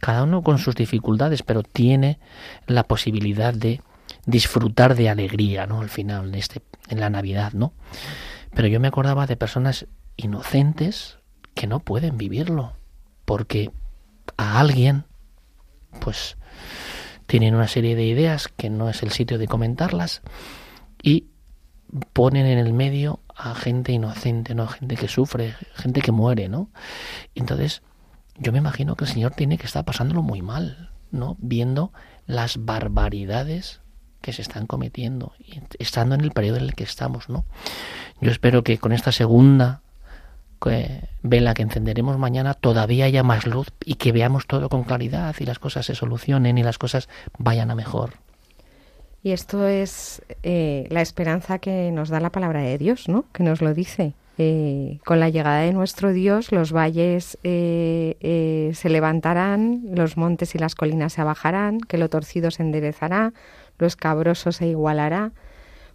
cada 0.00 0.22
uno 0.22 0.40
con 0.40 0.56
sus 0.56 0.74
dificultades, 0.74 1.42
pero 1.42 1.62
tiene 1.62 2.18
la 2.66 2.84
posibilidad 2.84 3.52
de 3.52 3.82
disfrutar 4.24 4.94
de 4.94 5.10
alegría, 5.10 5.66
¿no? 5.66 5.82
Al 5.82 5.90
final, 5.90 6.28
en, 6.28 6.36
este, 6.36 6.62
en 6.88 7.00
la 7.00 7.10
Navidad, 7.10 7.52
¿no? 7.52 7.74
Pero 8.54 8.68
yo 8.68 8.80
me 8.80 8.88
acordaba 8.88 9.26
de 9.26 9.36
personas 9.36 9.84
inocentes 10.16 11.18
que 11.52 11.66
no 11.66 11.80
pueden 11.80 12.16
vivirlo, 12.16 12.78
porque 13.26 13.70
a 14.38 14.58
alguien, 14.58 15.04
pues, 16.00 16.38
tienen 17.26 17.54
una 17.54 17.68
serie 17.68 17.96
de 17.96 18.04
ideas 18.04 18.48
que 18.48 18.70
no 18.70 18.88
es 18.88 19.02
el 19.02 19.10
sitio 19.10 19.38
de 19.38 19.48
comentarlas 19.48 20.22
y 21.02 21.26
ponen 22.12 22.46
en 22.46 22.58
el 22.58 22.72
medio 22.72 23.20
a 23.34 23.54
gente 23.54 23.92
inocente, 23.92 24.54
¿no? 24.54 24.66
Gente 24.66 24.96
que 24.96 25.08
sufre, 25.08 25.54
gente 25.74 26.00
que 26.00 26.12
muere, 26.12 26.48
¿no? 26.48 26.70
Entonces, 27.34 27.82
yo 28.38 28.52
me 28.52 28.58
imagino 28.58 28.96
que 28.96 29.04
el 29.04 29.10
Señor 29.10 29.32
tiene 29.32 29.58
que 29.58 29.66
estar 29.66 29.84
pasándolo 29.84 30.22
muy 30.22 30.42
mal, 30.42 30.90
¿no? 31.10 31.36
Viendo 31.38 31.92
las 32.26 32.64
barbaridades 32.64 33.80
que 34.20 34.32
se 34.32 34.42
están 34.42 34.66
cometiendo, 34.66 35.34
estando 35.78 36.14
en 36.14 36.22
el 36.22 36.30
periodo 36.30 36.56
en 36.56 36.64
el 36.64 36.74
que 36.74 36.84
estamos, 36.84 37.28
¿no? 37.28 37.44
Yo 38.20 38.30
espero 38.30 38.64
que 38.64 38.78
con 38.78 38.92
esta 38.92 39.12
segunda 39.12 39.82
vela 41.22 41.54
que 41.54 41.62
encenderemos 41.62 42.18
mañana 42.18 42.54
todavía 42.54 43.06
haya 43.06 43.22
más 43.22 43.46
luz 43.46 43.68
y 43.84 43.94
que 43.94 44.12
veamos 44.12 44.46
todo 44.46 44.68
con 44.68 44.84
claridad 44.84 45.34
y 45.38 45.44
las 45.44 45.58
cosas 45.58 45.86
se 45.86 45.94
solucionen 45.94 46.58
y 46.58 46.62
las 46.62 46.78
cosas 46.78 47.08
vayan 47.38 47.70
a 47.70 47.74
mejor. 47.74 48.14
Y 49.22 49.32
esto 49.32 49.66
es 49.66 50.22
eh, 50.42 50.86
la 50.90 51.00
esperanza 51.00 51.58
que 51.58 51.90
nos 51.90 52.10
da 52.10 52.20
la 52.20 52.30
palabra 52.30 52.60
de 52.60 52.76
Dios, 52.76 53.08
¿no? 53.08 53.24
Que 53.32 53.42
nos 53.42 53.62
lo 53.62 53.72
dice. 53.72 54.12
Eh, 54.36 54.98
con 55.04 55.20
la 55.20 55.30
llegada 55.30 55.60
de 55.60 55.72
nuestro 55.72 56.12
Dios, 56.12 56.52
los 56.52 56.72
valles 56.72 57.38
eh, 57.42 58.70
se 58.74 58.88
levantarán, 58.90 59.82
los 59.94 60.18
montes 60.18 60.54
y 60.54 60.58
las 60.58 60.74
colinas 60.74 61.14
se 61.14 61.22
abajarán, 61.22 61.80
que 61.80 61.96
lo 61.96 62.10
torcido 62.10 62.50
se 62.50 62.62
enderezará, 62.62 63.32
lo 63.78 63.86
escabroso 63.86 64.52
se 64.52 64.66
igualará. 64.66 65.32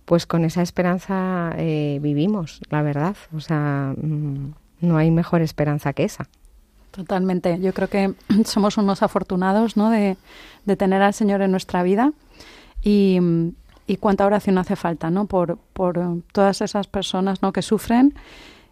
Pues 0.09 0.25
con 0.25 0.43
esa 0.43 0.63
esperanza 0.63 1.53
vivimos, 1.55 2.61
la 2.71 2.81
verdad. 2.81 3.15
O 3.31 3.39
sea, 3.39 3.93
mm, 3.95 4.53
no 4.81 4.97
hay 4.97 5.11
mejor 5.11 5.43
esperanza 5.43 5.93
que 5.93 6.03
esa. 6.03 6.27
Totalmente. 6.89 7.59
Yo 7.59 7.75
creo 7.75 7.89
que 7.89 8.15
somos 8.45 8.77
unos 8.77 9.03
afortunados 9.03 9.77
¿no? 9.77 9.91
de, 9.91 10.17
tener 10.77 11.03
al 11.03 11.13
Señor 11.13 11.43
en 11.43 11.51
nuestra 11.51 11.83
vida 11.83 12.11
y, 12.81 13.19
y 13.85 13.97
cuánta 13.97 14.25
oración 14.25 14.57
hace 14.57 14.75
falta, 14.75 15.11
¿no? 15.11 15.27
Por, 15.27 15.59
por 15.73 15.99
todas 16.31 16.61
esas 16.61 16.87
personas, 16.87 17.43
¿no? 17.43 17.53
Que 17.53 17.61
sufren 17.61 18.15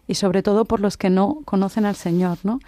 y 0.08 0.14
sobre 0.14 0.42
todo 0.42 0.64
por 0.64 0.80
los 0.80 0.96
que 0.96 1.08
no 1.08 1.38
conocen 1.44 1.86
al 1.86 1.94
Señor, 1.94 2.38
¿no? 2.42 2.58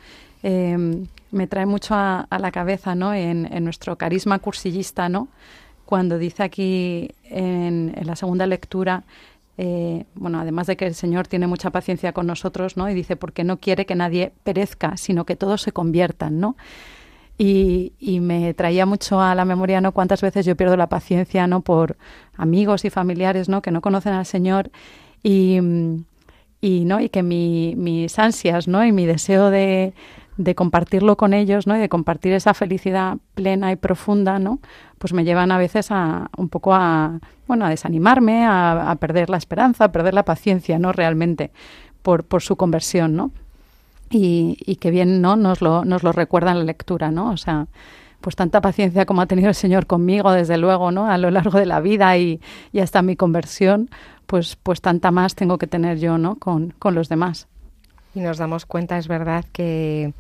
Em, 0.43 1.07
me 1.33 1.47
trae 1.47 1.67
mucho 1.67 1.95
a, 1.95 2.27
la 2.39 2.51
cabeza, 2.53 2.95
¿no? 2.95 3.15
En, 3.15 3.49
nuestro 3.65 3.97
carisma 3.97 4.39
cursillista, 4.39 5.09
¿no? 5.09 5.29
Cuando 5.91 6.19
dice 6.19 6.45
aquí 6.45 7.11
en, 7.25 7.93
la 8.05 8.15
segunda 8.15 8.47
lectura, 8.47 9.03
eh, 9.59 10.05
bueno, 10.15 10.39
además 10.39 10.69
de 10.69 10.77
que 10.77 10.87
el 10.87 10.95
Señor 10.95 11.27
tiene 11.27 11.49
mucha 11.49 11.71
paciencia 11.71 12.13
con 12.13 12.29
nosotros, 12.29 12.77
¿no? 12.77 12.89
Y 12.89 12.95
dice, 12.95 13.17
porque 13.17 13.43
no 13.43 13.57
quiere 13.57 13.87
que 13.87 13.97
nadie 13.97 14.31
perezca, 14.45 14.97
sino 14.97 15.25
que 15.25 15.35
todos 15.35 15.63
se 15.63 15.73
conviertan, 15.73 16.39
¿no? 16.39 16.55
Y, 17.37 18.21
me 18.21 18.55
traía 18.55 18.87
mucho 18.87 19.21
a 19.21 19.35
la 19.35 19.45
memoria 19.45 19.81
no 19.81 19.91
cuántas 19.91 20.21
veces 20.21 20.47
yo 20.47 20.55
pierdo 20.55 20.77
la 20.77 20.89
paciencia 20.89 21.49
no 21.49 21.61
por 21.61 21.97
amigos 22.37 22.85
y 22.85 22.91
familiares 22.91 23.49
no 23.49 23.61
que 23.61 23.73
no 23.73 23.81
conocen 23.81 24.13
al 24.13 24.27
Señor 24.27 24.71
y, 25.25 25.59
y 26.61 26.85
no 26.85 27.01
y 27.01 27.09
que 27.09 27.25
mi, 27.25 27.75
mis 27.77 28.17
ansias 28.17 28.69
no 28.69 28.85
y 28.85 28.93
mi 28.93 29.07
deseo 29.07 29.51
de, 29.51 29.93
de 30.43 30.55
compartirlo 30.55 31.17
con 31.17 31.35
ellos 31.35 31.67
no 31.67 31.77
y 31.77 31.81
de 31.81 31.89
compartir 31.89 32.33
esa 32.33 32.55
felicidad 32.55 33.19
plena 33.35 33.73
y 33.73 33.77
profunda 33.77 34.39
no 34.39 34.61
pues 34.99 35.13
me 35.13 35.25
llevan 35.25 35.53
a 35.53 35.59
veces 35.59 35.91
a 35.91 36.31
un 36.37 36.49
poco 36.49 36.75
a 36.75 37.21
bueno 37.47 37.67
a 37.67 37.69
desanimarme 37.71 38.45
a, 38.45 38.91
a 38.91 38.97
perder 38.97 39.31
la 39.31 39.37
esperanza 39.37 39.85
a 39.85 39.93
perder 39.93 40.15
la 40.15 40.25
paciencia 40.25 40.79
no 40.79 40.93
realmente 40.93 41.51
por, 42.03 42.25
por 42.25 42.43
su 42.43 42.57
conversión 42.57 43.17
no 43.17 43.31
y, 44.11 44.59
y 44.67 44.77
que 44.77 44.91
bien 44.91 45.23
no 45.23 45.37
nos 45.37 45.63
lo, 45.63 45.85
nos 45.85 46.03
lo 46.03 46.13
recuerda 46.13 46.51
en 46.51 46.59
la 46.59 46.65
lectura, 46.65 47.11
¿no? 47.11 47.31
O 47.31 47.37
sea, 47.37 47.69
pues 48.21 48.37
tanta 48.37 48.61
paciencia 48.61 49.07
como 49.07 49.23
ha 49.23 49.27
tenido 49.27 49.49
el 49.49 49.55
Señor 49.55 49.87
conmigo, 49.87 50.33
desde 50.33 50.59
luego, 50.59 50.91
¿no? 50.91 51.07
A 51.07 51.17
lo 51.17 51.31
largo 51.31 51.59
de 51.59 51.67
la 51.67 51.81
vida 51.81 52.17
y, 52.19 52.41
hasta 52.81 53.03
mi 53.03 53.17
conversión, 53.17 53.89
pues, 54.27 54.57
pues 54.57 54.81
tanta 54.81 55.11
más 55.11 55.35
tengo 55.35 55.59
que 55.59 55.67
tener 55.67 55.99
yo, 55.99 56.19
¿no? 56.19 56.37
Con, 56.37 56.75
con 56.79 56.95
los 56.95 57.09
demás. 57.09 57.47
Y 58.15 58.21
nos 58.21 58.39
damos 58.39 58.67
cuenta, 58.67 58.99
es 58.99 59.09
verdad, 59.09 59.45
que, 59.53 60.13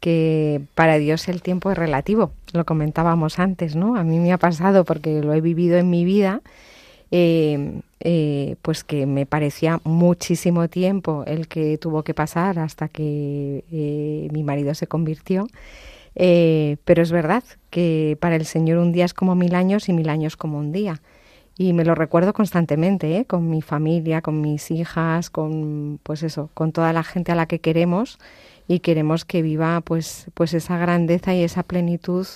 que 0.00 0.62
para 0.74 0.98
Dios 0.98 1.28
el 1.28 1.42
tiempo 1.42 1.70
es 1.70 1.78
relativo. 1.78 2.32
Lo 2.52 2.64
comentábamos 2.64 3.38
antes, 3.38 3.76
¿no? 3.76 3.96
A 3.96 4.04
mí 4.04 4.18
me 4.18 4.32
ha 4.32 4.38
pasado 4.38 4.84
porque 4.84 5.20
lo 5.22 5.32
he 5.32 5.40
vivido 5.40 5.78
en 5.78 5.90
mi 5.90 6.04
vida 6.04 6.40
eh, 7.12 7.80
eh, 7.98 8.54
pues 8.62 8.84
que 8.84 9.04
me 9.04 9.26
parecía 9.26 9.80
muchísimo 9.84 10.68
tiempo 10.68 11.24
el 11.26 11.48
que 11.48 11.76
tuvo 11.76 12.04
que 12.04 12.14
pasar 12.14 12.58
hasta 12.60 12.88
que 12.88 13.64
eh, 13.72 14.28
mi 14.32 14.44
marido 14.44 14.74
se 14.74 14.86
convirtió. 14.86 15.48
pero 16.14 17.02
es 17.02 17.12
verdad 17.12 17.44
que 17.70 18.16
para 18.20 18.36
el 18.36 18.46
Señor 18.46 18.78
un 18.78 18.92
día 18.92 19.04
es 19.04 19.14
como 19.14 19.34
mil 19.34 19.54
años 19.54 19.88
y 19.88 19.92
mil 19.92 20.08
años 20.08 20.36
como 20.36 20.58
un 20.58 20.72
día. 20.72 21.00
Y 21.60 21.74
me 21.74 21.84
lo 21.84 21.94
recuerdo 21.94 22.32
constantemente, 22.32 23.26
con 23.26 23.50
mi 23.50 23.60
familia, 23.60 24.22
con 24.22 24.40
mis 24.40 24.70
hijas, 24.70 25.28
con 25.28 26.00
pues 26.02 26.22
eso, 26.22 26.48
con 26.54 26.72
toda 26.72 26.94
la 26.94 27.04
gente 27.04 27.32
a 27.32 27.34
la 27.34 27.44
que 27.44 27.58
queremos 27.58 28.18
y 28.66 28.78
queremos 28.78 29.26
que 29.26 29.42
viva 29.42 29.82
pues, 29.82 30.28
pues 30.32 30.54
esa 30.54 30.78
grandeza 30.78 31.34
y 31.34 31.42
esa 31.42 31.62
plenitud 31.62 32.26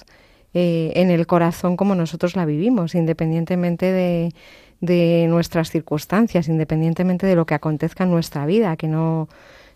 en 0.52 1.10
el 1.10 1.26
corazón 1.26 1.78
como 1.78 1.94
nosotros 1.94 2.36
la 2.36 2.44
vivimos, 2.44 2.94
independientemente 2.94 3.92
de, 3.92 4.34
de 4.82 5.24
nuestras 5.26 5.70
circunstancias, 5.70 6.46
independientemente 6.48 7.26
de 7.26 7.34
lo 7.34 7.46
que 7.46 7.54
acontezca 7.54 8.04
en 8.04 8.10
nuestra 8.10 8.44
vida, 8.44 8.76
que 8.76 8.88
no, 8.88 9.30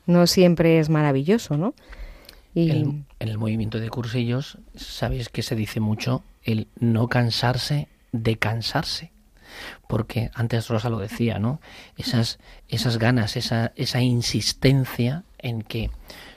no 0.05 0.27
siempre 0.27 0.79
es 0.79 0.91
maravilloso, 0.91 1.57
¿no? 1.57 1.73
Y... 2.53 2.71
En, 2.71 3.07
el 3.19 3.39
movimiento 3.39 3.81
de 3.81 3.89
cursillos, 3.89 4.59
sabéis 4.75 5.31
que 5.31 5.41
se 5.41 5.57
dice 5.57 5.81
mucho 5.81 6.23
el 6.43 6.69
no 6.79 7.09
cansarse 7.09 7.89
de 8.13 8.37
cansarse. 8.37 9.11
Porque 9.89 10.31
antes 10.35 10.69
Rosa 10.69 10.89
lo 10.91 10.99
decía, 10.99 11.39
¿no? 11.39 11.61
Esas, 11.97 12.39
esas 12.69 12.99
ganas, 12.99 13.37
esa, 13.37 13.73
esa 13.77 14.01
insistencia 14.01 15.25
en 15.39 15.63
que 15.63 15.91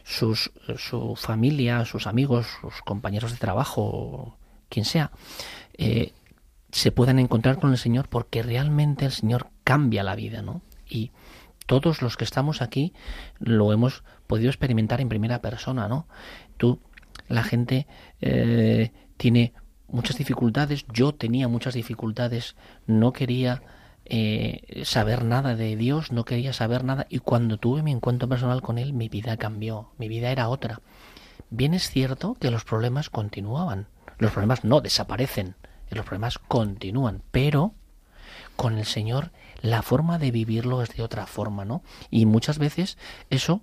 sus, 0.04 0.52
su 0.78 1.16
familia, 1.16 1.86
sus 1.86 2.08
amigos, 2.08 2.48
sus 2.62 2.82
compañeros 2.82 3.32
de 3.32 3.38
trabajo, 3.38 4.38
quien 4.70 4.86
sea, 4.86 5.12
eh, 5.78 6.14
se 6.72 6.92
puedan 6.92 7.20
encontrar 7.20 7.60
con 7.60 7.72
el 7.72 7.78
Señor 7.78 8.08
porque 8.10 8.44
realmente 8.44 9.06
el 9.06 9.12
Señor 9.12 9.50
cambia 9.64 10.04
la 10.04 10.16
vida, 10.16 10.42
¿no? 10.42 10.62
Y 10.90 11.12
todos 11.66 12.02
los 12.02 12.18
que 12.18 12.24
estamos 12.24 12.62
aquí 12.62 12.94
lo 13.40 13.72
hemos 13.72 14.04
podido 14.28 14.50
experimentar 14.50 15.02
en 15.02 15.10
primera 15.10 15.42
persona, 15.42 15.88
¿no? 15.88 16.08
Tú, 16.58 16.80
la 17.28 17.44
gente 17.44 17.88
eh, 18.22 18.92
tiene 19.18 19.54
muchas 19.92 20.18
dificultades, 20.18 20.86
yo 20.92 21.14
tenía 21.14 21.48
muchas 21.48 21.74
dificultades, 21.74 22.56
no 22.88 23.14
quería 23.14 23.62
eh, 24.06 24.82
saber 24.84 25.24
nada 25.24 25.56
de 25.56 25.76
Dios, 25.76 26.12
no 26.12 26.26
quería 26.26 26.54
saber 26.54 26.84
nada, 26.84 27.06
y 27.10 27.20
cuando 27.20 27.58
tuve 27.58 27.84
mi 27.84 27.92
encuentro 27.92 28.28
personal 28.28 28.62
con 28.62 28.78
Él, 28.78 28.94
mi 28.94 29.10
vida 29.10 29.38
cambió, 29.38 29.92
mi 29.98 30.08
vida 30.08 30.32
era 30.32 30.50
otra. 30.50 30.82
Bien 31.50 31.74
es 31.74 31.90
cierto 31.90 32.36
que 32.40 32.52
los 32.52 32.64
problemas 32.64 33.10
continuaban, 33.10 33.88
los 34.18 34.32
problemas 34.32 34.64
no 34.64 34.82
desaparecen, 34.82 35.56
los 35.90 36.06
problemas 36.06 36.40
continúan, 36.40 37.22
pero 37.32 37.74
con 38.56 38.78
el 38.78 38.86
Señor 38.86 39.32
la 39.62 39.82
forma 39.82 40.18
de 40.18 40.32
vivirlo 40.32 40.82
es 40.82 40.96
de 40.96 41.04
otra 41.04 41.26
forma, 41.26 41.66
¿no? 41.66 41.84
Y 42.10 42.26
muchas 42.26 42.58
veces 42.58 42.98
eso 43.30 43.62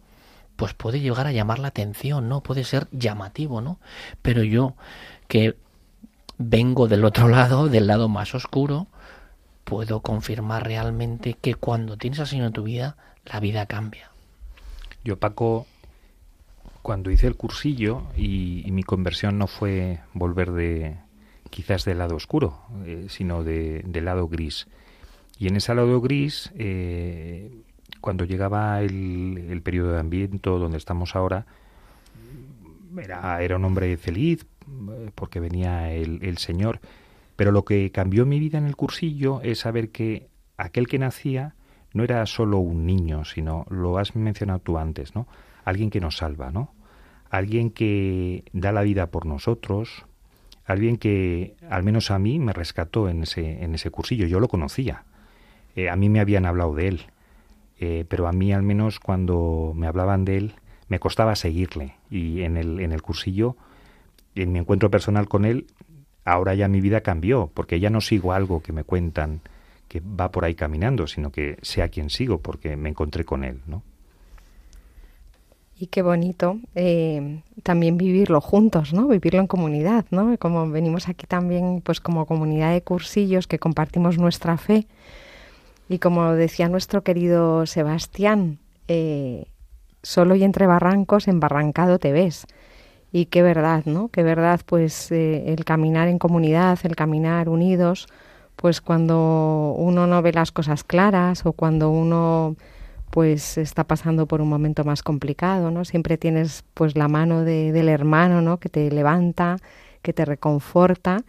pues 0.56 0.74
puede 0.74 1.00
llegar 1.00 1.26
a 1.26 1.32
llamar 1.32 1.60
la 1.60 1.68
atención, 1.68 2.28
¿no? 2.28 2.42
Puede 2.42 2.64
ser 2.64 2.88
llamativo, 2.90 3.60
¿no? 3.60 3.78
Pero 4.22 4.42
yo 4.42 4.74
que 5.28 5.56
vengo 6.39 6.89
del 6.89 7.05
otro 7.05 7.28
lado, 7.28 7.68
del 7.68 7.86
lado 7.86 8.09
más 8.09 8.34
oscuro, 8.34 8.86
puedo 9.64 10.01
confirmar 10.01 10.64
realmente 10.64 11.34
que 11.34 11.55
cuando 11.55 11.97
tienes 11.97 12.20
al 12.20 12.41
en 12.41 12.53
tu 12.53 12.62
vida, 12.62 12.97
la 13.26 13.41
vida 13.41 13.66
cambia. 13.66 14.11
Yo, 15.05 15.18
Paco, 15.18 15.66
cuando 16.82 17.11
hice 17.11 17.26
el 17.26 17.36
cursillo 17.36 18.05
y 18.16 18.64
mi 18.70 18.82
conversión 18.82 19.39
no 19.39 19.47
fue 19.47 20.01
volver 20.14 20.53
de, 20.53 20.97
quizás 21.49 21.84
del 21.84 21.99
lado 21.99 22.16
oscuro, 22.16 22.61
eh, 22.84 23.07
sino 23.09 23.45
de, 23.45 23.82
del 23.86 24.05
lado 24.05 24.28
gris. 24.28 24.68
Y 25.39 25.49
en 25.49 25.57
ese 25.57 25.74
lado 25.74 26.01
gris, 26.01 26.53
eh, 26.57 27.51
cuando 28.01 28.24
llegaba 28.24 28.80
el, 28.80 29.47
el, 29.51 29.62
periodo 29.62 29.93
de 29.93 30.01
ambiente 30.01 30.51
donde 30.51 30.78
estamos 30.78 31.14
ahora, 31.16 31.47
era, 32.97 33.57
un 33.57 33.64
hombre 33.64 33.97
feliz 33.97 34.47
porque 35.14 35.40
venía 35.40 35.92
el, 35.92 36.38
Señor. 36.38 36.80
Pero 37.36 37.52
lo 37.52 37.64
que 37.64 37.90
cambió 37.92 38.26
mi 38.26 38.38
vida 38.40 38.58
en 38.58 38.66
el 38.66 38.76
cursillo 38.76 39.40
es 39.42 39.60
saber 39.60 39.90
que 39.90 40.28
aquel 40.56 40.88
que 40.88 40.98
nacía 40.98 41.54
no 41.92 42.04
era 42.04 42.24
solo 42.26 42.58
un 42.58 42.84
niño, 42.84 43.24
sino, 43.24 43.64
lo 43.70 43.98
has 43.98 44.16
mencionado 44.16 44.58
tú 44.58 44.78
antes, 44.78 45.14
¿no? 45.14 45.26
Alguien 45.64 45.90
que 45.90 46.00
nos 46.00 46.16
salva, 46.16 46.50
¿no? 46.50 46.74
Alguien 47.30 47.70
que 47.70 48.44
da 48.52 48.72
la 48.72 48.82
vida 48.82 49.10
por 49.10 49.26
nosotros, 49.26 50.04
alguien 50.64 50.98
que 50.98 51.56
al 51.70 51.82
menos 51.82 52.10
a 52.10 52.18
mí 52.18 52.38
me 52.38 52.52
rescató 52.52 53.08
en 53.08 53.22
ese, 53.22 53.62
en 53.62 53.74
ese 53.74 53.90
cursillo. 53.90 54.26
Yo 54.26 54.40
lo 54.40 54.48
conocía. 54.48 55.04
Eh, 55.76 55.88
a 55.88 55.96
mí 55.96 56.08
me 56.08 56.20
habían 56.20 56.44
hablado 56.44 56.74
de 56.74 56.88
él, 56.88 57.02
eh, 57.78 58.04
pero 58.08 58.26
a 58.26 58.32
mí 58.32 58.52
al 58.52 58.62
menos 58.62 59.00
cuando 59.00 59.72
me 59.74 59.86
hablaban 59.86 60.24
de 60.24 60.36
él 60.36 60.54
me 60.88 60.98
costaba 60.98 61.36
seguirle. 61.36 61.94
Y 62.10 62.42
en 62.42 62.56
el, 62.56 62.80
en 62.80 62.92
el 62.92 63.02
cursillo, 63.02 63.56
en 64.43 64.53
mi 64.53 64.59
encuentro 64.59 64.91
personal 64.91 65.28
con 65.28 65.45
él, 65.45 65.66
ahora 66.24 66.55
ya 66.55 66.68
mi 66.68 66.80
vida 66.80 67.01
cambió, 67.01 67.51
porque 67.55 67.80
ya 67.80 67.91
no 67.91 68.01
sigo 68.01 68.32
algo 68.32 68.62
que 68.62 68.72
me 68.72 68.84
cuentan 68.84 69.41
que 69.89 70.01
va 70.01 70.30
por 70.30 70.45
ahí 70.45 70.55
caminando, 70.55 71.07
sino 71.07 71.32
que 71.32 71.59
sé 71.62 71.82
a 71.82 71.89
quién 71.89 72.11
sigo 72.11 72.39
porque 72.39 72.76
me 72.76 72.91
encontré 72.91 73.24
con 73.24 73.43
él, 73.45 73.61
¿no? 73.66 73.82
Y 75.80 75.86
qué 75.86 76.03
bonito 76.03 76.59
eh, 76.74 77.41
también 77.62 77.97
vivirlo 77.97 78.41
juntos, 78.41 78.93
¿no? 78.93 79.07
Vivirlo 79.07 79.41
en 79.41 79.47
comunidad, 79.47 80.07
¿no? 80.11 80.36
Como 80.39 80.68
venimos 80.68 81.09
aquí 81.09 81.26
también, 81.26 81.82
pues 81.82 82.01
como 82.01 82.26
comunidad 82.26 82.72
de 82.72 82.82
cursillos 82.82 83.47
que 83.47 83.61
compartimos 83.61 84.18
nuestra 84.18 84.59
fe. 84.59 84.89
Y 85.89 86.01
como 86.01 86.32
decía 86.32 86.68
nuestro 86.68 87.03
querido 87.03 87.64
Sebastián, 87.66 88.59
eh, 88.89 89.47
solo 90.03 90.34
y 90.34 90.43
entre 90.43 90.66
barrancos, 90.66 91.28
embarrancado 91.28 92.01
te 92.01 92.11
ves. 92.11 92.47
Y 93.12 93.26
qué 93.26 93.42
verdad, 93.42 93.84
¿no? 93.86 94.09
Qué 94.09 94.22
verdad, 94.22 94.61
pues 94.66 95.11
eh, 95.12 95.52
el 95.52 95.64
caminar 95.64 96.09
en 96.09 96.18
comunidad, 96.18 96.78
el 96.82 96.94
caminar 96.94 97.48
unidos, 97.48 98.06
pues 98.56 98.80
cuando 98.80 99.74
uno 99.78 100.06
no 100.06 100.20
ve 100.20 100.32
las 100.32 100.52
cosas 100.52 100.84
claras 100.84 101.46
o 101.46 101.52
cuando 101.52 101.90
uno 101.90 102.56
pues 103.11 103.56
está 103.56 103.84
pasando 103.84 104.26
por 104.26 104.40
un 104.40 104.48
momento 104.48 104.84
más 104.84 105.02
complicado, 105.02 105.70
¿no? 105.70 105.84
Siempre 105.84 106.18
tienes 106.18 106.64
pues 106.74 106.96
la 106.96 107.09
mano 107.09 107.42
del 107.44 107.88
hermano, 107.88 108.42
¿no? 108.42 108.59
Que 108.59 108.68
te 108.68 108.90
levanta, 108.90 109.56
que 110.02 110.12
te 110.12 110.24
reconforta, 110.24 111.22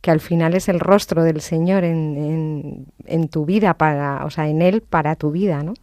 que 0.00 0.10
al 0.10 0.20
final 0.20 0.54
es 0.54 0.68
el 0.68 0.80
rostro 0.80 1.24
del 1.24 1.40
Señor 1.40 1.82
en, 1.82 2.86
en, 3.06 3.28
tu 3.28 3.46
vida 3.46 3.74
para, 3.74 4.24
o 4.24 4.30
sea, 4.30 4.48
en 4.48 4.62
él 4.62 4.82
para 4.82 5.16
tu 5.16 5.30
vida, 5.32 5.62
¿no? 5.62 5.74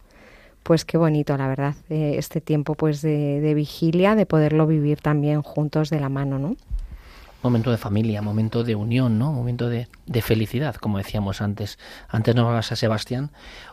Pues 0.62 0.84
qué 0.84 0.96
bonito, 0.96 1.36
la 1.36 1.48
verdad, 1.48 1.74
eh, 1.90 2.14
este 2.18 2.40
tiempo 2.40 2.74
pues 2.74 3.02
de, 3.02 3.40
de 3.40 3.54
vigilia, 3.54 4.14
de 4.14 4.26
poderlo 4.26 4.66
vivir 4.66 5.00
también 5.00 5.42
juntos 5.42 5.90
de 5.90 6.00
la 6.00 6.08
mano, 6.08 6.38
¿no? 6.38 6.56
momento 7.42 7.70
de 7.70 7.76
familia, 7.76 8.22
momento 8.22 8.62
de 8.64 8.74
unión, 8.74 9.18
¿no? 9.18 9.32
Momento 9.32 9.68
de, 9.68 9.88
de 10.06 10.22
felicidad, 10.22 10.76
como 10.76 10.98
decíamos 10.98 11.40
antes. 11.40 11.78
Antes 12.08 12.34
nos 12.34 12.44
hablabas 12.44 12.72
a 12.72 12.76
Sebastián, 12.76 13.30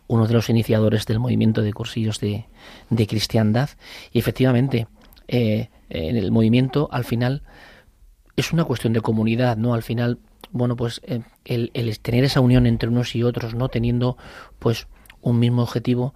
uno 0.08 0.28
de 0.28 0.34
los 0.34 0.50
iniciadores 0.50 1.06
del 1.06 1.20
movimiento 1.20 1.62
de 1.62 1.72
cursillos 1.72 2.20
de, 2.20 2.48
de 2.90 3.08
cristiandad, 3.08 3.70
y 4.12 4.20
efectivamente, 4.20 4.88
eh, 5.28 5.70
en 5.90 6.18
el 6.18 6.32
movimiento, 6.32 6.90
al 6.92 7.04
final, 7.04 7.44
es 8.36 8.52
una 8.52 8.64
cuestión 8.64 8.94
de 8.94 9.02
comunidad, 9.02 9.58
¿no? 9.58 9.74
Al 9.74 9.84
final, 9.84 10.20
bueno, 10.52 10.76
pues 10.76 11.02
eh, 11.04 11.22
el, 11.46 11.72
el 11.74 12.00
tener 12.00 12.24
esa 12.24 12.40
unión 12.40 12.66
entre 12.66 12.90
unos 12.90 13.16
y 13.16 13.24
otros, 13.24 13.54
¿no? 13.54 13.70
Teniendo, 13.70 14.18
pues, 14.58 14.88
un 15.22 15.40
mismo 15.40 15.64
objetivo, 15.64 16.14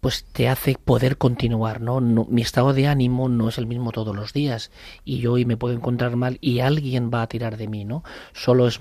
pues 0.00 0.24
te 0.32 0.48
hace 0.48 0.76
poder 0.82 1.16
continuar, 1.16 1.80
¿no? 1.80 2.00
Mi 2.00 2.42
estado 2.42 2.72
de 2.72 2.88
ánimo 2.88 3.28
no 3.28 3.48
es 3.48 3.58
el 3.58 3.66
mismo 3.66 3.92
todos 3.92 4.14
los 4.14 4.32
días 4.32 4.70
y 5.04 5.18
yo 5.18 5.32
hoy 5.32 5.44
me 5.44 5.56
puedo 5.56 5.74
encontrar 5.74 6.16
mal 6.16 6.38
y 6.40 6.60
alguien 6.60 7.10
va 7.12 7.22
a 7.22 7.28
tirar 7.28 7.56
de 7.56 7.68
mí, 7.68 7.84
¿no? 7.84 8.02
Solo 8.32 8.66
es 8.66 8.80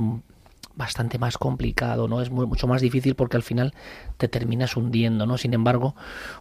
bastante 0.75 1.19
más 1.19 1.37
complicado, 1.37 2.07
¿no? 2.07 2.21
Es 2.21 2.31
mucho 2.31 2.67
más 2.67 2.81
difícil 2.81 3.15
porque 3.15 3.37
al 3.37 3.43
final 3.43 3.73
te 4.17 4.27
terminas 4.27 4.75
hundiendo, 4.75 5.25
¿no? 5.25 5.37
Sin 5.37 5.53
embargo, 5.53 5.95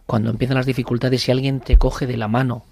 cuando 0.05 0.31
empiezan 0.31 0.57
las 0.57 0.65
dificultades, 0.65 1.21
si 1.21 1.31
alguien 1.31 1.59
te 1.59 1.77
coge 1.77 2.07
de 2.07 2.17
la 2.17 2.27
mano 2.27 2.65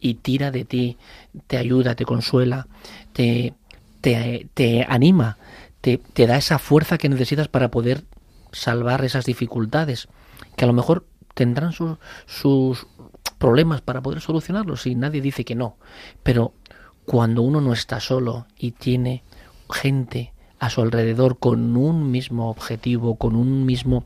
y 0.00 0.14
tira 0.14 0.50
de 0.50 0.64
ti, 0.64 0.98
te 1.46 1.56
ayuda, 1.56 1.94
te 1.94 2.04
consuela, 2.04 2.66
te, 3.12 3.54
te, 4.00 4.48
te 4.54 4.84
anima, 4.88 5.38
te, 5.80 5.98
te 5.98 6.26
da 6.26 6.36
esa 6.36 6.58
fuerza 6.58 6.98
que 6.98 7.08
necesitas 7.08 7.46
para 7.46 7.70
poder 7.70 8.02
salvar 8.54 9.04
esas 9.04 9.24
dificultades, 9.24 10.08
que 10.56 10.64
a 10.64 10.68
lo 10.68 10.72
mejor 10.72 11.04
tendrán 11.34 11.72
sus 11.72 12.86
problemas 13.38 13.80
para 13.80 14.00
poder 14.00 14.20
solucionarlos 14.20 14.86
y 14.86 14.94
nadie 14.94 15.20
dice 15.20 15.44
que 15.44 15.54
no. 15.54 15.76
Pero 16.22 16.54
cuando 17.04 17.42
uno 17.42 17.60
no 17.60 17.72
está 17.72 18.00
solo 18.00 18.46
y 18.58 18.72
tiene 18.72 19.22
gente 19.70 20.32
a 20.58 20.70
su 20.70 20.80
alrededor 20.80 21.38
con 21.38 21.76
un 21.76 22.10
mismo 22.10 22.48
objetivo, 22.48 23.16
con 23.16 23.36
un 23.36 23.66
mismo 23.66 24.04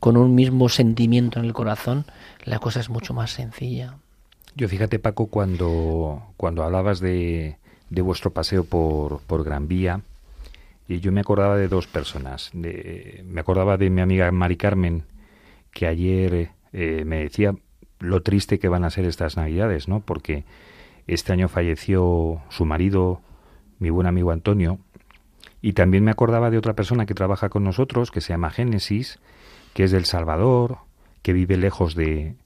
con 0.00 0.16
un 0.16 0.34
mismo 0.34 0.70
sentimiento 0.70 1.38
en 1.38 1.44
el 1.44 1.52
corazón, 1.52 2.06
la 2.44 2.58
cosa 2.60 2.80
es 2.80 2.88
mucho 2.88 3.12
más 3.12 3.32
sencilla. 3.32 3.98
Yo 4.54 4.68
fíjate 4.68 4.98
Paco 4.98 5.26
cuando 5.26 6.22
cuando 6.36 6.62
hablabas 6.62 7.00
de, 7.00 7.58
de 7.90 8.02
vuestro 8.02 8.30
paseo 8.30 8.64
por, 8.64 9.20
por 9.20 9.44
Gran 9.44 9.68
Vía, 9.68 10.00
y 10.88 11.00
yo 11.00 11.12
me 11.12 11.20
acordaba 11.20 11.56
de 11.56 11.68
dos 11.68 11.86
personas. 11.86 12.50
me 12.54 13.40
acordaba 13.40 13.76
de 13.76 13.90
mi 13.90 14.00
amiga 14.00 14.30
Mari 14.30 14.56
Carmen, 14.56 15.04
que 15.72 15.86
ayer 15.86 16.50
eh, 16.72 17.04
me 17.04 17.18
decía 17.18 17.54
lo 17.98 18.22
triste 18.22 18.58
que 18.58 18.68
van 18.68 18.84
a 18.84 18.90
ser 18.90 19.04
estas 19.06 19.36
Navidades, 19.36 19.88
¿no? 19.88 20.00
Porque 20.00 20.44
este 21.06 21.32
año 21.32 21.48
falleció 21.48 22.42
su 22.50 22.64
marido, 22.64 23.20
mi 23.78 23.90
buen 23.90 24.06
amigo 24.06 24.30
Antonio, 24.30 24.78
y 25.62 25.72
también 25.72 26.04
me 26.04 26.10
acordaba 26.10 26.50
de 26.50 26.58
otra 26.58 26.74
persona 26.74 27.06
que 27.06 27.14
trabaja 27.14 27.48
con 27.48 27.64
nosotros, 27.64 28.10
que 28.10 28.20
se 28.20 28.32
llama 28.32 28.50
Génesis, 28.50 29.18
que 29.74 29.84
es 29.84 29.90
del 29.90 30.04
Salvador, 30.04 30.78
que 31.22 31.32
vive 31.32 31.56
lejos 31.56 31.94
de, 31.94 32.36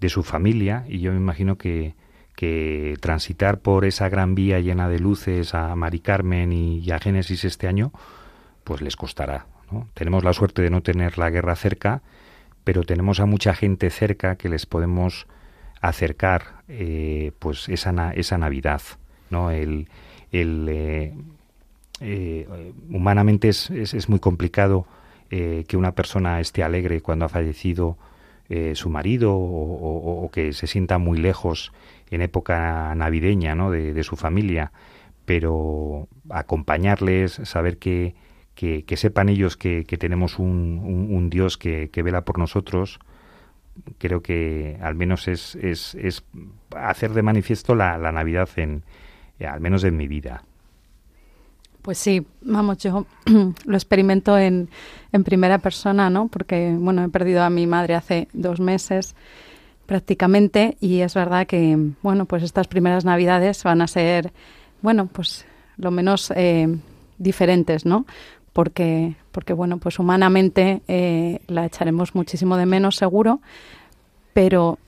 de 0.00 0.08
su 0.08 0.22
familia, 0.22 0.84
y 0.88 1.00
yo 1.00 1.10
me 1.12 1.18
imagino 1.18 1.56
que, 1.56 1.94
que 2.38 2.96
transitar 3.00 3.58
por 3.58 3.84
esa 3.84 4.08
gran 4.08 4.36
vía 4.36 4.60
llena 4.60 4.88
de 4.88 5.00
luces 5.00 5.56
a 5.56 5.74
Mari 5.74 5.98
Carmen 5.98 6.52
y, 6.52 6.88
a 6.92 7.00
Génesis 7.00 7.44
este 7.44 7.66
año, 7.66 7.90
pues 8.62 8.80
les 8.80 8.94
costará. 8.94 9.46
¿no? 9.72 9.88
Tenemos 9.92 10.22
la 10.22 10.32
suerte 10.32 10.62
de 10.62 10.70
no 10.70 10.80
tener 10.80 11.18
la 11.18 11.30
guerra 11.30 11.56
cerca, 11.56 12.00
pero 12.62 12.84
tenemos 12.84 13.18
a 13.18 13.26
mucha 13.26 13.54
gente 13.54 13.90
cerca 13.90 14.36
que 14.36 14.48
les 14.48 14.66
podemos 14.66 15.26
acercar 15.80 16.62
eh, 16.68 17.32
pues 17.40 17.68
esa, 17.68 18.12
esa 18.12 18.38
Navidad. 18.38 18.82
¿no? 19.30 19.50
El, 19.50 19.88
el 20.30 20.68
eh, 20.70 21.14
eh, 22.00 22.72
humanamente 22.88 23.48
es, 23.48 23.68
es, 23.70 24.08
muy 24.08 24.20
complicado 24.20 24.86
que 25.28 25.76
una 25.76 25.92
persona 25.92 26.40
esté 26.40 26.62
alegre 26.62 27.00
cuando 27.00 27.24
ha 27.24 27.28
fallecido 27.28 27.98
su 28.74 28.88
marido 28.88 29.34
o, 29.34 30.24
o, 30.24 30.30
que 30.30 30.52
se 30.52 30.66
sienta 30.66 30.98
muy 30.98 31.18
lejos 31.18 31.72
en 32.10 32.22
época 32.22 32.94
navideña 32.94 33.54
¿no? 33.54 33.70
de, 33.70 34.02
su 34.02 34.16
familia, 34.16 34.72
pero 35.24 36.08
acompañarles, 36.30 37.40
saber 37.44 37.78
que, 37.78 38.14
que, 38.54 38.96
sepan 38.96 39.28
ellos 39.28 39.56
que, 39.56 39.84
tenemos 39.84 40.38
un, 40.38 41.08
un, 41.10 41.30
Dios 41.30 41.58
que, 41.58 41.90
vela 42.02 42.22
por 42.24 42.38
nosotros, 42.38 42.98
creo 43.98 44.22
que 44.22 44.78
al 44.80 44.94
menos 44.94 45.28
es, 45.28 45.54
es, 45.56 45.94
es 45.96 46.24
hacer 46.74 47.12
de 47.12 47.22
manifiesto 47.22 47.74
la, 47.74 47.98
la 47.98 48.12
Navidad 48.12 48.48
en, 48.56 48.82
al 49.46 49.60
menos 49.60 49.84
en 49.84 49.96
mi 49.96 50.08
vida. 50.08 50.42
Pues 51.82 51.98
sí, 51.98 52.26
vamos, 52.42 52.78
yo 52.78 53.06
lo 53.64 53.76
experimento 53.76 54.36
en, 54.38 54.68
en 55.12 55.24
primera 55.24 55.58
persona, 55.58 56.10
¿no? 56.10 56.28
Porque, 56.28 56.74
bueno, 56.78 57.04
he 57.04 57.08
perdido 57.08 57.42
a 57.42 57.50
mi 57.50 57.66
madre 57.66 57.94
hace 57.94 58.28
dos 58.32 58.60
meses 58.60 59.14
prácticamente 59.88 60.76
y 60.80 61.00
es 61.00 61.14
verdad 61.14 61.46
que 61.46 61.74
bueno 62.02 62.26
pues 62.26 62.42
estas 62.42 62.68
primeras 62.68 63.06
navidades 63.06 63.64
van 63.64 63.80
a 63.80 63.86
ser 63.86 64.34
bueno 64.82 65.06
pues 65.06 65.46
lo 65.78 65.90
menos 65.90 66.30
eh, 66.36 66.68
diferentes 67.16 67.86
no 67.86 68.04
porque 68.52 69.16
porque 69.32 69.54
bueno 69.54 69.78
pues 69.78 69.98
humanamente 69.98 70.82
eh, 70.88 71.40
la 71.46 71.64
echaremos 71.64 72.14
muchísimo 72.14 72.58
de 72.58 72.66
menos 72.66 72.96
seguro 72.96 73.40
pero 74.34 74.78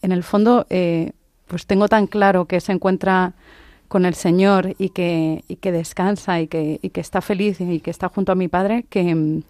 en 0.00 0.12
el 0.12 0.22
fondo 0.22 0.64
eh, 0.70 1.10
pues 1.48 1.66
tengo 1.66 1.88
tan 1.88 2.06
claro 2.06 2.44
que 2.44 2.60
se 2.60 2.70
encuentra 2.70 3.32
con 3.88 4.06
el 4.06 4.14
Señor 4.14 4.74
y 4.78 4.90
que, 4.90 5.44
y 5.48 5.56
que 5.56 5.72
descansa 5.72 6.40
y 6.40 6.48
que, 6.48 6.78
y 6.82 6.90
que 6.90 7.00
está 7.00 7.20
feliz 7.20 7.60
y 7.60 7.80
que 7.80 7.90
está 7.90 8.08
junto 8.08 8.32
a 8.32 8.34
mi 8.34 8.48
padre 8.48 8.84
que 8.88 9.42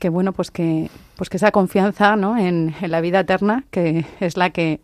que 0.00 0.08
bueno 0.08 0.32
pues 0.32 0.50
que 0.50 0.90
pues 1.16 1.28
que 1.30 1.36
esa 1.36 1.52
confianza 1.52 2.16
¿no? 2.16 2.36
en, 2.36 2.74
la 2.80 3.00
vida 3.00 3.20
eterna 3.20 3.64
que 3.70 4.04
es 4.18 4.36
la 4.36 4.50
que 4.50 4.80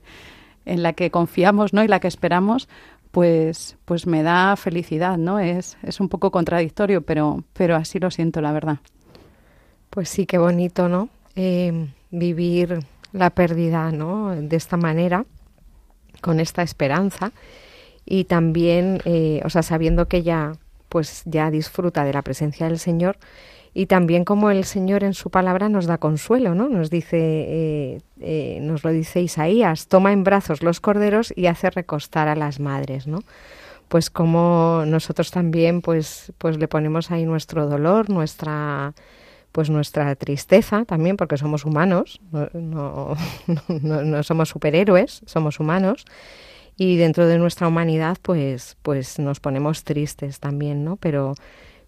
en 0.65 0.83
la 0.83 0.93
que 0.93 1.11
confiamos 1.11 1.73
¿no? 1.73 1.83
y 1.83 1.89
la 1.89 1.99
que 1.99 2.07
esperamos 2.07 2.69
pues 3.11 3.77
pues 3.87 4.07
me 4.07 4.23
da 4.23 4.55
felicidad 4.57 5.17
no 5.17 5.41
es, 5.41 5.79
es 5.83 5.99
un 5.99 6.09
poco 6.09 6.31
contradictorio 6.31 7.01
pero 7.03 7.43
pero 7.55 7.75
así 7.75 7.99
lo 7.99 8.13
siento 8.13 8.41
la 8.41 8.53
verdad. 8.53 8.79
Pues 9.91 10.11
sí 10.11 10.27
qué 10.27 10.39
bonito 10.39 10.89
no 10.89 11.09
eh, 11.35 11.89
vivir 12.11 12.81
la 13.13 13.31
pérdida 13.31 13.91
no 13.91 14.37
de 14.37 14.57
esta 14.57 14.77
manera 14.77 15.25
con 16.21 16.41
esta 16.41 16.63
esperanza 16.63 17.33
y 18.07 18.25
también 18.25 19.03
eh, 19.05 19.43
o 19.45 19.51
sea 19.51 19.63
sabiendo 19.63 20.07
que 20.07 20.23
ya 20.23 20.53
pues 20.89 21.23
ya 21.27 21.51
disfruta 21.51 22.05
de 22.05 22.13
la 22.13 22.23
presencia 22.23 22.69
del 22.69 22.79
Señor 22.79 23.19
y 23.75 23.85
también 23.85 24.25
como 24.25 24.51
el 24.51 24.65
Señor 24.65 25.05
en 25.05 25.13
su 25.13 25.29
palabra 25.29 25.69
nos 25.69 25.85
da 25.85 25.99
consuelo, 25.99 26.55
¿no? 26.55 26.71
Nos 26.71 26.89
dice, 26.89 27.19
eh, 27.21 28.01
eh, 28.23 28.59
nos 28.63 28.85
lo 28.85 28.91
dice 28.91 29.21
Isaías, 29.21 29.89
toma 29.89 30.15
en 30.15 30.25
brazos 30.25 30.63
los 30.63 30.81
corderos 30.81 31.31
y 31.37 31.45
hace 31.45 31.69
recostar 31.69 32.27
a 32.29 32.37
las 32.37 32.59
madres, 32.59 33.07
¿no? 33.07 33.19
Pues 33.89 34.09
como 34.09 34.85
nosotros 34.87 35.31
también, 35.31 35.83
pues, 35.83 36.33
pues 36.39 36.57
le 36.57 36.69
ponemos 36.69 37.11
ahí 37.11 37.27
nuestro 37.27 37.67
dolor, 37.67 38.09
nuestra 38.09 38.95
pues 39.53 39.69
nuestra 39.69 40.15
tristeza 40.17 40.85
también, 40.87 41.19
porque 41.19 41.37
somos 41.37 41.67
humanos, 41.67 42.21
no, 42.33 42.49
no, 42.55 43.17
no, 44.05 44.23
somos 44.23 44.49
superhéroes, 44.51 45.23
somos 45.27 45.61
humanos, 45.61 46.07
y 46.77 46.97
dentro 46.97 47.27
de 47.27 47.39
nuestra 47.39 47.69
humanidad, 47.69 48.19
pues, 48.23 48.77
pues 48.83 49.19
nos 49.19 49.41
ponemos 49.41 49.85
tristes 49.85 50.41
también, 50.41 50.85
¿no? 50.85 50.97
Pero 50.97 51.35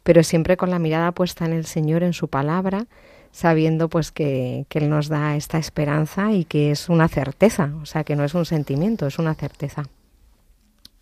pero 0.08 0.22
siempre 0.22 0.56
con 0.56 0.70
la 0.70 0.78
mirada 0.78 1.12
puesta 1.12 1.44
en 1.44 1.52
el 1.52 1.66
Señor, 1.66 2.02
en 2.02 2.14
su 2.14 2.28
palabra, 2.28 2.86
sabiendo 3.30 3.90
pues 3.90 4.10
que, 4.10 4.64
Él 4.70 4.88
nos 4.88 5.08
da 5.08 5.36
esta 5.36 5.58
esperanza 5.58 6.32
y 6.32 6.46
que 6.46 6.70
es 6.70 6.88
una 6.88 7.08
certeza, 7.08 7.74
o 7.82 7.84
sea, 7.84 8.04
que 8.04 8.16
no 8.16 8.24
es 8.24 8.32
un 8.32 8.46
sentimiento, 8.46 9.06
es 9.06 9.18
una 9.18 9.34
certeza. 9.34 9.82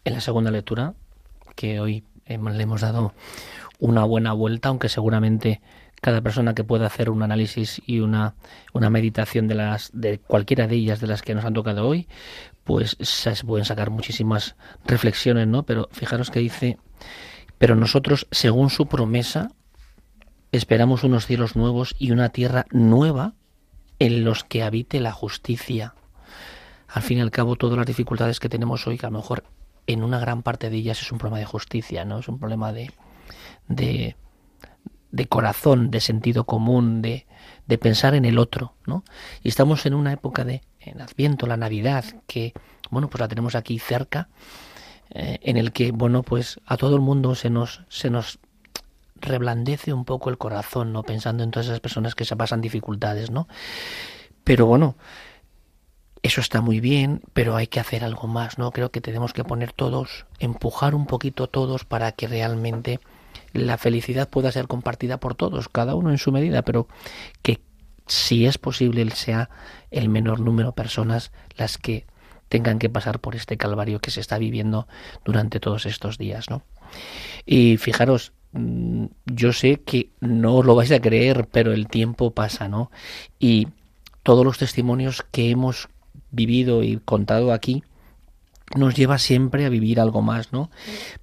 En 0.05 0.15
la 0.15 0.21
segunda 0.21 0.51
lectura, 0.51 0.95
que 1.55 1.79
hoy 1.79 2.03
le 2.27 2.35
hemos 2.35 2.81
dado 2.81 3.13
una 3.79 4.03
buena 4.03 4.33
vuelta, 4.33 4.71
aunque 4.71 4.89
seguramente 4.89 5.61
cada 6.01 6.21
persona 6.21 6.57
que 6.57 6.65
pueda 6.65 6.87
hacer 6.87 7.09
un 7.09 7.23
análisis 7.23 7.81
y 7.87 8.01
una, 8.01 8.35
una 8.73 8.91
meditación 8.91 9.47
de 9.47 9.55
las 9.55 9.91
de 9.93 10.19
cualquiera 10.19 10.67
de 10.67 10.75
ellas 10.75 11.01
de 11.01 11.07
las 11.07 11.23
que 11.23 11.37
nos 11.37 11.45
han 11.45 11.55
tocado 11.55 11.87
hoy, 11.87 12.09
pues 12.67 12.99
se 13.01 13.33
pueden 13.45 13.65
sacar 13.65 13.89
muchísimas 13.89 14.57
reflexiones, 14.85 15.47
¿no? 15.47 15.63
Pero 15.63 15.89
fijaros 15.93 16.31
que 16.31 16.41
dice 16.41 16.77
pero 17.59 17.75
nosotros, 17.75 18.27
según 18.31 18.71
su 18.71 18.87
promesa, 18.87 19.51
esperamos 20.53 21.05
unos 21.05 21.27
cielos 21.27 21.57
nuevos 21.57 21.95
y 21.99 22.11
una 22.11 22.29
tierra 22.29 22.67
nueva 22.71 23.35
en 23.99 24.25
los 24.25 24.45
que 24.45 24.63
habite 24.63 25.01
la 25.01 25.13
justicia. 25.13 25.95
Al 26.89 27.03
fin 27.03 27.19
y 27.19 27.21
al 27.23 27.31
cabo, 27.31 27.57
todas 27.57 27.79
las 27.79 27.87
dificultades 27.87 28.41
que 28.41 28.49
tenemos 28.49 28.87
hoy, 28.87 28.99
que 28.99 29.07
a 29.07 29.11
lo 29.11 29.19
mejor 29.19 29.45
en 29.87 30.03
una 30.03 30.19
gran 30.19 30.43
parte 30.43 30.69
de 30.69 30.77
ellas 30.77 31.01
es 31.01 31.13
un 31.13 31.19
problema 31.19 31.39
de 31.39 31.47
justicia, 31.47 32.05
¿no? 32.05 32.19
Es 32.19 32.29
un 32.29 32.39
problema 32.39 32.73
de, 32.73 32.91
de, 33.69 34.17
de 35.11 35.27
corazón, 35.27 35.91
de 35.91 36.01
sentido 36.01 36.45
común, 36.45 37.01
de, 37.01 37.27
de 37.67 37.79
pensar 37.79 38.15
en 38.15 38.25
el 38.27 38.39
otro, 38.39 38.75
¿no? 38.87 39.03
Y 39.43 39.49
estamos 39.49 39.87
en 39.87 39.95
una 39.95 40.13
época 40.13 40.45
de 40.45 40.63
en 40.87 41.01
Adviento, 41.01 41.47
la 41.47 41.57
Navidad, 41.57 42.05
que, 42.27 42.53
bueno, 42.91 43.09
pues 43.09 43.21
la 43.21 43.29
tenemos 43.29 43.55
aquí 43.55 43.79
cerca, 43.79 44.29
eh, 45.11 45.39
en 45.43 45.57
el 45.57 45.73
que, 45.73 45.93
bueno, 45.93 46.23
pues 46.23 46.61
a 46.67 46.77
todo 46.77 46.97
el 46.97 47.03
mundo 47.03 47.35
se 47.35 47.51
nos, 47.51 47.83
se 47.89 48.11
nos 48.11 48.39
reblandece 49.21 49.93
un 49.93 50.05
poco 50.05 50.31
el 50.31 50.39
corazón, 50.39 50.93
¿no? 50.93 51.03
Pensando 51.03 51.43
en 51.43 51.51
todas 51.51 51.67
esas 51.67 51.81
personas 51.81 52.15
que 52.15 52.25
se 52.25 52.37
pasan 52.37 52.61
dificultades, 52.61 53.31
¿no? 53.31 53.49
Pero 54.45 54.67
bueno, 54.67 54.97
eso 56.23 56.41
está 56.41 56.61
muy 56.61 56.81
bien, 56.81 57.23
pero 57.33 57.57
hay 57.57 57.67
que 57.67 57.81
hacer 57.81 58.05
algo 58.05 58.27
más, 58.27 58.59
¿no? 58.59 58.71
Creo 58.73 58.91
que 58.91 59.01
tenemos 59.01 59.33
que 59.33 59.45
poner 59.45 59.73
todos, 59.73 60.27
empujar 60.39 60.95
un 60.95 61.07
poquito 61.07 61.49
todos 61.49 61.85
para 61.85 62.13
que 62.13 62.27
realmente 62.27 63.01
la 63.53 63.79
felicidad 63.79 64.29
pueda 64.29 64.53
ser 64.53 64.67
compartida 64.67 65.19
por 65.19 65.35
todos, 65.35 65.69
cada 65.69 65.95
uno 65.95 66.11
en 66.11 66.19
su 66.19 66.33
medida, 66.33 66.63
pero 66.63 66.89
que 67.43 67.61
si 68.07 68.47
es 68.47 68.59
posible 68.59 69.09
sea 69.11 69.51
el 69.91 70.09
menor 70.09 70.41
número 70.41 70.69
de 70.69 70.75
personas 70.75 71.33
las 71.57 71.79
que 71.79 72.07
tengan 72.49 72.79
que 72.79 72.89
pasar 72.89 73.21
por 73.21 73.35
este 73.35 73.57
calvario 73.57 74.01
que 74.01 74.11
se 74.11 74.21
está 74.21 74.39
viviendo 74.39 74.87
durante 75.25 75.61
todos 75.61 75.87
estos 75.87 76.19
días, 76.19 76.49
¿no? 76.49 76.63
Y 77.45 77.77
fijaros, 77.77 78.33
mm, 78.53 79.07
yo 79.27 79.53
sé 79.53 79.81
que 79.85 80.11
no 80.21 80.63
lo 80.63 80.75
vais 80.75 80.93
a 80.93 81.01
creer, 81.01 81.49
pero 81.51 81.73
el 81.73 81.89
tiempo 81.89 82.31
pasa, 82.31 82.69
¿no? 82.69 82.91
Y 83.39 83.69
todos 84.23 84.45
los 84.45 84.59
testimonios 84.59 85.25
que 85.31 85.51
hemos 85.51 85.89
vivido 86.31 86.83
y 86.83 86.99
contado 86.99 87.53
aquí, 87.53 87.83
nos 88.75 88.95
lleva 88.97 89.19
siempre 89.19 89.65
a 89.65 89.69
vivir 89.69 90.01
algo 90.01 90.23
más, 90.23 90.53
¿no? 90.53 90.71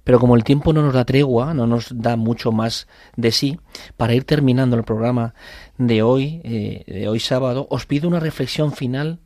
Pero 0.02 0.18
como 0.18 0.34
el 0.36 0.44
tiempo 0.44 0.72
no 0.72 0.82
nos 0.82 0.94
da 0.94 1.04
tregua, 1.04 1.52
no 1.52 1.66
nos 1.66 1.88
da 1.94 2.16
mucho 2.16 2.52
más 2.52 2.88
de 3.16 3.32
sí, 3.32 3.58
para 3.96 4.14
ir 4.14 4.24
terminando 4.24 4.76
el 4.76 4.84
programa 4.84 5.34
de 5.76 6.02
hoy, 6.02 6.40
eh, 6.44 6.84
de 6.86 7.08
hoy 7.08 7.20
sábado, 7.20 7.66
os 7.70 7.84
pido 7.86 8.08
una 8.08 8.20
reflexión 8.20 8.72
final 8.72 9.20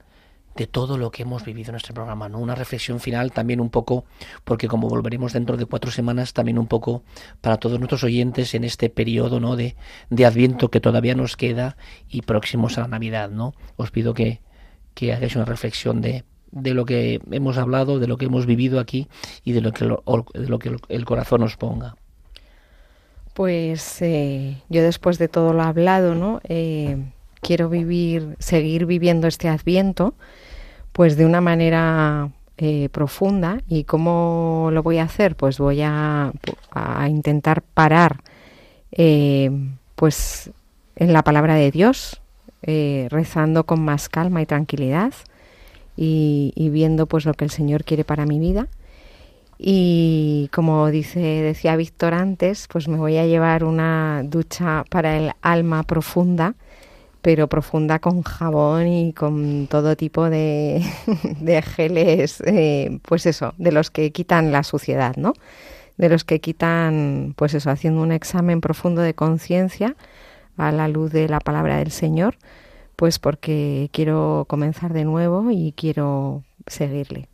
de 0.57 0.67
todo 0.67 0.99
lo 0.99 1.13
que 1.13 1.23
hemos 1.23 1.45
vivido 1.45 1.71
en 1.71 1.77
este 1.77 1.93
programa, 1.93 2.29
¿no? 2.29 2.41
Una 2.41 2.57
reflexión 2.57 2.99
final 2.99 3.31
también 3.31 3.61
un 3.61 3.71
poco, 3.71 4.05
porque 4.43 4.67
como 4.67 4.89
volveremos 4.89 5.33
dentro 5.33 5.57
de 5.57 5.67
cuatro 5.67 5.93
semanas, 5.93 6.33
también 6.33 6.59
un 6.59 6.67
poco 6.67 7.05
para 7.41 7.59
todos 7.59 7.79
nuestros 7.79 8.03
oyentes 8.03 8.55
en 8.55 8.65
este 8.65 8.91
periodo, 8.91 9.39
¿no? 9.39 9.55
De, 9.55 9.77
de 10.11 10.27
Adviento 10.27 10.69
que 10.69 10.81
todavía 10.81 11.15
nos 11.15 11.37
queda 11.37 11.77
y 12.09 12.23
próximos 12.23 12.77
a 12.77 12.81
la 12.81 12.89
Navidad, 12.89 13.31
¿no? 13.31 13.55
Os 13.77 13.93
pido 13.93 14.15
que, 14.15 14.41
que 14.95 15.13
hagáis 15.13 15.37
una 15.37 15.45
reflexión 15.45 16.01
de 16.01 16.25
de 16.51 16.75
lo 16.75 16.85
que 16.85 17.21
hemos 17.31 17.59
hablado, 17.59 17.99
de 17.99 18.07
lo 18.07 18.17
que 18.17 18.27
hemos 18.27 18.47
vivido 18.47 18.81
aquí 18.81 19.09
y 19.45 19.53
de 19.53 19.61
lo 19.61 19.73
que, 19.73 19.85
de 19.85 20.49
lo 20.49 20.59
que 20.59 20.77
el 20.89 21.05
corazón 21.05 21.41
nos 21.41 21.57
ponga. 21.57 21.95
Pues 23.39 24.03
eh, 24.03 24.57
yo 24.69 24.83
después 24.83 25.17
de 25.19 25.29
todo 25.29 25.53
lo 25.53 25.63
hablado, 25.63 26.17
¿no? 26.17 26.41
Eh, 26.49 26.97
quiero 27.41 27.69
vivir, 27.69 28.35
seguir 28.41 28.85
viviendo 28.85 29.29
este 29.29 29.49
Adviento, 29.49 30.15
pues 30.93 31.17
de 31.17 31.25
una 31.25 31.41
manera 31.41 32.31
eh, 32.57 32.89
profunda. 32.91 33.61
¿Y 33.69 33.85
cómo 33.85 34.71
lo 34.73 34.83
voy 34.83 34.99
a 34.99 35.05
hacer? 35.05 35.37
Pues 35.37 35.59
voy 35.59 35.83
a, 35.83 36.33
a 36.73 37.09
intentar 37.09 37.63
parar, 37.63 38.25
pues 39.95 40.51
en 40.97 41.13
la 41.13 41.23
palabra 41.23 41.55
de 41.55 41.71
Dios, 41.71 42.21
rezando 42.61 43.67
con 43.67 43.85
más 43.85 44.09
calma 44.09 44.43
y 44.43 44.47
tranquilidad 44.47 45.13
y, 46.01 46.71
viendo 46.71 47.07
pues 47.07 47.25
lo 47.25 47.35
que 47.35 47.45
el 47.45 47.51
Señor 47.51 47.85
quiere 47.85 48.05
para 48.05 48.25
mi 48.25 48.39
vida. 48.39 48.69
Y 49.59 50.49
como 50.53 50.89
dice, 50.91 51.19
decía 51.19 51.75
Víctor 51.75 52.15
antes, 52.15 52.69
pues 52.71 52.87
me 52.87 52.99
voy 52.99 53.17
a 53.17 53.27
llevar 53.27 53.65
una 53.65 54.23
ducha 54.25 54.85
para 54.89 55.17
el 55.17 55.33
alma 55.43 55.83
profunda, 55.83 56.55
pero 57.21 57.49
profunda 57.49 57.99
con 57.99 58.23
jabón 58.23 58.87
y 58.87 59.13
con 59.13 59.67
todo 59.69 59.97
tipo 59.97 60.31
de, 60.31 60.85
de 61.41 61.63
geles, 61.63 62.41
eh, 62.47 63.01
pues 63.03 63.27
eso, 63.27 63.55
de 63.59 63.73
los 63.73 63.91
que 63.91 64.13
quitan 64.13 64.53
la 64.53 64.63
suciedad, 64.63 65.17
¿no? 65.17 65.33
De 65.97 66.09
los 66.09 66.23
que 66.23 66.41
quitan, 66.41 67.35
pues 67.37 67.55
eso, 67.55 67.71
haciendo 67.71 68.03
un 68.03 68.13
examen 68.13 68.61
profundo 68.61 69.03
de 69.03 69.15
conciencia 69.15 69.97
a 70.57 70.71
la 70.71 70.87
luz 70.87 71.11
de 71.11 71.29
la 71.29 71.41
palabra 71.41 71.79
del 71.79 71.91
Señor 71.91 72.37
pues 72.99 73.21
porque 73.21 73.91
quiero 73.93 74.45
comenzar 74.49 74.93
de 74.93 75.05
nuevo 75.05 75.53
y 75.53 75.73
quiero 75.77 76.43
seguirle. 76.67 77.29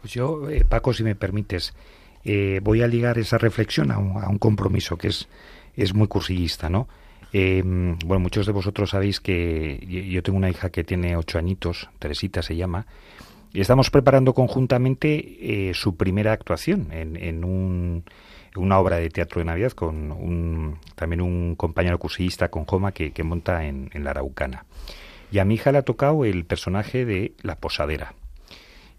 Pues 0.00 0.12
yo, 0.12 0.50
eh, 0.50 0.64
Paco, 0.68 0.92
si 0.92 1.04
me 1.04 1.14
permites, 1.14 1.74
eh, 2.24 2.58
voy 2.60 2.82
a 2.82 2.88
ligar 2.88 3.18
esa 3.18 3.38
reflexión 3.38 3.92
a 3.92 3.98
un, 3.98 4.38
compromiso 4.38 4.96
que 4.96 5.08
es, 5.08 5.28
es 5.76 5.94
muy 5.94 6.08
cursillista, 6.08 6.68
¿no? 6.68 6.88
Eh, 7.32 7.62
bueno, 7.64 8.18
muchos 8.18 8.46
de 8.46 8.52
vosotros 8.52 8.90
sabéis 8.90 9.20
que 9.20 9.78
yo 10.10 10.24
tengo 10.24 10.36
una 10.36 10.50
hija 10.50 10.70
que 10.70 10.82
tiene 10.82 11.16
ocho 11.16 11.38
añitos, 11.38 11.88
Teresita 12.00 12.42
se 12.42 12.56
llama, 12.56 12.84
y 13.52 13.60
estamos 13.60 13.90
preparando 13.90 14.34
conjuntamente 14.34 15.70
su 15.72 15.96
primera 15.96 16.32
actuación 16.32 16.88
en, 16.90 17.16
en 17.16 17.44
un 17.44 18.02
una 18.58 18.78
obra 18.78 18.96
de 18.96 19.10
teatro 19.10 19.40
de 19.40 19.44
Navidad 19.44 19.72
con 19.72 20.12
un, 20.12 20.78
también 20.94 21.20
un 21.20 21.54
compañero 21.56 21.98
cursillista 21.98 22.48
con 22.50 22.64
Joma 22.64 22.92
que, 22.92 23.12
monta 23.22 23.64
en, 23.64 23.90
la 23.94 24.10
Araucana. 24.10 24.66
Y 25.30 25.38
a 25.38 25.44
mi 25.44 25.54
hija 25.54 25.72
le 25.72 25.78
ha 25.78 25.82
tocado 25.82 26.24
el 26.24 26.44
personaje 26.44 27.04
de 27.04 27.34
la 27.42 27.56
posadera. 27.56 28.14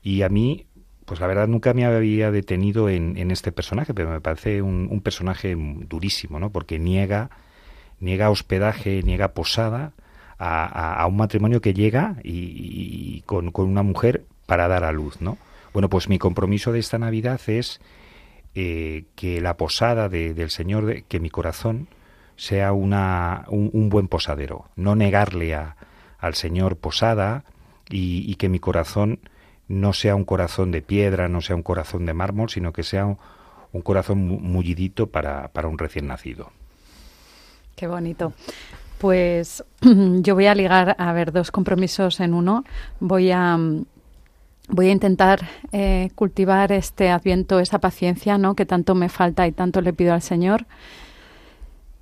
Y 0.02 0.22
a 0.22 0.30
mí, 0.30 0.68
pues 1.06 1.20
la 1.20 1.28
verdad 1.28 1.48
nunca 1.48 1.74
me 1.74 1.86
había 1.86 2.32
detenido 2.32 2.90
en, 2.90 3.32
este 3.32 3.52
personaje, 3.52 3.94
pero 3.94 4.10
me 4.10 4.22
parece 4.22 4.62
un, 4.62 5.02
personaje 5.02 5.56
durísimo, 5.56 6.40
¿no? 6.40 6.52
Porque 6.52 6.80
niega, 6.80 7.30
niega 8.00 8.30
hospedaje, 8.30 9.02
niega 9.04 9.34
posada 9.34 9.94
a, 10.38 11.06
un 11.08 11.18
matrimonio 11.18 11.62
que 11.62 11.74
llega 11.74 12.16
y, 12.24 13.22
con, 13.26 13.52
con, 13.52 13.68
una 13.68 13.84
mujer 13.84 14.24
para 14.46 14.68
dar 14.68 14.84
a 14.84 14.92
luz, 14.92 15.22
¿no? 15.22 15.38
Bueno, 15.74 15.90
pues 15.90 16.10
mi 16.10 16.18
compromiso 16.18 16.72
de 16.72 16.80
esta 16.80 16.98
Navidad 16.98 17.42
es 17.48 17.80
eh, 18.56 19.06
que 19.16 19.42
la 19.42 19.58
posada 19.58 20.10
del 20.10 20.50
Señor, 20.50 20.86
de, 20.86 21.04
que 21.04 21.20
mi 21.20 21.30
corazón 21.30 21.88
sea 22.36 22.72
una, 22.74 23.46
un, 23.50 23.90
buen 23.90 24.08
posadero, 24.08 24.66
no 24.76 24.96
negarle 24.96 25.54
a, 25.54 25.76
al 26.18 26.36
Señor 26.36 26.78
posada 26.78 27.44
y, 27.90 28.34
que 28.36 28.50
mi 28.50 28.60
corazón 28.60 29.20
no 29.68 29.94
sea 29.94 30.16
un 30.16 30.26
corazón 30.26 30.72
de 30.72 30.82
piedra, 30.82 31.28
no 31.28 31.42
sea 31.42 31.56
un 31.56 31.64
corazón 31.64 32.06
de 32.06 32.14
mármol, 32.14 32.50
sino 32.50 32.74
que 32.74 32.84
sea 32.84 33.06
un, 33.06 33.82
corazón 33.82 34.26
mullidito 34.26 35.08
para, 35.08 35.50
para 35.50 35.68
un 35.68 35.78
recién 35.78 36.08
nacido. 36.08 36.52
Qué 37.76 37.88
bonito. 37.88 38.34
Pues 39.00 39.64
yo 39.82 40.36
voy 40.36 40.48
a 40.48 40.56
ligar, 40.56 40.96
a 40.98 41.14
ver, 41.14 41.32
dos 41.32 41.52
compromisos 41.52 42.20
en 42.20 42.34
uno. 42.34 42.64
Voy 43.00 43.32
a, 43.32 43.58
voy 44.70 44.88
a 44.88 44.92
intentar 44.92 45.42
eh, 45.72 46.10
cultivar 46.16 46.72
este 46.72 47.10
adviento, 47.10 47.60
esa 47.60 47.80
paciencia 47.80 48.38
¿no? 48.38 48.56
que 48.56 48.66
tanto 48.66 48.96
me 48.96 49.10
falta 49.10 49.48
y 49.48 49.52
tanto 49.52 49.82
le 49.82 49.94
pido 49.94 50.14
al 50.14 50.22
Señor. 50.22 50.66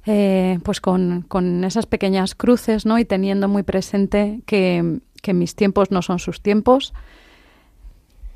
Eh, 0.06 0.60
pues 0.64 0.80
con, 0.80 1.26
con, 1.28 1.66
esas 1.66 1.86
pequeñas 1.86 2.34
cruces 2.34 2.86
¿no? 2.86 2.98
y 2.98 3.04
teniendo 3.04 3.50
muy 3.50 3.64
presente 3.64 4.40
que, 4.46 5.02
que, 5.22 5.34
mis 5.34 5.54
tiempos 5.54 5.92
no 5.92 6.02
son 6.02 6.20
sus 6.20 6.42
tiempos 6.42 6.94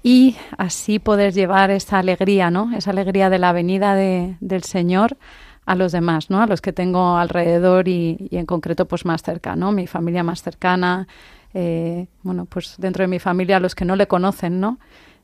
y 0.03 0.35
así 0.57 0.99
poder 0.99 1.31
llevar 1.33 1.71
esa 1.71 1.99
alegría, 1.99 2.51
¿no? 2.51 2.75
esa 2.75 2.91
alegría 2.91 3.29
de 3.29 3.39
la 3.39 3.53
venida 3.53 3.95
de, 3.95 4.35
del 4.41 4.63
Señor 4.63 5.17
a 5.65 5.75
los 5.75 5.93
demás, 5.93 6.29
¿no? 6.29 6.41
a 6.41 6.47
los 6.47 6.59
que 6.59 6.73
tengo 6.73 7.15
alrededor 7.15 7.87
y, 7.87 8.27
y 8.29 8.35
en 8.35 8.45
concreto 8.45 8.85
pues 8.85 9.05
más 9.05 9.23
cerca, 9.23 9.55
¿no? 9.55 9.71
mi 9.71 9.87
familia 9.87 10.23
más 10.23 10.43
cercana, 10.43 11.07
eh, 11.53 12.07
bueno, 12.23 12.45
pues 12.45 12.75
dentro 12.77 13.03
de 13.03 13.07
mi 13.07 13.19
familia, 13.19 13.57
a 13.57 13.59
los 13.59 13.75
que 13.75 13.85
no 13.85 13.95
le 13.95 14.07
conocen, 14.07 14.59
¿no? 14.59 14.79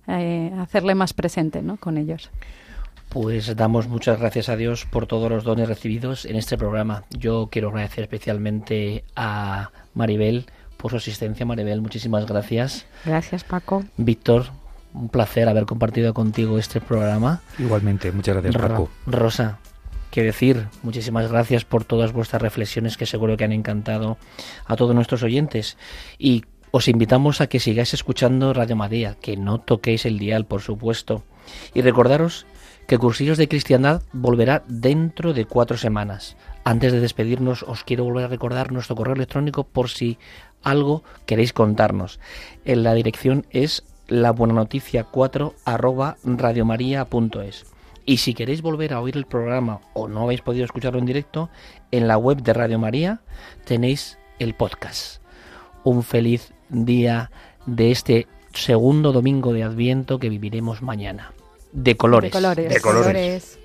Eh, 0.08 0.52
hacerle 0.60 0.96
más 0.96 1.14
presente, 1.14 1.62
¿no? 1.62 1.78
Con 1.78 1.98
ellos. 1.98 2.32
Pues 3.10 3.56
damos 3.56 3.88
muchas 3.88 4.20
gracias 4.20 4.50
a 4.50 4.56
Dios 4.56 4.86
por 4.86 5.08
todos 5.08 5.30
los 5.30 5.44
dones 5.44 5.68
recibidos 5.68 6.26
en 6.26 6.36
este 6.36 6.58
programa. 6.58 7.04
Yo 7.10 7.48
quiero 7.52 7.70
agradecer 7.70 8.04
especialmente 8.04 9.04
a 9.16 9.72
Maribel 9.94 10.46
por 10.76 10.92
su 10.92 10.98
asistencia. 10.98 11.46
Maribel, 11.46 11.82
muchísimas 11.82 12.26
gracias. 12.26 12.86
Gracias, 13.06 13.44
Paco. 13.44 13.84
Víctor, 13.98 14.48
un 14.94 15.10
placer 15.10 15.48
haber 15.48 15.66
compartido 15.66 16.14
contigo 16.14 16.58
este 16.60 16.82
programa. 16.82 17.42
Igualmente, 17.58 18.12
muchas 18.12 18.36
gracias, 18.36 18.58
Paco. 18.62 18.90
Rosa, 19.06 19.60
decir. 20.24 20.68
Muchísimas 20.84 21.32
gracias 21.32 21.66
por 21.66 21.84
todas 21.84 22.14
vuestras 22.14 22.42
reflexiones 22.42 22.98
que 22.98 23.06
seguro 23.06 23.38
que 23.38 23.44
han 23.44 23.52
encantado 23.52 24.18
a 24.66 24.76
todos 24.76 24.96
nuestros 24.96 25.24
oyentes. 25.24 25.78
Y 26.18 26.46
os 26.72 26.88
invitamos 26.88 27.42
a 27.42 27.48
que 27.48 27.60
sigáis 27.60 27.94
escuchando 27.94 28.54
Radio 28.54 28.76
María, 28.76 29.16
que 29.22 29.38
no 29.38 29.60
toquéis 29.60 30.06
el 30.06 30.20
dial, 30.20 30.46
por 30.46 30.62
supuesto. 30.62 31.24
Y 31.74 31.82
recordaros 31.82 32.46
que 32.88 32.98
Cursillos 32.98 33.38
de 33.38 33.48
Cristiandad 33.48 34.02
volverá 34.14 34.64
dentro 34.68 35.34
de 35.34 35.46
cuatro 35.46 35.78
semanas. 35.78 36.38
Antes 36.64 36.94
de 36.94 37.00
despedirnos, 37.00 37.64
os 37.64 37.84
quiero 37.84 38.06
volver 38.06 38.26
a 38.26 38.30
recordar 38.30 38.72
nuestro 38.72 38.96
correo 38.96 39.16
electrónico 39.16 39.66
por 39.66 39.90
si 39.90 40.18
algo 40.64 41.04
queréis 41.26 41.54
contarnos. 41.54 42.20
En 42.66 42.84
la 42.84 42.94
dirección 42.94 43.46
es 43.52 43.84
la 44.08 44.32
buena 44.32 44.54
noticia 44.54 45.04
4 45.04 45.54
arroba 45.66 46.18
radiomaria.es. 46.24 47.66
Y 48.10 48.18
si 48.18 48.34
queréis 48.34 48.62
volver 48.62 48.94
a 48.94 49.02
oír 49.02 49.18
el 49.18 49.26
programa 49.26 49.82
o 49.94 50.08
no 50.08 50.22
habéis 50.22 50.40
podido 50.40 50.64
escucharlo 50.64 50.98
en 50.98 51.06
directo, 51.06 51.50
en 51.92 52.08
la 52.08 52.18
web 52.18 52.42
de 52.42 52.54
Radio 52.54 52.80
María 52.80 53.20
tenéis 53.66 54.18
el 54.40 54.54
podcast. 54.54 55.22
Un 55.84 56.04
feliz 56.04 56.54
día 56.70 57.32
de 57.66 57.92
este 57.92 58.28
segundo 58.54 59.12
domingo 59.12 59.52
de 59.52 59.64
Adviento 59.64 60.20
que 60.20 60.30
viviremos 60.30 60.82
mañana. 60.82 61.34
De 61.74 61.98
colores. 61.98 62.32
De 62.32 62.38
colores. 62.38 62.74
De 62.74 62.80
colores. 62.80 63.60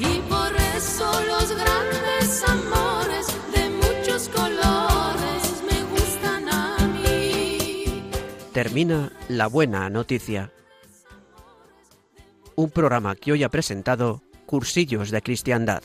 Y 0.00 0.18
por 0.28 0.52
eso 0.76 1.08
los 1.24 1.50
grandes 1.52 2.42
amores 2.48 3.28
de 3.54 3.70
muchos 3.70 4.28
colores 4.30 5.62
me 5.70 5.84
gustan 5.84 6.48
a 6.48 6.78
mí. 7.00 8.10
Termina 8.52 9.12
La 9.28 9.46
Buena 9.46 9.88
Noticia. 9.88 10.50
Un 12.58 12.70
programa 12.70 13.14
que 13.14 13.30
hoy 13.30 13.44
ha 13.44 13.50
presentado 13.50 14.20
Cursillos 14.44 15.12
de 15.12 15.22
Cristiandad. 15.22 15.84